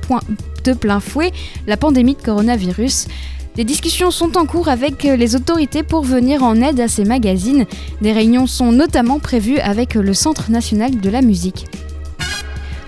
de 0.64 0.72
plein 0.72 1.00
fouet 1.00 1.32
la 1.66 1.76
pandémie 1.76 2.14
de 2.14 2.22
coronavirus. 2.22 3.06
Des 3.54 3.64
discussions 3.64 4.10
sont 4.10 4.36
en 4.36 4.46
cours 4.46 4.68
avec 4.68 5.04
les 5.04 5.36
autorités 5.36 5.84
pour 5.84 6.02
venir 6.02 6.42
en 6.42 6.60
aide 6.60 6.80
à 6.80 6.88
ces 6.88 7.04
magazines. 7.04 7.66
Des 8.02 8.12
réunions 8.12 8.48
sont 8.48 8.72
notamment 8.72 9.20
prévues 9.20 9.60
avec 9.60 9.94
le 9.94 10.12
Centre 10.12 10.50
national 10.50 10.98
de 11.00 11.08
la 11.08 11.22
musique. 11.22 11.66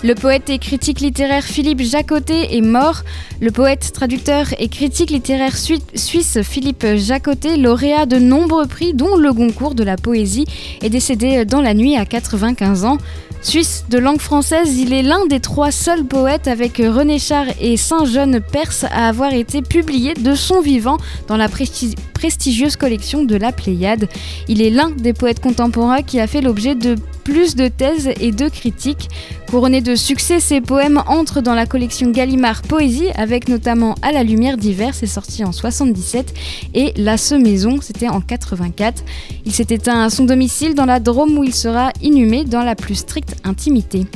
Le 0.06 0.14
poète 0.14 0.50
et 0.50 0.58
critique 0.58 1.00
littéraire 1.00 1.42
Philippe 1.42 1.80
Jacotet 1.80 2.54
est 2.54 2.60
mort. 2.60 3.02
Le 3.40 3.50
poète, 3.50 3.90
traducteur 3.92 4.46
et 4.60 4.68
critique 4.68 5.10
littéraire 5.10 5.56
suisse 5.56 6.42
Philippe 6.42 6.86
Jacotet, 6.94 7.56
lauréat 7.56 8.06
de 8.06 8.16
nombreux 8.16 8.66
prix, 8.66 8.94
dont 8.94 9.16
le 9.16 9.32
Goncourt 9.32 9.74
de 9.74 9.82
la 9.82 9.96
poésie, 9.96 10.46
est 10.80 10.90
décédé 10.90 11.44
dans 11.44 11.60
la 11.60 11.74
nuit 11.74 11.96
à 11.96 12.04
95 12.04 12.84
ans. 12.84 12.98
Suisse 13.42 13.84
de 13.90 13.98
langue 13.98 14.20
française, 14.20 14.78
il 14.78 14.92
est 14.92 15.02
l'un 15.02 15.26
des 15.26 15.40
trois 15.40 15.72
seuls 15.72 16.04
poètes 16.04 16.46
avec 16.46 16.76
René 16.76 17.18
Char 17.18 17.46
et 17.60 17.76
Saint-Jean 17.76 18.40
Perse 18.40 18.84
à 18.84 19.08
avoir 19.08 19.32
été 19.32 19.60
publié 19.60 20.14
de 20.14 20.36
son 20.36 20.60
vivant 20.60 20.98
dans 21.26 21.36
la 21.36 21.48
prestigieuse 21.48 22.76
collection 22.76 23.24
de 23.24 23.34
la 23.34 23.50
Pléiade. 23.50 24.08
Il 24.46 24.62
est 24.62 24.70
l'un 24.70 24.90
des 24.90 25.14
poètes 25.14 25.40
contemporains 25.40 26.02
qui 26.02 26.20
a 26.20 26.28
fait 26.28 26.42
l'objet 26.42 26.76
de 26.76 26.94
plus 27.26 27.56
de 27.56 27.66
thèses 27.66 28.08
et 28.20 28.30
de 28.30 28.48
critiques. 28.48 29.08
Couronné 29.50 29.80
de 29.80 29.96
succès, 29.96 30.38
ses 30.38 30.60
poèmes 30.60 31.02
entrent 31.08 31.40
dans 31.40 31.54
la 31.54 31.66
collection 31.66 32.12
Gallimard 32.12 32.62
Poésie, 32.62 33.10
avec 33.16 33.48
notamment 33.48 33.96
À 34.00 34.12
la 34.12 34.22
lumière 34.22 34.56
d'hiver, 34.56 34.94
c'est 34.94 35.08
sorti 35.08 35.42
en 35.42 35.50
77, 35.50 36.32
et 36.74 36.92
La 36.96 37.16
Semaison, 37.16 37.80
c'était 37.80 38.08
en 38.08 38.20
84. 38.20 39.02
Il 39.44 39.52
s'est 39.52 39.66
éteint 39.70 40.04
à 40.04 40.08
son 40.08 40.24
domicile 40.24 40.76
dans 40.76 40.84
la 40.86 41.00
Drôme 41.00 41.36
où 41.36 41.42
il 41.42 41.52
sera 41.52 41.90
inhumé 42.00 42.44
dans 42.44 42.62
la 42.62 42.76
plus 42.76 42.94
stricte 42.94 43.34
intimité. 43.42 44.06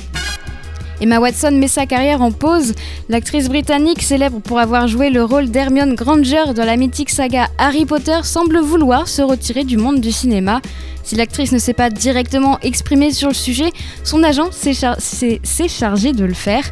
Emma 1.00 1.18
Watson 1.18 1.52
met 1.52 1.68
sa 1.68 1.86
carrière 1.86 2.20
en 2.20 2.30
pause. 2.30 2.74
L'actrice 3.08 3.48
britannique, 3.48 4.02
célèbre 4.02 4.40
pour 4.40 4.58
avoir 4.58 4.86
joué 4.86 5.08
le 5.08 5.24
rôle 5.24 5.48
d'Hermione 5.48 5.94
Granger 5.94 6.52
dans 6.54 6.66
la 6.66 6.76
mythique 6.76 7.08
saga 7.08 7.48
Harry 7.56 7.86
Potter, 7.86 8.20
semble 8.22 8.58
vouloir 8.60 9.08
se 9.08 9.22
retirer 9.22 9.64
du 9.64 9.78
monde 9.78 10.00
du 10.00 10.12
cinéma. 10.12 10.60
Si 11.02 11.16
l'actrice 11.16 11.52
ne 11.52 11.58
s'est 11.58 11.72
pas 11.72 11.88
directement 11.88 12.58
exprimée 12.60 13.12
sur 13.12 13.28
le 13.28 13.34
sujet, 13.34 13.72
son 14.04 14.22
agent 14.22 14.50
s'est 14.52 15.68
chargé 15.68 16.12
de 16.12 16.24
le 16.24 16.34
faire. 16.34 16.64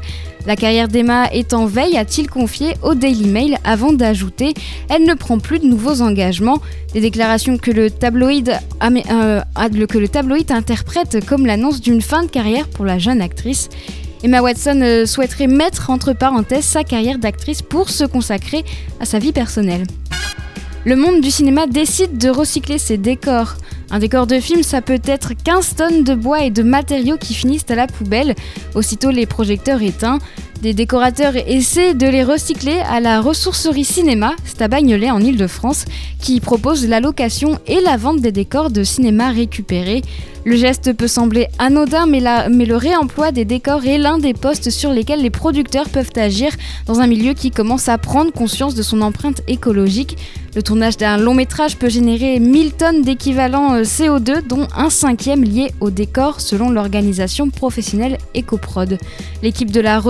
La 0.47 0.57
carrière 0.57 0.89
d'Emma 0.89 1.26
est 1.33 1.53
en 1.55 1.66
veille, 1.66 1.97
a-t-il 1.97 2.29
confié 2.29 2.74
au 2.83 2.95
Daily 2.95 3.26
Mail 3.26 3.59
avant 3.64 3.93
d'ajouter 3.93 4.55
Elle 4.89 5.05
ne 5.05 5.14
prend 5.14 5.39
plus 5.39 5.59
de 5.59 5.66
nouveaux 5.66 6.01
engagements. 6.03 6.61
Des 6.93 7.01
déclarations 7.01 7.59
que 7.59 7.70
le 7.70 7.91
tabloïd, 7.91 8.59
euh, 8.83 9.41
que 9.89 9.99
le 9.99 10.09
tabloïd 10.09 10.53
interprète 10.53 11.24
comme 11.26 11.47
l'annonce 11.47 11.81
d'une 11.81 12.01
fin 12.01 12.22
de 12.22 12.31
carrière 12.31 12.68
pour 12.68 12.85
la 12.85 12.99
jeune 12.99 13.20
actrice. 13.20 13.68
Emma 14.23 14.43
Watson 14.43 14.81
euh, 14.83 15.07
souhaiterait 15.07 15.47
mettre 15.47 15.91
entre 15.91 16.12
parenthèses 16.12 16.64
sa 16.64 16.83
carrière 16.83 17.19
d'actrice 17.19 17.62
pour 17.62 17.89
se 17.89 18.05
consacrer 18.05 18.64
à 19.01 19.05
sa 19.05 19.19
vie 19.19 19.33
personnelle. 19.33 19.85
Le 20.85 20.97
monde 20.97 21.21
du 21.21 21.31
cinéma 21.31 21.66
décide 21.66 22.19
de 22.19 22.29
recycler 22.29 22.79
ses 22.79 22.99
décors. 22.99 23.55
Un 23.91 23.99
décor 24.01 24.27
de 24.27 24.39
film, 24.39 24.62
ça 24.62 24.83
peut 24.83 25.01
être 25.05 25.33
15 25.33 25.75
tonnes 25.77 26.05
de 26.05 26.14
bois 26.14 26.43
et 26.43 26.51
de 26.51 26.62
matériaux 26.62 27.16
qui 27.16 27.35
finissent 27.35 27.71
à 27.71 27.75
la 27.75 27.87
poubelle, 27.87 28.35
aussitôt 28.75 29.11
les 29.11 29.27
projecteurs 29.27 29.83
éteints. 29.83 30.19
Des 30.62 30.74
décorateurs 30.74 31.36
essaient 31.36 31.94
de 31.94 32.09
les 32.09 32.24
recycler 32.24 32.80
à 32.90 32.98
la 32.98 33.20
ressourcerie 33.20 33.84
cinéma, 33.84 34.34
c'est 34.44 34.61
à 34.61 34.66
Bagnolet 34.66 35.09
en 35.09 35.20
Ile-de-France, 35.20 35.84
qui 36.20 36.40
propose 36.40 36.88
la 36.88 36.98
location 36.98 37.61
et 37.68 37.80
la 37.80 37.96
vente 37.96 38.20
des 38.20 38.32
décors 38.32 38.70
de 38.70 38.82
cinéma 38.82 39.30
récupérés. 39.30 40.02
Le 40.44 40.56
geste 40.56 40.94
peut 40.94 41.09
sembler 41.09 41.46
anodin, 41.59 42.06
mais, 42.06 42.20
le 42.20 42.76
réemploi 42.76 43.32
des 43.32 43.44
décors 43.44 43.84
est 43.84 43.98
l'un 43.98 44.18
des 44.18 44.34
postes 44.34 44.70
sur 44.70 44.92
lesquels 44.92 45.20
les 45.20 45.30
producteurs 45.30 45.88
peuvent 45.90 46.11
agir 46.16 46.50
dans 46.86 47.00
un 47.00 47.06
milieu 47.06 47.34
qui 47.34 47.50
commence 47.50 47.88
à 47.88 47.98
prendre 47.98 48.32
conscience 48.32 48.74
de 48.74 48.82
son 48.82 49.02
empreinte 49.02 49.42
écologique. 49.46 50.16
Le 50.54 50.62
tournage 50.62 50.96
d'un 50.96 51.18
long 51.18 51.34
métrage 51.34 51.76
peut 51.76 51.90
générer 51.90 52.40
1000 52.40 52.72
tonnes 52.72 53.02
d'équivalent 53.02 53.74
euh, 53.74 53.82
CO2, 53.82 54.40
dont 54.46 54.66
un 54.74 54.90
cinquième 54.90 55.44
lié 55.44 55.70
au 55.80 55.90
décor 55.90 56.40
selon 56.40 56.70
l'organisation 56.70 57.50
professionnelle 57.50 58.16
EcoProd. 58.34 58.98
L'équipe 59.42 59.70
de 59.70 59.80
la 59.80 60.00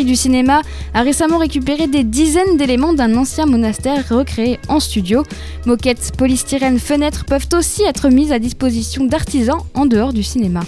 du 0.00 0.16
cinéma 0.16 0.62
a 0.94 1.02
récemment 1.02 1.38
récupéré 1.38 1.86
des 1.86 2.02
dizaines 2.02 2.56
d'éléments 2.56 2.94
d'un 2.94 3.14
ancien 3.14 3.46
monastère 3.46 4.08
recréé 4.08 4.58
en 4.68 4.80
studio. 4.80 5.22
Moquettes, 5.66 6.12
polystyrène, 6.16 6.78
fenêtres 6.78 7.24
peuvent 7.24 7.48
aussi 7.52 7.82
être 7.82 8.08
mises 8.08 8.32
à 8.32 8.38
disposition 8.38 9.04
d'artisans 9.04 9.60
en 9.74 9.84
dehors 9.86 10.12
du 10.12 10.22
cinéma. 10.22 10.60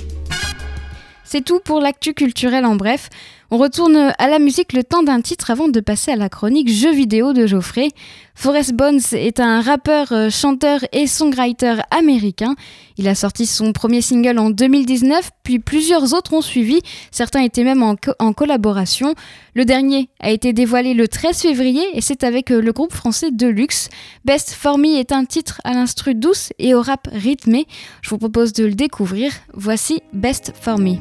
C'est 1.25 1.45
tout 1.45 1.59
pour 1.59 1.81
l'actu 1.81 2.13
culturel 2.15 2.67
en 2.67 2.77
bref. 2.77 3.09
On 3.51 3.59
retourne 3.59 4.13
à 4.19 4.29
la 4.29 4.39
musique 4.39 4.73
le 4.73 4.83
temps 4.83 5.03
d'un 5.03 5.21
titre 5.21 5.51
avant 5.51 5.69
de 5.69 5.81
passer 5.81 6.11
à 6.11 6.17
la 6.17 6.29
chronique 6.29 6.71
jeux 6.71 6.93
vidéo 6.93 7.33
de 7.33 7.47
Geoffrey. 7.47 7.89
Forrest 8.35 8.73
Bones 8.73 9.01
est 9.13 9.39
un 9.39 9.61
rappeur, 9.61 10.13
euh, 10.13 10.31
chanteur 10.31 10.81
et 10.93 11.07
songwriter 11.07 11.77
américain. 11.91 12.55
Il 12.97 13.07
a 13.07 13.15
sorti 13.15 13.47
son 13.47 13.73
premier 13.73 14.01
single 14.01 14.39
en 14.39 14.51
2019, 14.51 15.31
puis 15.43 15.59
plusieurs 15.59 16.15
autres 16.15 16.33
ont 16.33 16.41
suivi, 16.41 16.81
certains 17.11 17.43
étaient 17.43 17.65
même 17.65 17.83
en, 17.83 18.33
collaboration. 18.33 19.15
Le 19.55 19.65
dernier 19.65 20.09
a 20.21 20.31
été 20.31 20.53
dévoilé 20.53 20.95
le 20.95 21.07
13 21.07 21.43
février 21.43 21.85
et 21.93 22.01
c'est 22.01 22.25
avec 22.25 22.51
euh, 22.51 22.61
le 22.61 22.73
groupe 22.73 22.93
français 22.93 23.31
Deluxe. 23.31 23.89
Best 24.25 24.51
For 24.53 24.79
Me 24.79 24.99
est 24.99 25.13
un 25.13 25.25
titre 25.25 25.61
à 25.65 25.75
l'instru 25.75 26.15
douce 26.15 26.53
et 26.59 26.75
au 26.75 26.83
rap 26.83 27.09
rythmé. 27.13 27.67
Je 28.03 28.11
vous 28.11 28.19
propose 28.19 28.53
de 28.53 28.65
le 28.65 28.75
découvrir. 28.75 29.33
Voici 29.53 30.03
Best 30.13 30.53
For 30.61 30.79
Me. 30.79 30.97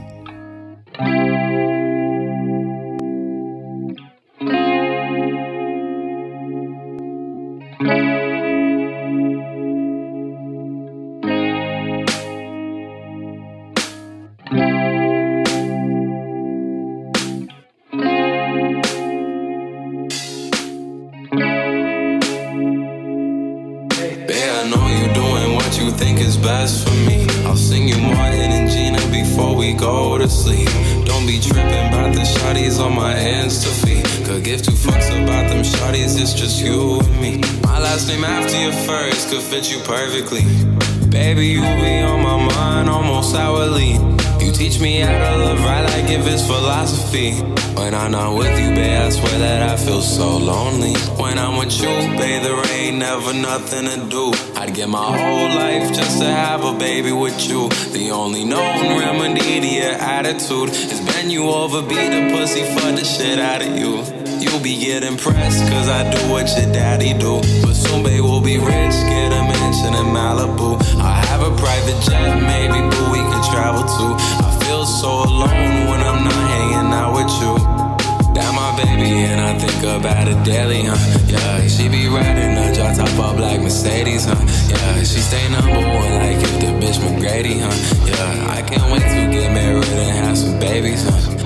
Think 25.97 26.19
is 26.19 26.37
best 26.37 26.87
for 26.87 26.95
me. 27.07 27.25
I'll 27.45 27.55
sing 27.55 27.87
you 27.87 27.97
Martin 27.97 28.51
and 28.51 28.69
Gina 28.69 28.72
before 29.13 29.55
we 29.55 29.73
go 29.73 30.17
to 30.17 30.27
sleep. 30.27 30.67
Don't 31.05 31.27
be 31.27 31.39
tripping 31.39 31.87
about 31.87 32.13
the 32.13 32.25
shotties 32.35 32.83
on 32.83 32.95
my 32.95 33.13
Insta 33.13 33.71
feed. 33.85 34.05
Could 34.25 34.43
give 34.43 34.63
two 34.63 34.71
fucks 34.71 35.09
about 35.09 35.49
them 35.49 35.63
shotties, 35.63 36.19
it's 36.19 36.33
just 36.33 36.59
you 36.59 36.99
and 36.99 37.21
me. 37.21 37.37
My 37.61 37.79
last 37.79 38.07
name 38.07 38.23
after 38.23 38.59
your 38.59 38.73
first 38.73 39.29
could 39.29 39.41
fit 39.41 39.71
you 39.71 39.79
perfectly. 39.81 40.43
Baby, 41.09 41.45
you 41.47 41.61
be 41.61 42.01
on 42.01 42.23
my 42.23 42.37
mind 42.55 42.89
almost 42.89 43.35
hourly. 43.35 43.93
You 44.43 44.51
teach 44.51 44.81
me 44.81 44.99
how 44.99 45.17
to 45.17 45.37
love 45.37 45.63
right 45.63 45.83
like 45.83 46.11
if 46.11 46.27
it's 46.27 46.45
philosophy. 46.45 47.31
When 47.79 47.93
I'm 47.95 48.11
not 48.11 48.35
with 48.35 48.59
you, 48.59 48.75
babe, 48.75 49.01
I 49.01 49.09
swear 49.09 49.39
that 49.39 49.69
I 49.69 49.77
feel 49.77 50.01
so 50.01 50.37
lonely. 50.37 50.95
When 51.15 51.39
I'm 51.39 51.57
with 51.57 51.73
you, 51.79 51.87
babe, 52.19 52.43
there 52.43 52.65
ain't 52.73 52.97
never 52.97 53.33
nothing 53.33 53.85
to 53.85 54.09
do. 54.09 54.33
I'd 54.59 54.75
give 54.75 54.89
my 54.89 55.17
whole 55.17 55.49
life 55.55 55.93
just 55.95 56.19
to 56.19 56.25
have 56.25 56.65
a 56.65 56.73
baby 56.77 57.13
with 57.13 57.39
you. 57.47 57.69
The 57.93 58.11
only 58.11 58.43
known 58.43 58.99
remedy 58.99 59.61
to 59.61 59.67
your 59.67 59.93
attitude 59.93 60.69
is 60.71 60.99
bend 60.99 61.31
you 61.31 61.49
over, 61.49 61.81
beat 61.81 62.09
the 62.09 62.31
pussy, 62.35 62.63
for 62.63 62.91
the 62.91 63.05
shit 63.05 63.39
out 63.39 63.61
of 63.61 63.77
you. 63.77 64.03
You'll 64.43 64.61
be 64.61 64.77
getting 64.77 65.15
pressed, 65.17 65.63
cause 65.71 65.87
I 65.87 66.03
do 66.11 66.19
what 66.29 66.51
your 66.57 66.71
daddy 66.73 67.13
do. 67.13 67.39
But 67.63 67.75
soon, 67.75 68.03
babe, 68.03 68.21
we'll 68.21 68.41
be 68.41 68.57
rich, 68.57 68.97
get 69.07 69.31
a 69.31 69.41
mansion 69.41 69.95
in 69.95 70.07
Malibu. 70.11 70.81
I 70.99 71.15
have 71.31 71.41
a 71.41 71.55
private 71.55 71.99
jet, 72.03 72.43
maybe, 72.43 72.79
boo, 72.91 73.11
we 73.11 73.32
travel 73.53 73.83
to. 73.83 74.05
I 74.17 74.49
feel 74.65 74.83
so 74.85 75.09
alone 75.29 75.85
when 75.89 76.01
I'm 76.01 76.23
not 76.25 76.41
hanging 76.53 76.89
out 76.91 77.13
with 77.13 77.31
you. 77.41 77.53
That 78.33 78.49
my 78.57 78.69
baby, 78.81 79.29
and 79.29 79.39
I 79.39 79.53
think 79.61 79.81
about 79.83 80.27
it 80.27 80.39
daily, 80.43 80.81
huh? 80.89 80.97
Yeah, 81.27 81.67
she 81.67 81.87
be 81.87 82.07
riding 82.07 82.57
a 82.57 82.73
drop 82.73 82.97
top 82.97 83.13
of 83.25 83.37
black 83.37 83.61
Mercedes, 83.61 84.25
huh? 84.25 84.41
Yeah, 84.69 84.97
she 85.05 85.21
stay 85.21 85.45
number 85.49 85.69
one 85.69 86.13
like 86.21 86.41
if 86.41 86.53
the 86.63 86.71
bitch 86.81 86.97
McGrady, 87.05 87.61
huh? 87.61 87.77
Yeah, 88.09 88.57
I 88.57 88.61
can't 88.63 88.91
wait 88.91 89.05
to 89.05 89.21
get 89.31 89.53
married 89.53 89.85
and 89.85 90.25
have 90.25 90.37
some 90.37 90.59
babies. 90.59 91.42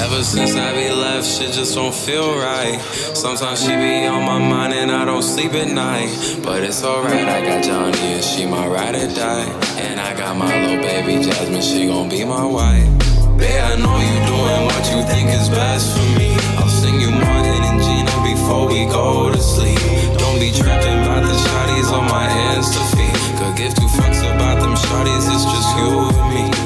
Ever 0.00 0.24
since 0.24 0.56
I 0.56 0.72
be 0.72 0.88
left, 0.88 1.26
shit 1.26 1.52
just 1.52 1.74
don't 1.74 1.94
feel 1.94 2.34
right. 2.38 2.80
Sometimes 3.12 3.60
she 3.60 3.76
be 3.76 4.06
on 4.06 4.24
my 4.24 4.38
mind 4.38 4.72
and 4.72 4.90
I 4.90 5.04
don't 5.04 5.22
sleep 5.22 5.52
at 5.52 5.68
night. 5.68 6.08
But 6.42 6.64
it's 6.64 6.82
alright, 6.82 7.28
I 7.28 7.44
got 7.44 7.62
Johnny 7.62 8.16
and 8.16 8.24
she 8.24 8.46
my 8.46 8.66
ride 8.66 8.94
or 8.94 9.12
die. 9.14 9.44
And 9.76 10.00
I 10.00 10.16
got 10.16 10.38
my 10.38 10.48
little 10.48 10.80
baby 10.80 11.22
Jasmine, 11.22 11.60
she 11.60 11.86
gon' 11.86 12.08
be 12.08 12.24
my 12.24 12.46
wife. 12.46 12.88
Babe, 13.36 13.60
I 13.60 13.76
know 13.76 13.98
you 14.00 14.16
doing 14.24 14.62
what 14.72 14.84
you 14.88 15.04
think 15.04 15.28
is 15.36 15.50
best 15.50 15.92
for 15.92 16.08
me. 16.18 16.32
I'll 16.56 16.68
sing 16.68 16.98
you 16.98 17.10
Martin 17.10 17.60
and 17.60 17.82
Gina 17.84 18.16
before 18.24 18.68
we 18.68 18.86
go 18.86 19.30
to 19.30 19.40
sleep. 19.40 19.84
Don't 20.16 20.40
be 20.40 20.50
tripping 20.50 20.96
about 21.04 21.28
the 21.28 21.36
shotties 21.44 21.92
on 21.92 22.08
my 22.08 22.24
Insta 22.56 22.80
feed. 22.96 23.20
Could 23.36 23.54
give 23.54 23.74
two 23.74 23.90
fucks 24.00 24.24
about 24.24 24.60
them 24.64 24.72
shotties, 24.72 25.28
it's 25.28 25.44
just 25.44 25.76
you 25.76 26.08
and 26.08 26.52
me. 26.54 26.59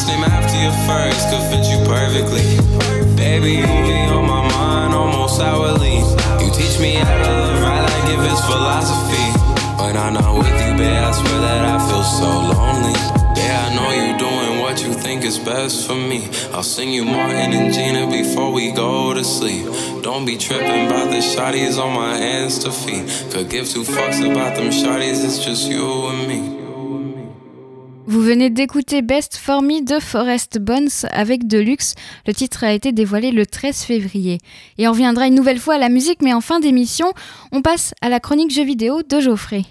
Last 0.00 0.08
name 0.08 0.24
after 0.24 0.56
your 0.56 0.72
first 0.88 1.28
could 1.28 1.44
fit 1.52 1.68
you 1.68 1.76
perfectly. 1.84 2.40
Baby, 3.16 3.60
you 3.60 3.66
be 3.66 4.08
on 4.08 4.24
my 4.26 4.48
mind 4.48 4.94
almost 4.94 5.42
hourly. 5.42 5.98
You 6.42 6.50
teach 6.54 6.80
me 6.80 6.94
how 6.94 7.18
to 7.18 7.30
live 7.30 7.60
right 7.60 7.82
like 7.82 8.08
if 8.08 8.32
it's 8.32 8.40
philosophy. 8.46 9.28
When 9.76 9.98
I'm 9.98 10.14
not 10.14 10.38
with 10.38 10.56
you, 10.64 10.72
babe, 10.78 11.04
I 11.04 11.12
swear 11.12 11.40
that 11.42 11.64
I 11.68 11.78
feel 11.86 12.02
so 12.02 12.24
lonely. 12.24 12.96
Yeah, 13.36 13.68
I 13.68 13.74
know 13.76 13.90
you're 13.92 14.16
doing 14.16 14.60
what 14.62 14.82
you 14.82 14.94
think 14.94 15.22
is 15.22 15.38
best 15.38 15.86
for 15.86 15.96
me. 15.96 16.30
I'll 16.54 16.62
sing 16.62 16.88
you 16.88 17.04
Martin 17.04 17.52
and 17.52 17.74
Gina 17.74 18.06
before 18.06 18.54
we 18.54 18.72
go 18.72 19.12
to 19.12 19.22
sleep. 19.22 19.66
Don't 20.02 20.24
be 20.24 20.38
tripping 20.38 20.86
about 20.86 21.10
the 21.10 21.18
shotties 21.18 21.78
on 21.78 21.92
my 21.94 22.14
Insta 22.18 22.72
feed. 22.72 23.30
Could 23.30 23.50
give 23.50 23.68
two 23.68 23.82
fucks 23.82 24.18
about 24.24 24.56
them 24.56 24.70
shotties, 24.70 25.22
it's 25.22 25.44
just 25.44 25.68
you 25.68 26.06
and 26.06 26.26
me. 26.26 26.59
Vous 28.10 28.22
venez 28.22 28.50
d'écouter 28.50 29.02
Best 29.02 29.36
For 29.36 29.62
Me 29.62 29.84
de 29.84 30.00
Forest 30.00 30.58
Bones 30.58 30.88
avec 31.12 31.46
Deluxe. 31.46 31.94
Le 32.26 32.34
titre 32.34 32.64
a 32.64 32.72
été 32.72 32.90
dévoilé 32.90 33.30
le 33.30 33.46
13 33.46 33.84
février. 33.84 34.38
Et 34.78 34.88
on 34.88 34.90
reviendra 34.90 35.28
une 35.28 35.36
nouvelle 35.36 35.60
fois 35.60 35.74
à 35.74 35.78
la 35.78 35.88
musique, 35.88 36.20
mais 36.20 36.34
en 36.34 36.40
fin 36.40 36.58
d'émission, 36.58 37.12
on 37.52 37.62
passe 37.62 37.94
à 38.00 38.08
la 38.08 38.18
chronique 38.18 38.52
jeux 38.52 38.64
vidéo 38.64 39.04
de 39.04 39.20
Geoffrey. 39.20 39.62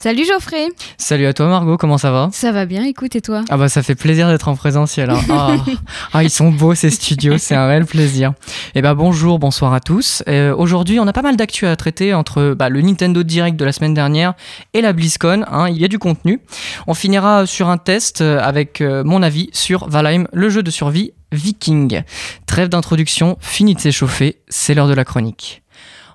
Salut 0.00 0.24
Geoffrey 0.24 0.68
Salut 0.96 1.26
à 1.26 1.32
toi 1.32 1.48
Margot, 1.48 1.76
comment 1.76 1.98
ça 1.98 2.12
va? 2.12 2.28
Ça 2.30 2.52
va 2.52 2.66
bien, 2.66 2.84
écoute 2.84 3.16
et 3.16 3.20
toi? 3.20 3.42
Ah 3.48 3.56
bah 3.56 3.68
ça 3.68 3.82
fait 3.82 3.96
plaisir 3.96 4.28
d'être 4.28 4.46
en 4.46 4.54
présentiel. 4.54 5.10
hein. 5.10 5.18
Ah, 5.28 5.56
ah, 6.12 6.22
ils 6.22 6.30
sont 6.30 6.52
beaux 6.52 6.76
ces 6.76 6.90
studios, 6.90 7.36
c'est 7.36 7.56
un 7.56 7.66
réel 7.66 7.84
plaisir. 7.84 8.32
Et 8.76 8.80
bah 8.80 8.94
bonjour, 8.94 9.40
bonsoir 9.40 9.74
à 9.74 9.80
tous. 9.80 10.22
Euh, 10.28 10.54
Aujourd'hui 10.54 11.00
on 11.00 11.06
a 11.08 11.12
pas 11.12 11.22
mal 11.22 11.34
d'actu 11.36 11.66
à 11.66 11.74
traiter 11.74 12.14
entre 12.14 12.54
bah, 12.56 12.68
le 12.68 12.80
Nintendo 12.80 13.24
Direct 13.24 13.56
de 13.56 13.64
la 13.64 13.72
semaine 13.72 13.92
dernière 13.92 14.34
et 14.72 14.82
la 14.82 14.92
BlizzCon, 14.92 15.44
hein, 15.50 15.68
il 15.68 15.78
y 15.78 15.84
a 15.84 15.88
du 15.88 15.98
contenu. 15.98 16.40
On 16.86 16.94
finira 16.94 17.44
sur 17.46 17.68
un 17.68 17.76
test 17.78 18.20
euh, 18.20 18.38
avec 18.40 18.80
euh, 18.80 19.02
mon 19.02 19.20
avis 19.20 19.50
sur 19.52 19.88
Valheim, 19.88 20.28
le 20.32 20.48
jeu 20.48 20.62
de 20.62 20.70
survie 20.70 21.10
viking. 21.32 22.02
Trêve 22.46 22.68
d'introduction, 22.68 23.36
fini 23.40 23.74
de 23.74 23.80
s'échauffer, 23.80 24.38
c'est 24.48 24.74
l'heure 24.74 24.86
de 24.88 24.94
la 24.94 25.04
chronique. 25.04 25.62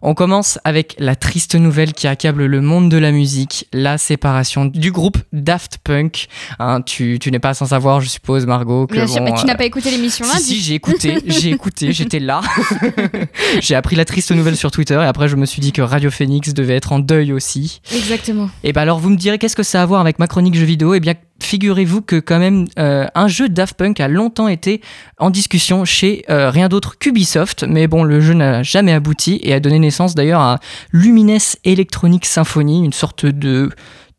On 0.06 0.16
commence 0.16 0.60
avec 0.66 0.98
la 1.00 1.16
triste 1.16 1.56
nouvelle 1.56 1.94
qui 1.94 2.08
accable 2.08 2.46
le 2.46 2.60
monde 2.60 2.90
de 2.90 2.98
la 2.98 3.12
musique, 3.12 3.68
la 3.72 3.98
séparation 3.98 4.66
du 4.66 4.92
groupe 4.92 5.18
Daft 5.32 5.78
Punk. 5.82 6.28
Hein, 6.60 6.82
tu 6.82 7.20
tu 7.20 7.32
n'es 7.32 7.40
pas 7.40 7.54
sans 7.54 7.68
savoir, 7.68 8.02
je 8.02 8.10
suppose, 8.10 8.46
Margot, 8.46 8.86
que 8.86 8.96
Bien 8.96 9.08
sûr, 9.08 9.20
bon, 9.20 9.32
mais 9.32 9.40
tu 9.40 9.46
n'as 9.46 9.54
euh, 9.54 9.56
pas 9.56 9.64
écouté 9.64 9.92
l'émission 9.92 10.26
si, 10.26 10.32
lundi 10.34 10.44
si, 10.44 10.60
j'ai 10.60 10.74
écouté, 10.74 11.20
j'ai 11.26 11.52
écouté, 11.52 11.94
j'étais 11.94 12.20
là. 12.20 12.42
j'ai 13.62 13.76
appris 13.76 13.96
la 13.96 14.04
triste 14.04 14.34
nouvelle 14.34 14.58
sur 14.58 14.72
Twitter 14.72 14.96
et 14.96 15.06
après 15.06 15.30
je 15.30 15.38
me 15.38 15.46
suis 15.46 15.62
dit 15.62 15.72
que 15.72 15.82
Radio 15.82 16.12
Phoenix 16.12 16.54
devait 16.54 16.76
être 16.76 16.92
en 16.92 17.00
deuil 17.00 17.32
aussi. 17.32 17.80
Exactement. 17.96 18.50
Et 18.66 18.74
bah 18.74 18.82
alors 18.82 19.00
vous 19.00 19.10
me 19.10 19.16
direz 19.16 19.38
qu'est-ce 19.38 19.56
que 19.56 19.64
ça 19.64 19.80
a 19.80 19.84
à 19.84 19.86
voir 19.86 20.02
avec 20.02 20.20
ma 20.20 20.28
chronique 20.28 20.56
jeux 20.56 20.66
vidéo? 20.66 20.94
Eh 20.96 21.00
bien 21.00 21.14
figurez-vous 21.44 22.02
que 22.02 22.20
quand 22.20 22.40
même 22.40 22.68
euh, 22.80 23.06
un 23.16 23.28
jeu 23.28 23.50
Daft 23.50 23.76
Punk 23.76 24.00
a 24.00 24.08
longtemps 24.08 24.48
été 24.48 24.82
en 25.18 25.30
discussion 25.30 25.86
chez 25.86 26.26
euh, 26.30 26.50
rien 26.50 26.70
d'autre 26.70 26.98
qu'Ubisoft, 26.98 27.64
mais 27.68 27.88
bon 27.88 28.04
le 28.04 28.20
jeu 28.22 28.34
n'a 28.34 28.64
jamais 28.64 28.94
abouti 28.94 29.40
et 29.44 29.54
a 29.54 29.60
donné 29.60 29.80
naissance 29.80 30.16
d'ailleurs 30.16 30.42
à 30.42 30.60
Lumines 30.92 31.38
Electronic 31.64 32.26
Symphony, 32.26 32.84
une 32.84 32.94
sorte 32.94 33.26
de 33.26 33.70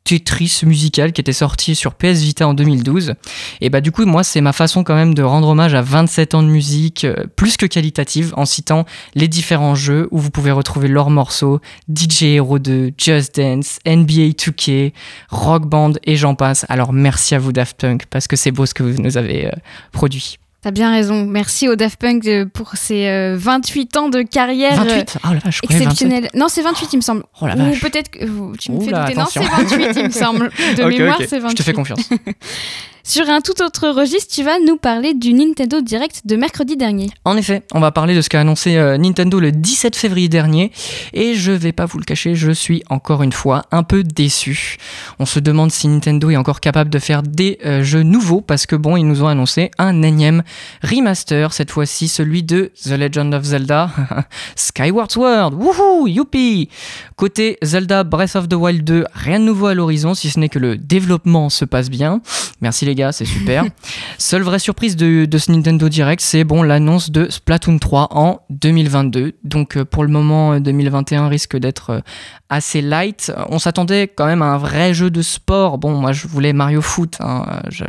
Tetris 0.04 0.60
musical 0.64 1.12
qui 1.12 1.20
était 1.20 1.32
sorti 1.32 1.74
sur 1.74 1.94
PS 1.94 2.20
Vita 2.20 2.46
en 2.46 2.54
2012. 2.54 3.14
Et 3.60 3.70
bah 3.70 3.80
du 3.80 3.90
coup 3.90 4.04
moi 4.04 4.22
c'est 4.22 4.40
ma 4.40 4.52
façon 4.52 4.84
quand 4.84 4.94
même 4.94 5.14
de 5.14 5.22
rendre 5.22 5.48
hommage 5.48 5.74
à 5.74 5.82
27 5.82 6.34
ans 6.34 6.42
de 6.42 6.48
musique 6.48 7.04
euh, 7.04 7.24
plus 7.36 7.56
que 7.56 7.66
qualitative 7.66 8.34
en 8.36 8.44
citant 8.44 8.84
les 9.14 9.28
différents 9.28 9.74
jeux 9.74 10.08
où 10.10 10.18
vous 10.18 10.30
pouvez 10.30 10.50
retrouver 10.50 10.88
leurs 10.88 11.10
morceaux, 11.10 11.60
DJ 11.88 12.22
Hero 12.24 12.58
2, 12.58 12.92
Just 12.98 13.36
Dance, 13.36 13.78
NBA 13.86 14.34
2K, 14.36 14.92
Rock 15.30 15.66
Band 15.66 15.92
et 16.04 16.16
j'en 16.16 16.34
passe. 16.34 16.66
Alors 16.68 16.92
merci 16.92 17.34
à 17.34 17.38
vous 17.38 17.52
Daft 17.52 17.80
Punk 17.80 18.06
parce 18.06 18.28
que 18.28 18.36
c'est 18.36 18.50
beau 18.50 18.66
ce 18.66 18.74
que 18.74 18.82
vous 18.82 19.00
nous 19.00 19.16
avez 19.16 19.46
euh, 19.46 19.50
produit. 19.92 20.38
T'as 20.64 20.70
bien 20.70 20.90
raison. 20.90 21.26
Merci 21.26 21.68
au 21.68 21.76
Daft 21.76 22.00
Punk 22.00 22.26
euh, 22.26 22.46
pour 22.46 22.70
ses 22.76 23.06
euh, 23.06 23.36
28 23.38 23.96
ans 23.98 24.08
de 24.08 24.22
carrière. 24.22 24.80
euh, 24.80 24.84
28 24.84 25.18
Oh 25.22 25.28
la 25.34 25.38
vache, 25.40 25.56
je 25.56 25.60
croyais 25.60 25.84
27. 25.84 25.92
Exceptionnel. 25.92 26.30
Non, 26.34 26.46
c'est 26.48 26.62
28, 26.62 26.88
il 26.94 26.96
me 26.96 27.00
semble. 27.02 27.22
Oh 27.42 27.46
la 27.46 27.54
Ou 27.54 27.58
vache. 27.58 27.80
peut-être 27.80 28.10
que 28.10 28.56
tu 28.56 28.72
me 28.72 28.80
fais 28.80 28.86
douter. 28.86 29.12
attention. 29.12 29.42
Non, 29.42 29.48
c'est 29.68 29.76
28, 29.76 30.00
il 30.00 30.04
me 30.04 30.10
semble. 30.10 30.48
De 30.78 30.82
Ok, 30.84 30.88
mémoire, 30.96 31.20
ok, 31.20 31.26
c'est 31.28 31.38
28. 31.38 31.50
Je 31.50 31.56
te 31.56 31.62
fais 31.64 31.72
confiance. 31.74 32.08
Sur 33.06 33.28
un 33.28 33.42
tout 33.42 33.62
autre 33.62 33.90
registre, 33.90 34.34
tu 34.34 34.42
vas 34.42 34.58
nous 34.66 34.78
parler 34.78 35.12
du 35.12 35.34
Nintendo 35.34 35.82
Direct 35.82 36.22
de 36.24 36.36
mercredi 36.36 36.74
dernier. 36.74 37.10
En 37.26 37.36
effet, 37.36 37.62
on 37.74 37.80
va 37.80 37.92
parler 37.92 38.14
de 38.14 38.22
ce 38.22 38.30
qu'a 38.30 38.40
annoncé 38.40 38.76
euh, 38.76 38.96
Nintendo 38.96 39.40
le 39.40 39.52
17 39.52 39.94
février 39.94 40.30
dernier, 40.30 40.72
et 41.12 41.34
je 41.34 41.52
vais 41.52 41.72
pas 41.72 41.84
vous 41.84 41.98
le 41.98 42.04
cacher, 42.04 42.34
je 42.34 42.50
suis 42.50 42.82
encore 42.88 43.22
une 43.22 43.32
fois 43.32 43.66
un 43.72 43.82
peu 43.82 44.04
déçu. 44.04 44.78
On 45.18 45.26
se 45.26 45.38
demande 45.38 45.70
si 45.70 45.86
Nintendo 45.86 46.30
est 46.30 46.38
encore 46.38 46.60
capable 46.60 46.88
de 46.88 46.98
faire 46.98 47.22
des 47.22 47.58
euh, 47.66 47.82
jeux 47.82 48.04
nouveaux, 48.04 48.40
parce 48.40 48.64
que 48.64 48.74
bon, 48.74 48.96
ils 48.96 49.06
nous 49.06 49.22
ont 49.22 49.28
annoncé 49.28 49.70
un 49.76 50.00
énième 50.00 50.42
remaster, 50.82 51.52
cette 51.52 51.72
fois-ci 51.72 52.08
celui 52.08 52.42
de 52.42 52.72
The 52.84 52.92
Legend 52.92 53.34
of 53.34 53.44
Zelda 53.44 53.90
Skyward 54.56 55.12
Sword. 55.12 55.52
Wouhou, 55.52 56.08
youpi 56.08 56.70
Côté 57.16 57.58
Zelda 57.62 58.02
Breath 58.02 58.34
of 58.34 58.48
the 58.48 58.54
Wild 58.54 58.82
2, 58.82 59.04
rien 59.12 59.40
de 59.40 59.44
nouveau 59.44 59.66
à 59.66 59.74
l'horizon, 59.74 60.14
si 60.14 60.30
ce 60.30 60.40
n'est 60.40 60.48
que 60.48 60.58
le 60.58 60.78
développement 60.78 61.50
se 61.50 61.66
passe 61.66 61.90
bien. 61.90 62.22
Merci 62.62 62.86
les 62.86 62.93
gars, 62.94 63.12
c'est 63.12 63.24
super. 63.24 63.64
Seule 64.18 64.42
vraie 64.42 64.58
surprise 64.58 64.96
de, 64.96 65.24
de 65.24 65.38
ce 65.38 65.50
Nintendo 65.52 65.88
Direct, 65.88 66.20
c'est 66.22 66.44
bon 66.44 66.62
l'annonce 66.62 67.10
de 67.10 67.28
Splatoon 67.30 67.78
3 67.78 68.08
en 68.12 68.40
2022. 68.50 69.32
Donc 69.44 69.76
euh, 69.76 69.84
pour 69.84 70.02
le 70.04 70.10
moment, 70.10 70.52
euh, 70.54 70.60
2021 70.60 71.28
risque 71.28 71.56
d'être 71.56 71.90
euh, 71.90 72.00
assez 72.48 72.80
light. 72.82 73.32
On 73.48 73.58
s'attendait 73.58 74.08
quand 74.08 74.26
même 74.26 74.42
à 74.42 74.46
un 74.46 74.58
vrai 74.58 74.94
jeu 74.94 75.10
de 75.10 75.22
sport. 75.22 75.78
Bon, 75.78 75.92
moi 75.92 76.12
je 76.12 76.26
voulais 76.26 76.52
Mario 76.52 76.80
Foot. 76.82 77.16
hein. 77.20 77.60
Je, 77.70 77.84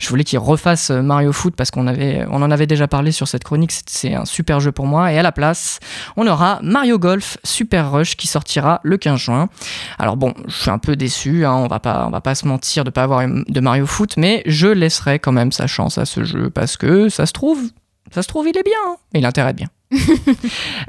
je 0.00 0.08
voulais 0.08 0.24
qu'il 0.24 0.38
refasse 0.38 0.90
euh, 0.90 1.02
Mario 1.02 1.32
Foot 1.32 1.54
parce 1.56 1.70
qu'on 1.70 1.86
avait, 1.86 2.24
on 2.30 2.42
en 2.42 2.50
avait 2.50 2.66
déjà 2.66 2.86
parlé 2.88 3.12
sur 3.12 3.28
cette 3.28 3.44
chronique. 3.44 3.72
C'est- 3.72 3.84
C'est 4.04 4.14
un 4.14 4.24
super 4.24 4.60
jeu 4.60 4.70
pour 4.72 4.86
moi. 4.86 5.12
Et 5.12 5.18
à 5.18 5.22
la 5.22 5.32
place, 5.32 5.78
on 6.16 6.26
aura 6.26 6.58
Mario 6.62 6.98
Golf 6.98 7.38
Super 7.44 7.90
Rush 7.90 8.16
qui 8.16 8.26
sortira 8.26 8.80
le 8.82 8.96
15 8.98 9.18
juin. 9.18 9.48
Alors 9.98 10.16
bon, 10.16 10.34
je 10.46 10.52
suis 10.54 10.70
un 10.70 10.78
peu 10.78 10.94
déçu. 10.96 11.44
hein. 11.46 11.52
On 11.54 11.66
va 11.68 11.80
pas, 11.80 12.04
on 12.06 12.10
va 12.10 12.20
pas 12.20 12.34
se 12.34 12.46
mentir 12.46 12.84
de 12.84 12.90
pas 12.90 13.02
avoir 13.04 13.22
de 13.26 13.60
Mario 13.60 13.86
Foot, 13.86 14.14
mais 14.18 14.42
je 14.44 14.68
laisserai 14.68 15.18
quand 15.18 15.32
même 15.32 15.52
sa 15.52 15.66
chance 15.66 15.98
à 15.98 16.04
ce 16.04 16.24
jeu 16.24 16.50
parce 16.50 16.76
que 16.76 17.08
ça 17.08 17.26
se 17.26 17.32
trouve, 17.32 17.62
ça 18.12 18.22
se 18.22 18.28
trouve, 18.28 18.48
il 18.48 18.56
est 18.56 18.62
bien. 18.62 18.72
hein. 18.86 18.96
Il 19.14 19.24
a 19.26 19.32
à 19.46 19.50
être 19.50 19.56
bien. 19.56 19.68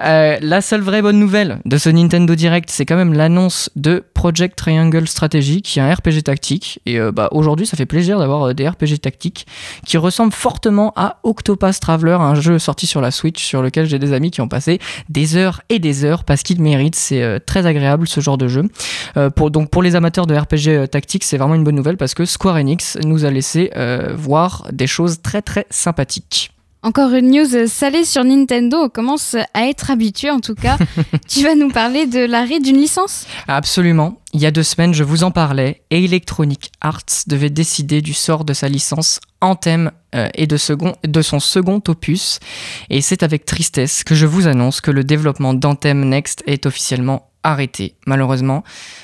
Euh, 0.03 0.37
la 0.41 0.61
seule 0.61 0.81
vraie 0.81 1.01
bonne 1.01 1.19
nouvelle 1.19 1.59
de 1.65 1.77
ce 1.77 1.89
Nintendo 1.89 2.35
Direct, 2.35 2.69
c'est 2.69 2.85
quand 2.85 2.97
même 2.97 3.13
l'annonce 3.13 3.69
de 3.75 4.03
Project 4.13 4.57
Triangle 4.57 5.07
Strategy, 5.07 5.61
qui 5.61 5.79
est 5.79 5.81
un 5.81 5.93
RPG 5.93 6.23
tactique. 6.23 6.79
Et 6.85 6.99
euh, 6.99 7.11
bah, 7.11 7.29
aujourd'hui, 7.31 7.65
ça 7.65 7.77
fait 7.77 7.85
plaisir 7.85 8.19
d'avoir 8.19 8.49
euh, 8.49 8.53
des 8.53 8.67
RPG 8.67 8.99
tactiques 9.01 9.47
qui 9.85 9.97
ressemblent 9.97 10.33
fortement 10.33 10.91
à 10.95 11.19
Octopath 11.23 11.79
Traveler, 11.79 12.17
un 12.19 12.35
jeu 12.35 12.59
sorti 12.59 12.87
sur 12.87 12.99
la 12.99 13.09
Switch, 13.09 13.43
sur 13.43 13.61
lequel 13.61 13.85
j'ai 13.85 13.97
des 13.97 14.11
amis 14.11 14.31
qui 14.31 14.41
ont 14.41 14.47
passé 14.47 14.79
des 15.09 15.37
heures 15.37 15.61
et 15.69 15.79
des 15.79 16.03
heures 16.03 16.23
parce 16.23 16.43
qu'ils 16.43 16.61
méritent. 16.61 16.95
C'est 16.95 17.39
très 17.45 17.65
agréable 17.65 18.07
ce 18.07 18.19
genre 18.19 18.37
de 18.37 18.47
jeu. 18.47 18.63
Pour, 19.35 19.49
donc 19.49 19.69
pour 19.69 19.81
les 19.81 19.95
amateurs 19.95 20.27
de 20.27 20.35
RPG 20.35 20.89
tactique, 20.89 21.23
c'est 21.23 21.37
vraiment 21.37 21.55
une 21.55 21.63
bonne 21.63 21.75
nouvelle 21.75 21.97
parce 21.97 22.13
que 22.13 22.25
Square 22.25 22.57
Enix 22.57 22.97
nous 23.03 23.25
a 23.25 23.31
laissé 23.31 23.71
voir 24.13 24.67
des 24.71 24.87
choses 24.87 25.21
très 25.21 25.41
très 25.41 25.65
sympathiques. 25.69 26.54
Encore 26.85 27.15
une 27.15 27.31
news 27.31 27.67
salée 27.67 28.05
sur 28.05 28.23
Nintendo. 28.23 28.77
On 28.77 28.89
commence 28.89 29.35
à 29.55 29.67
être 29.67 29.89
habitué, 29.89 30.29
en 30.29 30.39
tout 30.39 30.53
cas. 30.53 30.77
tu 31.27 31.41
vas 31.41 31.55
nous 31.55 31.69
parler 31.69 32.05
de 32.05 32.19
l'arrêt 32.19 32.59
d'une 32.59 32.77
licence? 32.77 33.25
Absolument. 33.47 34.21
Il 34.33 34.39
y 34.39 34.45
a 34.45 34.51
deux 34.51 34.61
semaines, 34.61 34.93
je 34.93 35.03
vous 35.03 35.23
en 35.23 35.31
parlais, 35.31 35.81
et 35.89 36.05
Electronic 36.05 36.71
Arts 36.81 37.23
devait 37.25 37.49
décider 37.49 38.03
du 38.03 38.13
sort 38.13 38.45
de 38.45 38.53
sa 38.53 38.69
licence 38.69 39.19
Anthem 39.41 39.89
euh, 40.13 40.29
et 40.35 40.45
de, 40.45 40.57
second, 40.57 40.93
de 41.03 41.21
son 41.23 41.39
second 41.39 41.81
opus. 41.87 42.39
Et 42.91 43.01
c'est 43.01 43.23
avec 43.23 43.45
tristesse 43.45 44.03
que 44.03 44.13
je 44.13 44.27
vous 44.27 44.45
annonce 44.45 44.79
que 44.79 44.91
le 44.91 45.03
développement 45.03 45.55
d'Anthem 45.55 46.07
Next 46.07 46.43
est 46.45 46.67
officiellement 46.67 47.31
arrêté. 47.45 47.95
Malheureusement, 48.07 48.63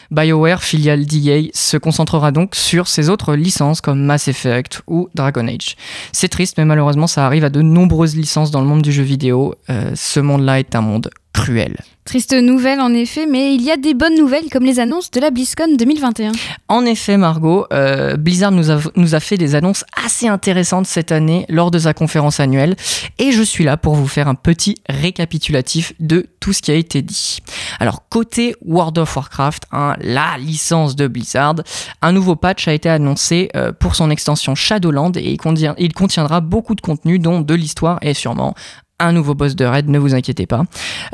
BioWare, 0.09 0.63
filiale 0.63 1.05
d'EA, 1.05 1.51
se 1.53 1.77
concentrera 1.77 2.31
donc 2.31 2.55
sur 2.55 2.87
ses 2.87 3.09
autres 3.09 3.35
licences 3.35 3.79
comme 3.79 4.03
Mass 4.03 4.27
Effect 4.27 4.81
ou 4.87 5.09
Dragon 5.15 5.47
Age. 5.47 5.77
C'est 6.11 6.27
triste, 6.27 6.57
mais 6.57 6.65
malheureusement, 6.65 7.07
ça 7.07 7.25
arrive 7.25 7.45
à 7.45 7.49
de 7.49 7.61
nombreuses 7.61 8.15
licences 8.15 8.51
dans 8.51 8.61
le 8.61 8.67
monde 8.67 8.81
du 8.81 8.91
jeu 8.91 9.03
vidéo. 9.03 9.55
Euh, 9.69 9.91
ce 9.95 10.19
monde-là 10.19 10.59
est 10.59 10.75
un 10.75 10.81
monde 10.81 11.09
cruel. 11.33 11.77
Triste 12.03 12.33
nouvelle 12.33 12.81
en 12.81 12.93
effet, 12.93 13.25
mais 13.27 13.53
il 13.53 13.61
y 13.61 13.71
a 13.71 13.77
des 13.77 13.93
bonnes 13.93 14.17
nouvelles 14.17 14.49
comme 14.51 14.63
les 14.65 14.79
annonces 14.79 15.11
de 15.11 15.19
la 15.19 15.29
BlizzCon 15.29 15.75
2021. 15.77 16.31
En 16.67 16.83
effet, 16.85 17.15
Margot, 17.15 17.67
euh, 17.71 18.17
Blizzard 18.17 18.51
nous 18.51 18.71
a, 18.71 18.79
nous 18.95 19.15
a 19.15 19.19
fait 19.19 19.37
des 19.37 19.53
annonces 19.55 19.85
assez 20.03 20.27
intéressantes 20.27 20.87
cette 20.87 21.11
année 21.11 21.45
lors 21.47 21.69
de 21.71 21.77
sa 21.79 21.93
conférence 21.93 22.39
annuelle 22.39 22.75
et 23.19 23.31
je 23.31 23.43
suis 23.43 23.63
là 23.63 23.77
pour 23.77 23.95
vous 23.95 24.07
faire 24.07 24.27
un 24.27 24.35
petit 24.35 24.75
récapitulatif 24.89 25.93
de 25.99 26.25
tout 26.39 26.53
ce 26.53 26.61
qui 26.61 26.71
a 26.71 26.75
été 26.75 27.01
dit. 27.03 27.37
Alors, 27.79 28.07
côté 28.09 28.55
World 28.65 28.97
of 28.97 29.15
Warcraft, 29.15 29.63
hein, 29.71 29.95
la 30.01 30.37
licence 30.39 30.95
de 30.95 31.07
Blizzard, 31.07 31.55
un 32.01 32.11
nouveau 32.11 32.35
patch 32.35 32.67
a 32.67 32.73
été 32.73 32.89
annoncé 32.89 33.49
euh, 33.55 33.71
pour 33.71 33.95
son 33.95 34.09
extension 34.09 34.55
Shadowland 34.55 35.11
et 35.15 35.31
il, 35.31 35.37
contient- 35.37 35.75
il 35.77 35.93
contiendra 35.93 36.41
beaucoup 36.41 36.73
de 36.75 36.81
contenu, 36.81 37.19
dont 37.19 37.41
de 37.41 37.53
l'histoire 37.53 37.99
et 38.01 38.13
sûrement 38.15 38.55
un 39.01 39.11
nouveau 39.11 39.35
boss 39.35 39.55
de 39.55 39.65
raid, 39.65 39.89
ne 39.89 39.99
vous 39.99 40.15
inquiétez 40.15 40.45
pas. 40.45 40.63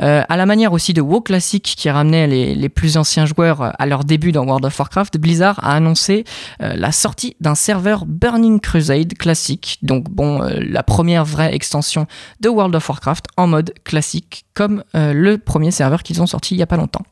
Euh, 0.00 0.22
à 0.28 0.36
la 0.36 0.46
manière 0.46 0.72
aussi 0.72 0.92
de 0.92 1.00
WoW 1.00 1.22
Classic 1.22 1.62
qui 1.62 1.90
ramenait 1.90 2.26
les, 2.26 2.68
plus 2.68 2.96
anciens 2.96 3.24
joueurs 3.24 3.72
à 3.78 3.86
leur 3.86 4.04
début 4.04 4.30
dans 4.30 4.44
World 4.44 4.64
of 4.64 4.78
Warcraft, 4.78 5.18
Blizzard 5.18 5.58
a 5.62 5.74
annoncé 5.74 6.24
euh, 6.62 6.74
la 6.76 6.92
sortie 6.92 7.36
d'un 7.40 7.54
serveur 7.54 8.04
Burning 8.06 8.60
Crusade 8.60 9.14
classique, 9.14 9.78
donc 9.82 10.10
bon, 10.10 10.42
euh, 10.42 10.60
la 10.60 10.82
première 10.82 11.24
vraie 11.24 11.54
extension 11.54 12.06
de 12.40 12.48
World 12.48 12.74
of 12.74 12.88
Warcraft 12.88 13.26
en 13.36 13.46
mode 13.46 13.72
classique, 13.84 14.44
comme 14.54 14.82
le 14.94 15.36
premier 15.36 15.70
serveur 15.70 16.02
qu'ils 16.02 16.20
ont 16.20 16.26
sorti 16.26 16.54
il 16.54 16.58
y 16.58 16.62
a 16.62 16.66
pas 16.66 16.76
longtemps. 16.76 17.04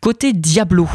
Côté 0.00 0.32
Diablo, 0.32 0.88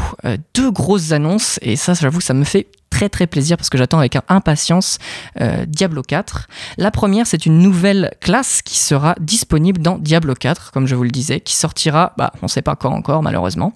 deux 0.54 0.70
grosses 0.70 1.12
annonces, 1.12 1.58
et 1.62 1.76
ça 1.76 1.94
j'avoue 1.94 2.20
ça 2.20 2.34
me 2.34 2.44
fait 2.44 2.68
très 2.94 3.08
très 3.08 3.26
plaisir 3.26 3.56
parce 3.56 3.70
que 3.70 3.76
j'attends 3.76 3.98
avec 3.98 4.16
impatience 4.28 4.98
euh, 5.40 5.64
Diablo 5.66 6.02
4. 6.02 6.46
La 6.78 6.92
première, 6.92 7.26
c'est 7.26 7.44
une 7.44 7.58
nouvelle 7.58 8.12
classe 8.20 8.62
qui 8.62 8.78
sera 8.78 9.16
disponible 9.20 9.82
dans 9.82 9.98
Diablo 9.98 10.34
4, 10.34 10.70
comme 10.70 10.86
je 10.86 10.94
vous 10.94 11.02
le 11.02 11.10
disais, 11.10 11.40
qui 11.40 11.56
sortira, 11.56 12.12
bah, 12.16 12.32
on 12.40 12.46
ne 12.46 12.48
sait 12.48 12.62
pas 12.62 12.76
quand 12.76 12.92
encore 12.92 13.20
malheureusement. 13.24 13.72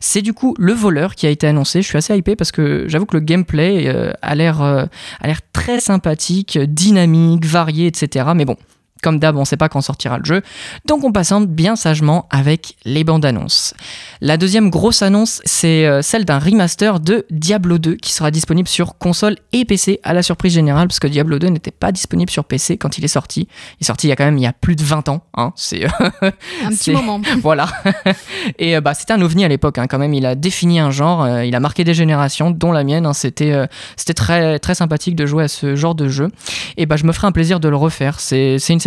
C'est 0.00 0.22
du 0.22 0.32
coup 0.32 0.54
le 0.58 0.72
voleur 0.72 1.14
qui 1.14 1.26
a 1.26 1.30
été 1.30 1.46
annoncé. 1.46 1.82
Je 1.82 1.88
suis 1.88 1.98
assez 1.98 2.16
hypé 2.16 2.36
parce 2.36 2.52
que 2.52 2.86
j'avoue 2.88 3.04
que 3.04 3.18
le 3.18 3.22
gameplay 3.22 3.86
euh, 3.86 4.12
a 4.22 4.34
l'air 4.34 4.62
euh, 4.62 4.86
a 5.20 5.26
l'air 5.26 5.40
très 5.52 5.78
sympathique, 5.78 6.58
dynamique, 6.58 7.44
varié, 7.44 7.86
etc. 7.86 8.30
Mais 8.34 8.46
bon. 8.46 8.56
Comme 9.04 9.18
d'hab, 9.18 9.36
on 9.36 9.40
ne 9.40 9.44
sait 9.44 9.58
pas 9.58 9.68
quand 9.68 9.82
sortira 9.82 10.16
le 10.16 10.24
jeu, 10.24 10.40
donc 10.86 11.04
on 11.04 11.12
patiente 11.12 11.46
bien 11.46 11.76
sagement 11.76 12.26
avec 12.30 12.74
les 12.86 13.04
bandes 13.04 13.26
annonces. 13.26 13.74
La 14.22 14.38
deuxième 14.38 14.70
grosse 14.70 15.02
annonce, 15.02 15.42
c'est 15.44 15.84
euh, 15.84 16.00
celle 16.00 16.24
d'un 16.24 16.38
remaster 16.38 17.00
de 17.00 17.26
Diablo 17.30 17.76
2 17.76 17.96
qui 17.96 18.12
sera 18.14 18.30
disponible 18.30 18.66
sur 18.66 18.96
console 18.96 19.36
et 19.52 19.66
PC 19.66 20.00
à 20.04 20.14
la 20.14 20.22
surprise 20.22 20.54
générale 20.54 20.88
parce 20.88 21.00
que 21.00 21.06
Diablo 21.06 21.38
2 21.38 21.48
n'était 21.48 21.70
pas 21.70 21.92
disponible 21.92 22.30
sur 22.30 22.44
PC 22.44 22.78
quand 22.78 22.96
il 22.96 23.04
est 23.04 23.08
sorti. 23.08 23.46
Il 23.78 23.82
est 23.82 23.84
sorti 23.84 24.06
il 24.06 24.10
y 24.10 24.12
a 24.14 24.16
quand 24.16 24.24
même 24.24 24.38
il 24.38 24.42
y 24.42 24.46
a 24.46 24.54
plus 24.54 24.74
de 24.74 24.82
20 24.82 25.10
ans, 25.10 25.22
hein, 25.36 25.52
c'est 25.54 25.84
Un 25.84 26.70
petit 26.70 26.90
moment. 26.92 27.20
voilà. 27.42 27.68
Et 28.58 28.74
euh, 28.76 28.80
bah, 28.80 28.94
c'était 28.94 29.12
un 29.12 29.20
ovni 29.20 29.44
à 29.44 29.48
l'époque, 29.48 29.76
hein, 29.76 29.86
quand 29.86 29.98
même. 29.98 30.14
Il 30.14 30.24
a 30.24 30.34
défini 30.34 30.80
un 30.80 30.90
genre, 30.90 31.24
euh, 31.24 31.44
il 31.44 31.54
a 31.54 31.60
marqué 31.60 31.84
des 31.84 31.92
générations, 31.94 32.50
dont 32.50 32.72
la 32.72 32.84
mienne. 32.84 33.04
hein. 33.04 33.12
C'était 33.12 33.52
euh, 33.52 33.66
c'était 33.96 34.14
très, 34.14 34.58
très 34.58 34.74
sympathique 34.74 35.14
de 35.14 35.26
jouer 35.26 35.44
à 35.44 35.48
ce 35.48 35.76
genre 35.76 35.94
de 35.94 36.08
jeu. 36.08 36.30
Et 36.78 36.86
bah, 36.86 36.96
je 36.96 37.04
me 37.04 37.12
ferai 37.12 37.26
un 37.26 37.32
plaisir 37.32 37.60
de 37.60 37.68
le 37.68 37.76
refaire, 37.76 38.20
c'est 38.20 38.56
une 38.68 38.80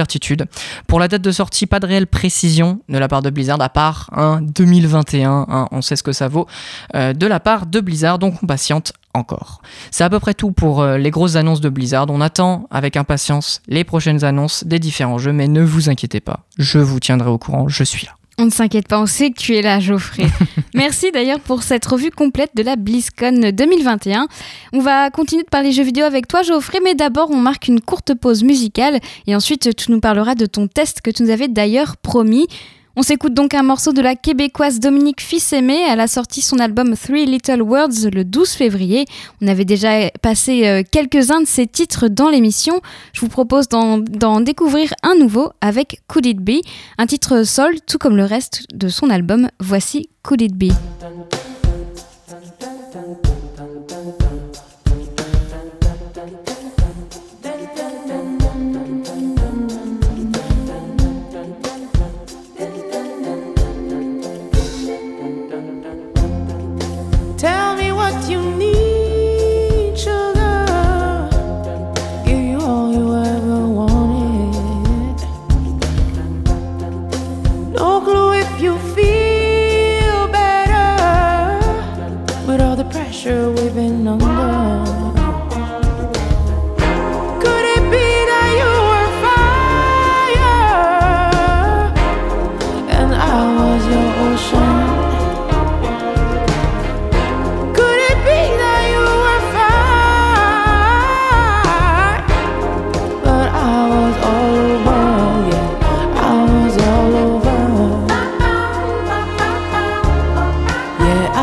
Pour 0.87 0.99
la 0.99 1.07
date 1.07 1.21
de 1.21 1.31
sortie, 1.31 1.65
pas 1.65 1.79
de 1.79 1.87
réelle 1.87 2.07
précision 2.07 2.81
de 2.89 2.97
la 2.97 3.07
part 3.07 3.21
de 3.21 3.29
Blizzard, 3.29 3.61
à 3.61 3.69
part 3.69 4.09
hein, 4.13 4.39
2021, 4.41 5.45
hein, 5.49 5.67
on 5.71 5.81
sait 5.81 5.95
ce 5.95 6.03
que 6.03 6.11
ça 6.11 6.27
vaut, 6.27 6.47
euh, 6.95 7.13
de 7.13 7.27
la 7.27 7.39
part 7.39 7.65
de 7.65 7.79
Blizzard, 7.79 8.19
donc 8.19 8.35
on 8.43 8.47
patiente 8.47 8.93
encore. 9.13 9.61
C'est 9.91 10.03
à 10.03 10.09
peu 10.09 10.19
près 10.19 10.33
tout 10.33 10.51
pour 10.51 10.81
euh, 10.81 10.97
les 10.97 11.11
grosses 11.11 11.35
annonces 11.35 11.61
de 11.61 11.69
Blizzard. 11.69 12.07
On 12.09 12.21
attend 12.21 12.67
avec 12.71 12.97
impatience 12.97 13.61
les 13.67 13.83
prochaines 13.83 14.23
annonces 14.23 14.63
des 14.63 14.79
différents 14.79 15.17
jeux, 15.17 15.33
mais 15.33 15.47
ne 15.47 15.61
vous 15.61 15.89
inquiétez 15.89 16.19
pas, 16.19 16.41
je 16.57 16.79
vous 16.79 16.99
tiendrai 16.99 17.29
au 17.29 17.37
courant, 17.37 17.67
je 17.67 17.83
suis 17.83 18.05
là. 18.05 18.16
On 18.39 18.45
ne 18.45 18.51
s'inquiète 18.51 18.87
pas, 18.87 19.01
on 19.01 19.07
sait 19.07 19.31
que 19.31 19.39
tu 19.39 19.55
es 19.55 19.63
là, 19.63 19.79
Geoffrey. 19.79 20.27
Merci 20.75 21.09
d'ailleurs 21.11 21.39
pour 21.39 21.63
cette 21.63 21.83
revue 21.83 22.11
complète 22.11 22.51
de 22.55 22.61
la 22.61 22.75
BlizzCon 22.75 23.49
2021. 23.51 24.27
On 24.73 24.79
va 24.79 25.09
continuer 25.09 25.41
de 25.41 25.49
parler 25.49 25.71
jeux 25.71 25.81
vidéo 25.81 26.05
avec 26.05 26.27
toi, 26.27 26.43
Geoffrey, 26.43 26.77
mais 26.83 26.93
d'abord 26.93 27.31
on 27.31 27.37
marque 27.37 27.67
une 27.67 27.81
courte 27.81 28.13
pause 28.13 28.43
musicale 28.43 28.99
et 29.25 29.35
ensuite 29.35 29.75
tu 29.75 29.91
nous 29.91 29.99
parleras 29.99 30.35
de 30.35 30.45
ton 30.45 30.67
test 30.67 31.01
que 31.01 31.09
tu 31.09 31.23
nous 31.23 31.31
avais 31.31 31.47
d'ailleurs 31.47 31.97
promis. 31.97 32.45
On 32.99 33.03
s'écoute 33.03 33.35
donc 33.35 33.53
un 33.53 33.61
morceau 33.61 33.93
de 33.93 34.01
la 34.01 34.15
québécoise 34.15 34.79
Dominique 34.79 35.21
Fils-Aimé. 35.21 35.85
Elle 35.87 35.99
a 35.99 36.07
sorti 36.07 36.41
son 36.41 36.57
album 36.57 36.95
Three 36.97 37.27
Little 37.27 37.61
Words 37.61 38.09
le 38.11 38.25
12 38.25 38.49
février. 38.49 39.05
On 39.39 39.47
avait 39.47 39.65
déjà 39.65 40.09
passé 40.23 40.65
euh, 40.65 40.81
quelques-uns 40.91 41.41
de 41.41 41.45
ses 41.45 41.67
titres 41.67 42.07
dans 42.07 42.27
l'émission. 42.27 42.81
Je 43.13 43.21
vous 43.21 43.27
propose 43.27 43.67
d'en 43.69 44.41
découvrir 44.41 44.95
un 45.03 45.13
nouveau 45.13 45.51
avec 45.61 46.01
Could 46.07 46.25
It 46.25 46.39
Be, 46.39 46.65
un 46.97 47.05
titre 47.05 47.43
soul 47.43 47.75
tout 47.85 47.99
comme 47.99 48.17
le 48.17 48.25
reste 48.25 48.63
de 48.73 48.89
son 48.89 49.11
album. 49.11 49.49
Voici 49.59 50.09
Could 50.23 50.41
It 50.41 50.55
Be. 50.55 50.71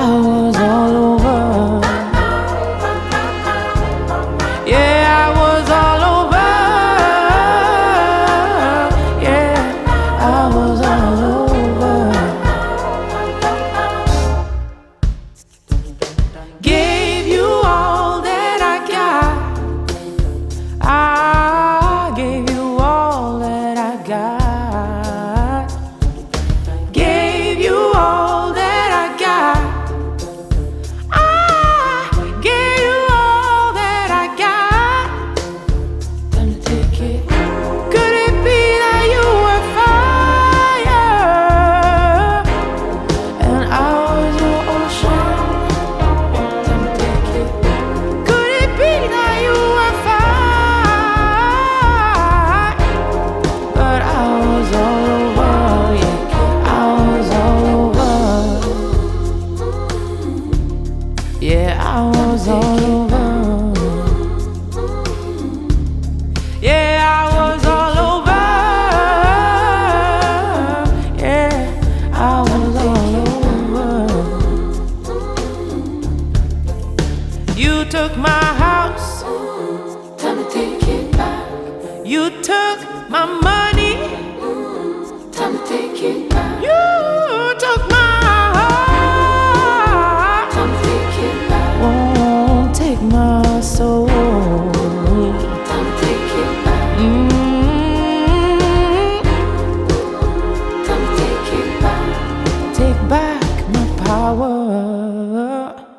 out. 0.05 0.34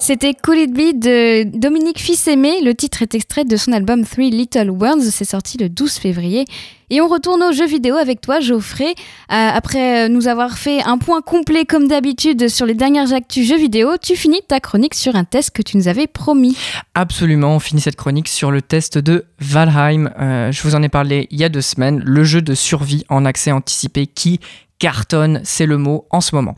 C'était 0.07 0.35
Cool 0.35 0.59
It 0.59 0.71
Be 0.71 0.99
de 0.99 1.57
Dominique 1.57 1.97
Fils-Aimé. 1.97 2.61
Le 2.63 2.75
titre 2.75 3.01
est 3.01 3.15
extrait 3.15 3.43
de 3.43 3.57
son 3.57 3.71
album 3.71 4.05
Three 4.05 4.29
Little 4.29 4.69
Words. 4.69 5.01
C'est 5.09 5.25
sorti 5.25 5.57
le 5.57 5.67
12 5.67 5.93
février. 5.93 6.45
Et 6.91 7.01
on 7.01 7.07
retourne 7.07 7.41
aux 7.41 7.51
jeux 7.51 7.65
vidéo 7.65 7.95
avec 7.95 8.21
toi, 8.21 8.39
Geoffrey. 8.39 8.89
Euh, 8.91 8.93
après 9.29 10.07
nous 10.07 10.27
avoir 10.27 10.59
fait 10.59 10.83
un 10.83 10.99
point 10.99 11.21
complet, 11.21 11.65
comme 11.65 11.87
d'habitude, 11.87 12.49
sur 12.49 12.67
les 12.67 12.75
dernières 12.75 13.13
actus 13.13 13.47
jeux 13.47 13.57
vidéo, 13.57 13.97
tu 13.99 14.15
finis 14.15 14.41
ta 14.47 14.59
chronique 14.59 14.93
sur 14.93 15.15
un 15.15 15.23
test 15.23 15.49
que 15.49 15.63
tu 15.63 15.75
nous 15.75 15.87
avais 15.87 16.05
promis. 16.05 16.55
Absolument, 16.93 17.55
on 17.55 17.59
finit 17.59 17.81
cette 17.81 17.95
chronique 17.95 18.27
sur 18.27 18.51
le 18.51 18.61
test 18.61 18.99
de 18.99 19.25
Valheim. 19.39 20.11
Euh, 20.19 20.51
je 20.51 20.61
vous 20.61 20.75
en 20.75 20.83
ai 20.83 20.89
parlé 20.89 21.27
il 21.31 21.39
y 21.39 21.43
a 21.43 21.49
deux 21.49 21.61
semaines. 21.61 21.99
Le 22.05 22.23
jeu 22.23 22.43
de 22.43 22.53
survie 22.53 23.05
en 23.09 23.25
accès 23.25 23.51
anticipé 23.51 24.05
qui 24.05 24.39
cartonne, 24.85 25.41
c'est 25.43 25.65
le 25.65 25.79
mot 25.79 26.05
en 26.11 26.21
ce 26.21 26.35
moment. 26.35 26.55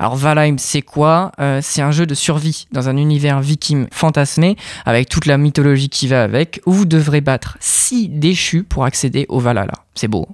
Alors 0.00 0.16
Valheim, 0.16 0.56
c'est 0.58 0.82
quoi? 0.82 1.30
Euh, 1.38 1.60
C'est 1.62 1.80
un 1.80 1.92
jeu 1.92 2.06
de 2.06 2.14
survie 2.14 2.66
dans 2.72 2.88
un 2.88 2.96
univers 2.96 3.40
viking 3.40 3.86
fantasmé, 3.92 4.56
avec 4.84 5.08
toute 5.08 5.26
la 5.26 5.38
mythologie 5.38 5.88
qui 5.88 6.08
va 6.08 6.24
avec, 6.24 6.60
où 6.66 6.72
vous 6.72 6.86
devrez 6.86 7.20
battre 7.20 7.56
six 7.60 8.08
déchus 8.08 8.64
pour 8.64 8.84
accéder 8.84 9.26
au 9.28 9.38
Valhalla. 9.38 9.74
C'est 9.94 10.08
beau. 10.08 10.26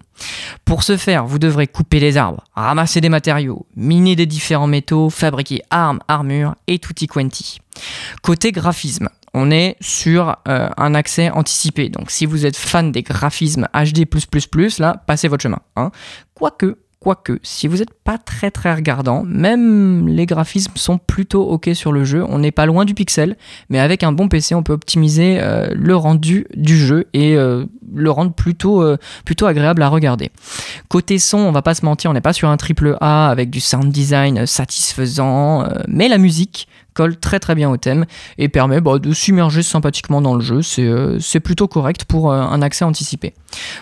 Pour 0.64 0.84
ce 0.84 0.96
faire, 0.96 1.26
vous 1.26 1.38
devrez 1.38 1.66
couper 1.66 2.00
les 2.00 2.16
arbres, 2.16 2.44
ramasser 2.54 3.02
des 3.02 3.10
matériaux, 3.10 3.66
miner 3.76 4.16
des 4.16 4.24
différents 4.24 4.66
métaux, 4.66 5.10
fabriquer 5.10 5.60
armes, 5.68 6.00
armures 6.08 6.54
et 6.66 6.78
tutti 6.78 7.06
quanti. 7.06 7.58
Côté 8.22 8.52
graphisme, 8.52 9.10
on 9.34 9.50
est 9.50 9.76
sur 9.82 10.36
euh, 10.48 10.70
un 10.78 10.94
accès 10.94 11.28
anticipé. 11.28 11.90
Donc 11.90 12.10
si 12.10 12.24
vous 12.24 12.46
êtes 12.46 12.56
fan 12.56 12.90
des 12.90 13.02
graphismes 13.02 13.68
HD++, 13.74 14.06
là, 14.78 15.02
passez 15.06 15.28
votre 15.28 15.42
chemin. 15.42 15.60
Hein. 15.76 15.90
Quoique, 16.32 16.78
Quoique, 17.04 17.38
si 17.42 17.68
vous 17.68 17.76
n'êtes 17.76 17.92
pas 17.92 18.16
très 18.16 18.50
très 18.50 18.74
regardant, 18.74 19.24
même 19.26 20.08
les 20.08 20.24
graphismes 20.24 20.72
sont 20.76 20.96
plutôt 20.96 21.42
ok 21.42 21.68
sur 21.74 21.92
le 21.92 22.02
jeu. 22.02 22.24
On 22.26 22.38
n'est 22.38 22.50
pas 22.50 22.64
loin 22.64 22.86
du 22.86 22.94
pixel, 22.94 23.36
mais 23.68 23.78
avec 23.78 24.02
un 24.02 24.10
bon 24.10 24.26
PC, 24.28 24.54
on 24.54 24.62
peut 24.62 24.72
optimiser 24.72 25.36
euh, 25.38 25.68
le 25.74 25.94
rendu 25.94 26.46
du 26.56 26.78
jeu 26.78 27.04
et 27.12 27.36
euh, 27.36 27.66
le 27.94 28.10
rendre 28.10 28.32
plutôt, 28.32 28.82
euh, 28.82 28.96
plutôt 29.26 29.44
agréable 29.44 29.82
à 29.82 29.90
regarder. 29.90 30.30
Côté 30.88 31.18
son, 31.18 31.36
on 31.36 31.52
va 31.52 31.60
pas 31.60 31.74
se 31.74 31.84
mentir, 31.84 32.10
on 32.10 32.14
n'est 32.14 32.22
pas 32.22 32.32
sur 32.32 32.48
un 32.48 32.56
triple 32.56 32.96
A 33.02 33.28
avec 33.28 33.50
du 33.50 33.60
sound 33.60 33.92
design 33.92 34.46
satisfaisant, 34.46 35.68
mais 35.86 36.08
la 36.08 36.16
musique 36.16 36.68
colle 36.94 37.18
très 37.18 37.38
très 37.38 37.54
bien 37.54 37.68
au 37.68 37.76
thème 37.76 38.06
et 38.38 38.48
permet 38.48 38.80
bah, 38.80 38.98
de 38.98 39.12
s'immerger 39.12 39.62
sympathiquement 39.62 40.22
dans 40.22 40.36
le 40.36 40.40
jeu. 40.40 40.62
C'est 40.62 41.40
plutôt 41.40 41.68
correct 41.68 42.06
pour 42.06 42.32
un 42.32 42.62
accès 42.62 42.86
anticipé. 42.86 43.34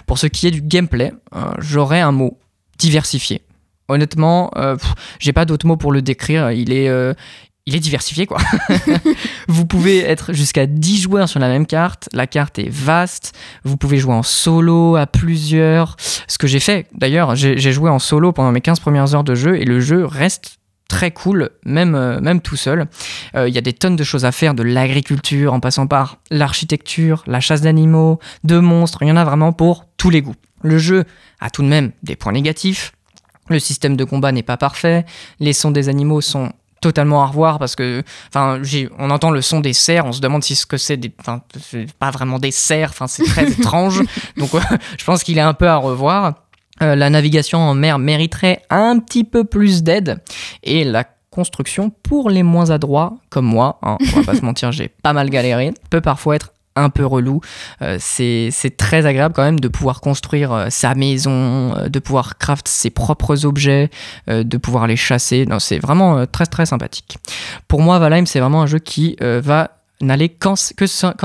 Pour 0.06 0.18
ce 0.18 0.26
qui 0.26 0.48
est 0.48 0.50
du 0.50 0.60
gameplay, 0.60 1.12
j'aurais 1.60 2.00
un 2.00 2.10
mot 2.10 2.36
diversifié. 2.78 3.42
Honnêtement, 3.88 4.50
euh, 4.56 4.76
j'ai 5.18 5.32
pas 5.32 5.44
d'autre 5.44 5.66
mot 5.66 5.76
pour 5.76 5.92
le 5.92 6.02
décrire. 6.02 6.50
Il 6.52 6.72
est, 6.72 6.88
euh, 6.88 7.14
il 7.66 7.76
est 7.76 7.80
diversifié, 7.80 8.26
quoi. 8.26 8.38
vous 9.48 9.66
pouvez 9.66 9.98
être 9.98 10.32
jusqu'à 10.32 10.66
10 10.66 11.02
joueurs 11.02 11.28
sur 11.28 11.40
la 11.40 11.48
même 11.48 11.66
carte. 11.66 12.08
La 12.12 12.26
carte 12.26 12.58
est 12.58 12.70
vaste. 12.70 13.32
Vous 13.64 13.76
pouvez 13.76 13.98
jouer 13.98 14.14
en 14.14 14.22
solo, 14.22 14.96
à 14.96 15.06
plusieurs. 15.06 15.96
Ce 16.26 16.38
que 16.38 16.46
j'ai 16.46 16.60
fait, 16.60 16.86
d'ailleurs, 16.94 17.34
j'ai 17.36 17.72
joué 17.72 17.90
en 17.90 17.98
solo 17.98 18.32
pendant 18.32 18.52
mes 18.52 18.60
15 18.60 18.80
premières 18.80 19.14
heures 19.14 19.24
de 19.24 19.34
jeu 19.34 19.60
et 19.60 19.64
le 19.64 19.80
jeu 19.80 20.06
reste 20.06 20.58
très 20.88 21.10
cool, 21.10 21.50
même, 21.64 21.94
euh, 21.94 22.20
même 22.20 22.40
tout 22.40 22.56
seul. 22.56 22.86
Il 23.34 23.48
y 23.52 23.58
a 23.58 23.62
des 23.62 23.72
tonnes 23.72 23.96
de 23.96 24.04
choses 24.04 24.24
à 24.24 24.32
faire, 24.32 24.54
de 24.54 24.62
l'agriculture 24.62 25.54
en 25.54 25.60
passant 25.60 25.86
par 25.86 26.18
l'architecture, 26.30 27.24
la 27.26 27.40
chasse 27.40 27.62
d'animaux, 27.62 28.18
de 28.44 28.58
monstres. 28.58 29.02
Il 29.02 29.08
y 29.08 29.12
en 29.12 29.16
a 29.16 29.24
vraiment 29.24 29.52
pour 29.52 29.86
tous 29.96 30.10
les 30.10 30.22
goûts. 30.22 30.36
Le 30.62 30.78
jeu 30.78 31.04
a 31.40 31.50
tout 31.50 31.62
de 31.62 31.68
même 31.68 31.92
des 32.02 32.16
points 32.16 32.32
négatifs. 32.32 32.92
Le 33.48 33.58
système 33.58 33.96
de 33.96 34.04
combat 34.04 34.32
n'est 34.32 34.42
pas 34.42 34.56
parfait. 34.56 35.04
Les 35.40 35.52
sons 35.52 35.70
des 35.72 35.88
animaux 35.88 36.20
sont 36.20 36.52
totalement 36.80 37.22
à 37.22 37.26
revoir 37.26 37.58
parce 37.58 37.76
que 37.76 38.02
enfin 38.28 38.60
on 38.98 39.10
entend 39.10 39.30
le 39.30 39.40
son 39.40 39.60
des 39.60 39.72
cerfs 39.72 40.04
on 40.04 40.10
se 40.10 40.20
demande 40.20 40.42
si 40.42 40.56
ce 40.56 40.66
que 40.66 40.76
c'est 40.76 40.96
des 40.96 41.12
enfin 41.20 41.40
c'est 41.60 41.86
pas 41.92 42.10
vraiment 42.10 42.40
des 42.40 42.50
cerfs 42.50 42.90
enfin 42.90 43.06
c'est 43.06 43.22
très 43.22 43.50
étrange 43.58 44.02
donc 44.36 44.52
euh, 44.52 44.60
je 44.98 45.04
pense 45.04 45.22
qu'il 45.22 45.38
est 45.38 45.42
un 45.42 45.54
peu 45.54 45.68
à 45.68 45.76
revoir 45.76 46.34
Euh, 46.80 46.96
la 46.96 47.10
navigation 47.10 47.58
en 47.60 47.74
mer 47.74 47.98
mériterait 47.98 48.62
un 48.70 48.98
petit 48.98 49.24
peu 49.24 49.44
plus 49.44 49.82
d'aide 49.84 50.20
et 50.64 50.82
la 50.84 51.04
construction 51.30 51.90
pour 52.02 52.30
les 52.30 52.42
moins 52.42 52.70
adroits 52.70 53.12
comme 53.28 53.44
moi 53.44 53.78
hein, 53.82 53.96
on 54.00 54.20
va 54.20 54.24
pas 54.32 54.34
se 54.34 54.44
mentir 54.44 54.72
j'ai 54.72 54.88
pas 54.88 55.12
mal 55.12 55.30
galéré 55.30 55.72
peut 55.90 56.00
parfois 56.00 56.34
être 56.34 56.50
un 56.76 56.90
peu 56.90 57.04
relou. 57.04 57.40
Euh, 57.82 57.96
c'est 58.00 58.76
très 58.76 59.06
agréable 59.06 59.34
quand 59.34 59.42
même 59.42 59.60
de 59.60 59.68
pouvoir 59.68 60.00
construire 60.00 60.52
euh, 60.52 60.66
sa 60.70 60.94
maison, 60.94 61.74
euh, 61.76 61.88
de 61.88 61.98
pouvoir 61.98 62.38
craft 62.38 62.68
ses 62.68 62.90
propres 62.90 63.44
objets, 63.44 63.90
de 64.28 64.56
pouvoir 64.56 64.86
les 64.86 64.96
chasser. 64.96 65.46
Non, 65.46 65.58
c'est 65.58 65.78
vraiment 65.78 66.26
très 66.26 66.46
très 66.46 66.66
sympathique. 66.66 67.18
Pour 67.68 67.80
moi, 67.80 67.98
Valheim, 67.98 68.26
c'est 68.26 68.40
vraiment 68.40 68.62
un 68.62 68.66
jeu 68.66 68.78
qui 68.78 69.16
va 69.20 69.70
n'aller 70.00 70.28
qu'en 70.28 70.56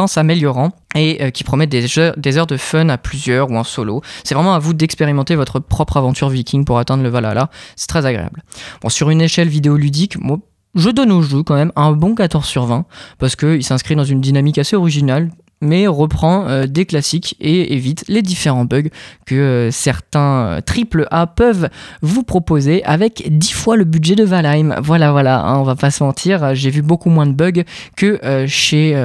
s'améliorant 0.08 0.72
et 0.96 1.32
qui 1.32 1.44
promet 1.44 1.68
des 1.68 2.00
heures 2.00 2.48
de 2.48 2.58
fun 2.58 2.90
à 2.90 2.98
plusieurs 2.98 3.50
ou 3.50 3.58
en 3.58 3.64
solo. 3.64 4.02
C'est 4.24 4.36
vraiment 4.36 4.56
à 4.56 4.60
vous 4.60 4.74
d'expérimenter 4.74 5.36
votre 5.36 5.60
propre 5.60 5.98
aventure 5.98 6.30
viking 6.30 6.66
pour 6.66 6.80
atteindre 6.80 7.04
le 7.04 7.10
Valhalla. 7.10 7.50
C'est 7.76 7.88
très 7.88 8.06
agréable. 8.06 8.44
Bon, 8.82 8.90
sur 8.90 9.10
une 9.10 9.22
échelle 9.22 9.50
vidéoludique, 9.50 10.18
moi, 10.20 10.40
je 10.76 10.90
donne 10.90 11.12
au 11.12 11.22
jeu 11.22 11.44
quand 11.44 11.56
même 11.56 11.72
un 11.76 11.92
bon 11.92 12.16
14 12.16 12.46
sur 12.46 12.66
20 12.66 12.86
parce 13.18 13.36
qu'il 13.36 13.64
s'inscrit 13.64 13.96
dans 13.96 14.04
une 14.04 14.22
dynamique 14.22 14.58
assez 14.58 14.76
originale 14.76 15.32
mais 15.62 15.88
reprend 15.88 16.48
euh, 16.48 16.66
des 16.66 16.86
classiques 16.86 17.36
et 17.40 17.74
évite 17.74 18.06
les 18.08 18.22
différents 18.22 18.66
bugs 18.66 18.90
que 19.26 19.36
euh, 19.36 19.72
certains 19.72 20.60
triple 20.66 21.08
A 21.12 21.28
peuvent 21.28 21.70
vous 22.02 22.24
proposer 22.24 22.84
avec 22.84 23.24
10 23.28 23.52
fois 23.54 23.76
le 23.76 23.84
budget 23.84 24.16
de 24.16 24.24
Valheim. 24.24 24.76
Voilà, 24.82 25.12
voilà, 25.12 25.44
hein, 25.44 25.58
on 25.58 25.64
va 25.64 25.76
pas 25.76 25.92
se 25.92 26.04
mentir, 26.04 26.54
j'ai 26.56 26.70
vu 26.70 26.82
beaucoup 26.82 27.10
moins 27.10 27.26
de 27.26 27.34
bugs 27.34 27.64
que 27.96 28.20
euh, 28.24 28.46
chez 28.48 28.96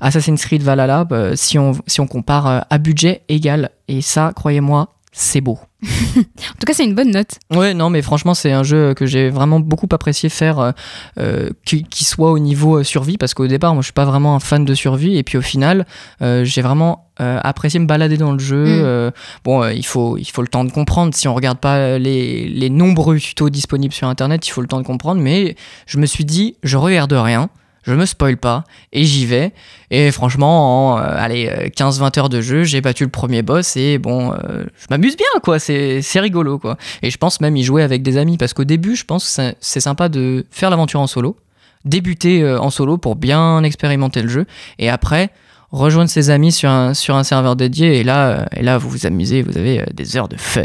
Assassin's 0.00 0.44
Creed 0.44 0.62
Valhalla 0.62 1.06
si, 1.34 1.58
on, 1.58 1.74
compare 2.06 2.66
à 2.68 2.78
budget 2.78 3.22
égal. 3.28 3.70
Et 3.88 4.00
ça, 4.00 4.32
croyez-moi, 4.34 4.93
c'est 5.16 5.40
beau. 5.40 5.58
En 6.16 6.58
tout 6.60 6.66
cas, 6.66 6.72
c'est 6.72 6.84
une 6.84 6.94
bonne 6.94 7.10
note. 7.10 7.38
Ouais, 7.50 7.74
non, 7.74 7.90
mais 7.90 8.02
franchement, 8.02 8.34
c'est 8.34 8.52
un 8.52 8.62
jeu 8.62 8.94
que 8.94 9.06
j'ai 9.06 9.30
vraiment 9.30 9.60
beaucoup 9.60 9.88
apprécié 9.90 10.28
faire, 10.28 10.58
euh, 10.58 10.72
euh, 11.18 11.50
qui, 11.64 11.84
qui 11.84 12.04
soit 12.04 12.30
au 12.30 12.38
niveau 12.38 12.78
euh, 12.78 12.84
survie, 12.84 13.16
parce 13.16 13.34
qu'au 13.34 13.46
départ, 13.46 13.74
moi, 13.74 13.82
je 13.82 13.86
suis 13.86 13.92
pas 13.92 14.04
vraiment 14.04 14.34
un 14.34 14.40
fan 14.40 14.64
de 14.64 14.74
survie, 14.74 15.16
et 15.16 15.22
puis 15.22 15.38
au 15.38 15.42
final, 15.42 15.86
euh, 16.22 16.44
j'ai 16.44 16.62
vraiment 16.62 17.10
euh, 17.20 17.38
apprécié 17.42 17.80
me 17.80 17.86
balader 17.86 18.16
dans 18.16 18.32
le 18.32 18.38
jeu. 18.38 18.64
Mm. 18.64 19.12
Bon, 19.44 19.68
il 19.68 19.86
faut, 19.86 20.16
il 20.18 20.28
faut 20.28 20.42
le 20.42 20.48
temps 20.48 20.64
de 20.64 20.72
comprendre. 20.72 21.14
Si 21.14 21.28
on 21.28 21.34
regarde 21.34 21.58
pas 21.58 21.98
les, 21.98 22.48
les 22.48 22.70
nombreux 22.70 23.18
tutos 23.18 23.50
disponibles 23.50 23.94
sur 23.94 24.08
Internet, 24.08 24.46
il 24.46 24.50
faut 24.50 24.62
le 24.62 24.68
temps 24.68 24.80
de 24.80 24.86
comprendre. 24.86 25.20
Mais 25.20 25.54
je 25.86 25.98
me 25.98 26.06
suis 26.06 26.24
dit, 26.24 26.56
je 26.62 26.76
regarde 26.76 27.12
rien. 27.12 27.50
Je 27.86 27.92
me 27.92 28.06
spoil 28.06 28.36
pas 28.38 28.64
et 28.92 29.04
j'y 29.04 29.26
vais. 29.26 29.52
Et 29.90 30.10
franchement, 30.10 30.94
en 30.94 30.98
euh, 30.98 31.02
allez, 31.18 31.48
euh, 31.48 31.68
15-20 31.68 32.18
heures 32.18 32.28
de 32.30 32.40
jeu, 32.40 32.64
j'ai 32.64 32.80
battu 32.80 33.04
le 33.04 33.10
premier 33.10 33.42
boss 33.42 33.76
et 33.76 33.98
bon, 33.98 34.32
euh, 34.32 34.64
je 34.78 34.86
m'amuse 34.90 35.16
bien 35.16 35.26
quoi. 35.42 35.58
C'est 35.58 36.00
rigolo 36.16 36.58
quoi. 36.58 36.76
Et 37.02 37.10
je 37.10 37.18
pense 37.18 37.40
même 37.40 37.56
y 37.56 37.62
jouer 37.62 37.82
avec 37.82 38.02
des 38.02 38.16
amis 38.16 38.38
parce 38.38 38.54
qu'au 38.54 38.64
début, 38.64 38.96
je 38.96 39.04
pense 39.04 39.24
que 39.36 39.52
c'est- 39.60 39.80
sympa 39.80 40.08
de 40.08 40.46
faire 40.50 40.70
l'aventure 40.70 41.00
en 41.00 41.06
solo, 41.06 41.36
débuter 41.84 42.42
euh, 42.42 42.58
en 42.58 42.70
solo 42.70 42.96
pour 42.96 43.16
bien 43.16 43.62
expérimenter 43.64 44.22
le 44.22 44.28
jeu 44.28 44.46
et 44.78 44.88
après 44.88 45.30
rejoindre 45.70 46.08
ses 46.08 46.30
amis 46.30 46.52
sur 46.52 46.70
un, 46.70 46.94
sur 46.94 47.16
un 47.16 47.24
serveur 47.24 47.54
dédié 47.56 47.98
et 47.98 48.04
là, 48.04 48.28
euh, 48.28 48.44
et 48.56 48.62
là 48.62 48.78
vous 48.78 48.88
vous 48.88 49.04
amusez, 49.06 49.42
vous 49.42 49.58
avez 49.58 49.80
euh, 49.80 49.84
des 49.92 50.16
heures 50.16 50.28
de 50.28 50.36
fun. 50.38 50.62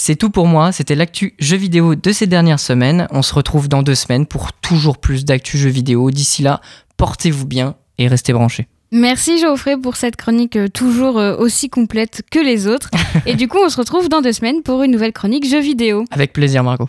C'est 0.00 0.14
tout 0.14 0.30
pour 0.30 0.46
moi, 0.46 0.70
c'était 0.70 0.94
l'actu 0.94 1.34
jeux 1.40 1.56
vidéo 1.56 1.96
de 1.96 2.12
ces 2.12 2.28
dernières 2.28 2.60
semaines. 2.60 3.08
On 3.10 3.20
se 3.20 3.34
retrouve 3.34 3.68
dans 3.68 3.82
deux 3.82 3.96
semaines 3.96 4.26
pour 4.26 4.52
toujours 4.52 4.98
plus 4.98 5.24
d'actu 5.24 5.58
jeux 5.58 5.70
vidéo. 5.70 6.12
D'ici 6.12 6.40
là, 6.40 6.60
portez-vous 6.96 7.46
bien 7.46 7.74
et 7.98 8.06
restez 8.06 8.32
branchés. 8.32 8.68
Merci 8.92 9.40
Geoffrey 9.40 9.76
pour 9.76 9.96
cette 9.96 10.14
chronique 10.14 10.54
euh, 10.54 10.68
toujours 10.68 11.18
euh, 11.18 11.36
aussi 11.36 11.68
complète 11.68 12.22
que 12.30 12.38
les 12.38 12.68
autres. 12.68 12.90
Et 13.26 13.34
du 13.34 13.48
coup, 13.48 13.58
on 13.60 13.68
se 13.68 13.76
retrouve 13.76 14.08
dans 14.08 14.22
deux 14.22 14.32
semaines 14.32 14.62
pour 14.62 14.84
une 14.84 14.92
nouvelle 14.92 15.12
chronique 15.12 15.44
jeux 15.44 15.60
vidéo. 15.60 16.04
Avec 16.12 16.32
plaisir 16.32 16.62
Margot. 16.62 16.88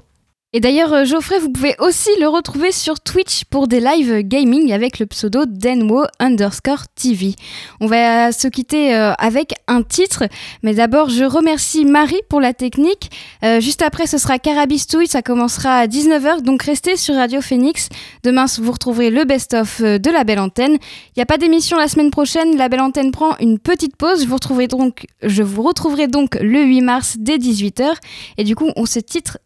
Et 0.51 0.61
d'ailleurs, 0.61 0.91
euh, 0.93 1.05
Geoffrey, 1.05 1.37
vous 1.37 1.51
pouvez 1.51 1.75
aussi 1.77 2.09
le 2.19 2.27
retrouver 2.27 2.71
sur 2.71 2.99
Twitch 2.99 3.43
pour 3.51 3.67
des 3.67 3.79
lives 3.79 4.23
gaming 4.23 4.73
avec 4.73 4.97
le 4.97 5.05
pseudo 5.05 5.45
denwo 5.45 6.05
underscore 6.19 6.87
TV. 6.95 7.35
On 7.79 7.85
va 7.85 8.31
se 8.31 8.47
quitter 8.47 8.95
euh, 8.95 9.13
avec 9.19 9.53
un 9.67 9.83
titre, 9.83 10.23
mais 10.63 10.73
d'abord, 10.73 11.09
je 11.09 11.23
remercie 11.23 11.85
Marie 11.85 12.21
pour 12.31 12.41
la 12.41 12.53
technique. 12.53 13.11
Euh, 13.43 13.61
juste 13.61 13.83
après, 13.83 14.07
ce 14.07 14.17
sera 14.17 14.39
Carabistouille, 14.39 15.05
ça 15.05 15.21
commencera 15.21 15.75
à 15.75 15.85
19h, 15.85 16.41
donc 16.41 16.63
restez 16.63 16.97
sur 16.97 17.13
Radio 17.13 17.41
Phoenix. 17.41 17.87
Demain, 18.23 18.45
vous 18.59 18.71
retrouverez 18.71 19.11
le 19.11 19.25
best-of 19.25 19.83
de 19.83 20.09
la 20.09 20.23
belle 20.23 20.39
antenne. 20.39 20.77
Il 20.81 21.17
n'y 21.17 21.21
a 21.21 21.27
pas 21.27 21.37
d'émission 21.37 21.77
la 21.77 21.87
semaine 21.87 22.09
prochaine, 22.09 22.57
la 22.57 22.69
belle 22.69 22.81
antenne 22.81 23.11
prend 23.11 23.37
une 23.39 23.59
petite 23.59 23.95
pause. 23.95 24.23
Je 24.23 24.27
vous 24.27 24.33
retrouverai 24.33 24.65
donc, 24.65 25.05
je 25.21 25.43
vous 25.43 25.61
retrouverai 25.61 26.07
donc 26.07 26.39
le 26.41 26.63
8 26.63 26.81
mars 26.81 27.17
dès 27.19 27.37
18h. 27.37 27.83
Et 28.39 28.43
du 28.43 28.55
coup, 28.55 28.71
on 28.75 28.87
se, 28.87 28.99
quitte 28.99 29.37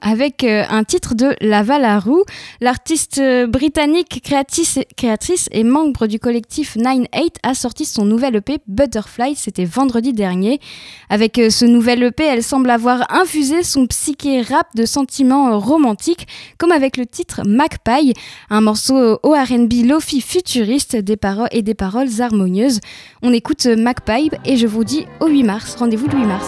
avec 0.00 0.44
euh, 0.44 0.64
un 0.68 0.84
titre 0.84 1.14
de 1.14 1.34
Lava 1.40 1.78
la 1.78 1.98
Roux. 1.98 2.24
L'artiste 2.60 3.18
euh, 3.18 3.46
britannique 3.46 4.22
créatrice, 4.22 5.48
et 5.50 5.64
membre 5.64 6.06
du 6.06 6.18
collectif 6.18 6.76
9-8 6.76 7.08
a 7.42 7.54
sorti 7.54 7.84
son 7.84 8.04
nouvel 8.04 8.36
EP 8.36 8.58
Butterfly, 8.66 9.34
c'était 9.36 9.64
vendredi 9.64 10.12
dernier. 10.12 10.60
Avec 11.08 11.38
euh, 11.38 11.50
ce 11.50 11.64
nouvel 11.64 12.02
EP, 12.02 12.24
elle 12.24 12.42
semble 12.42 12.70
avoir 12.70 13.12
infusé 13.12 13.62
son 13.62 13.86
psyché 13.86 14.42
rap 14.42 14.68
de 14.74 14.86
sentiments 14.86 15.58
romantiques, 15.58 16.26
comme 16.58 16.72
avec 16.72 16.96
le 16.96 17.06
titre 17.06 17.42
Magpie, 17.46 18.14
un 18.50 18.60
morceau 18.60 19.18
au 19.22 19.30
RB 19.30 19.72
lofi 19.84 20.20
futuriste 20.20 20.96
des 20.96 21.16
paroles 21.16 21.48
et 21.52 21.62
des 21.62 21.74
paroles 21.74 22.08
harmonieuses. 22.20 22.80
On 23.22 23.32
écoute 23.32 23.66
Magpie 23.66 24.30
et 24.44 24.56
je 24.56 24.66
vous 24.66 24.84
dis 24.84 25.06
au 25.20 25.26
8 25.26 25.42
mars. 25.42 25.76
Rendez-vous 25.76 26.08
le 26.08 26.18
8 26.18 26.26
mars. 26.26 26.46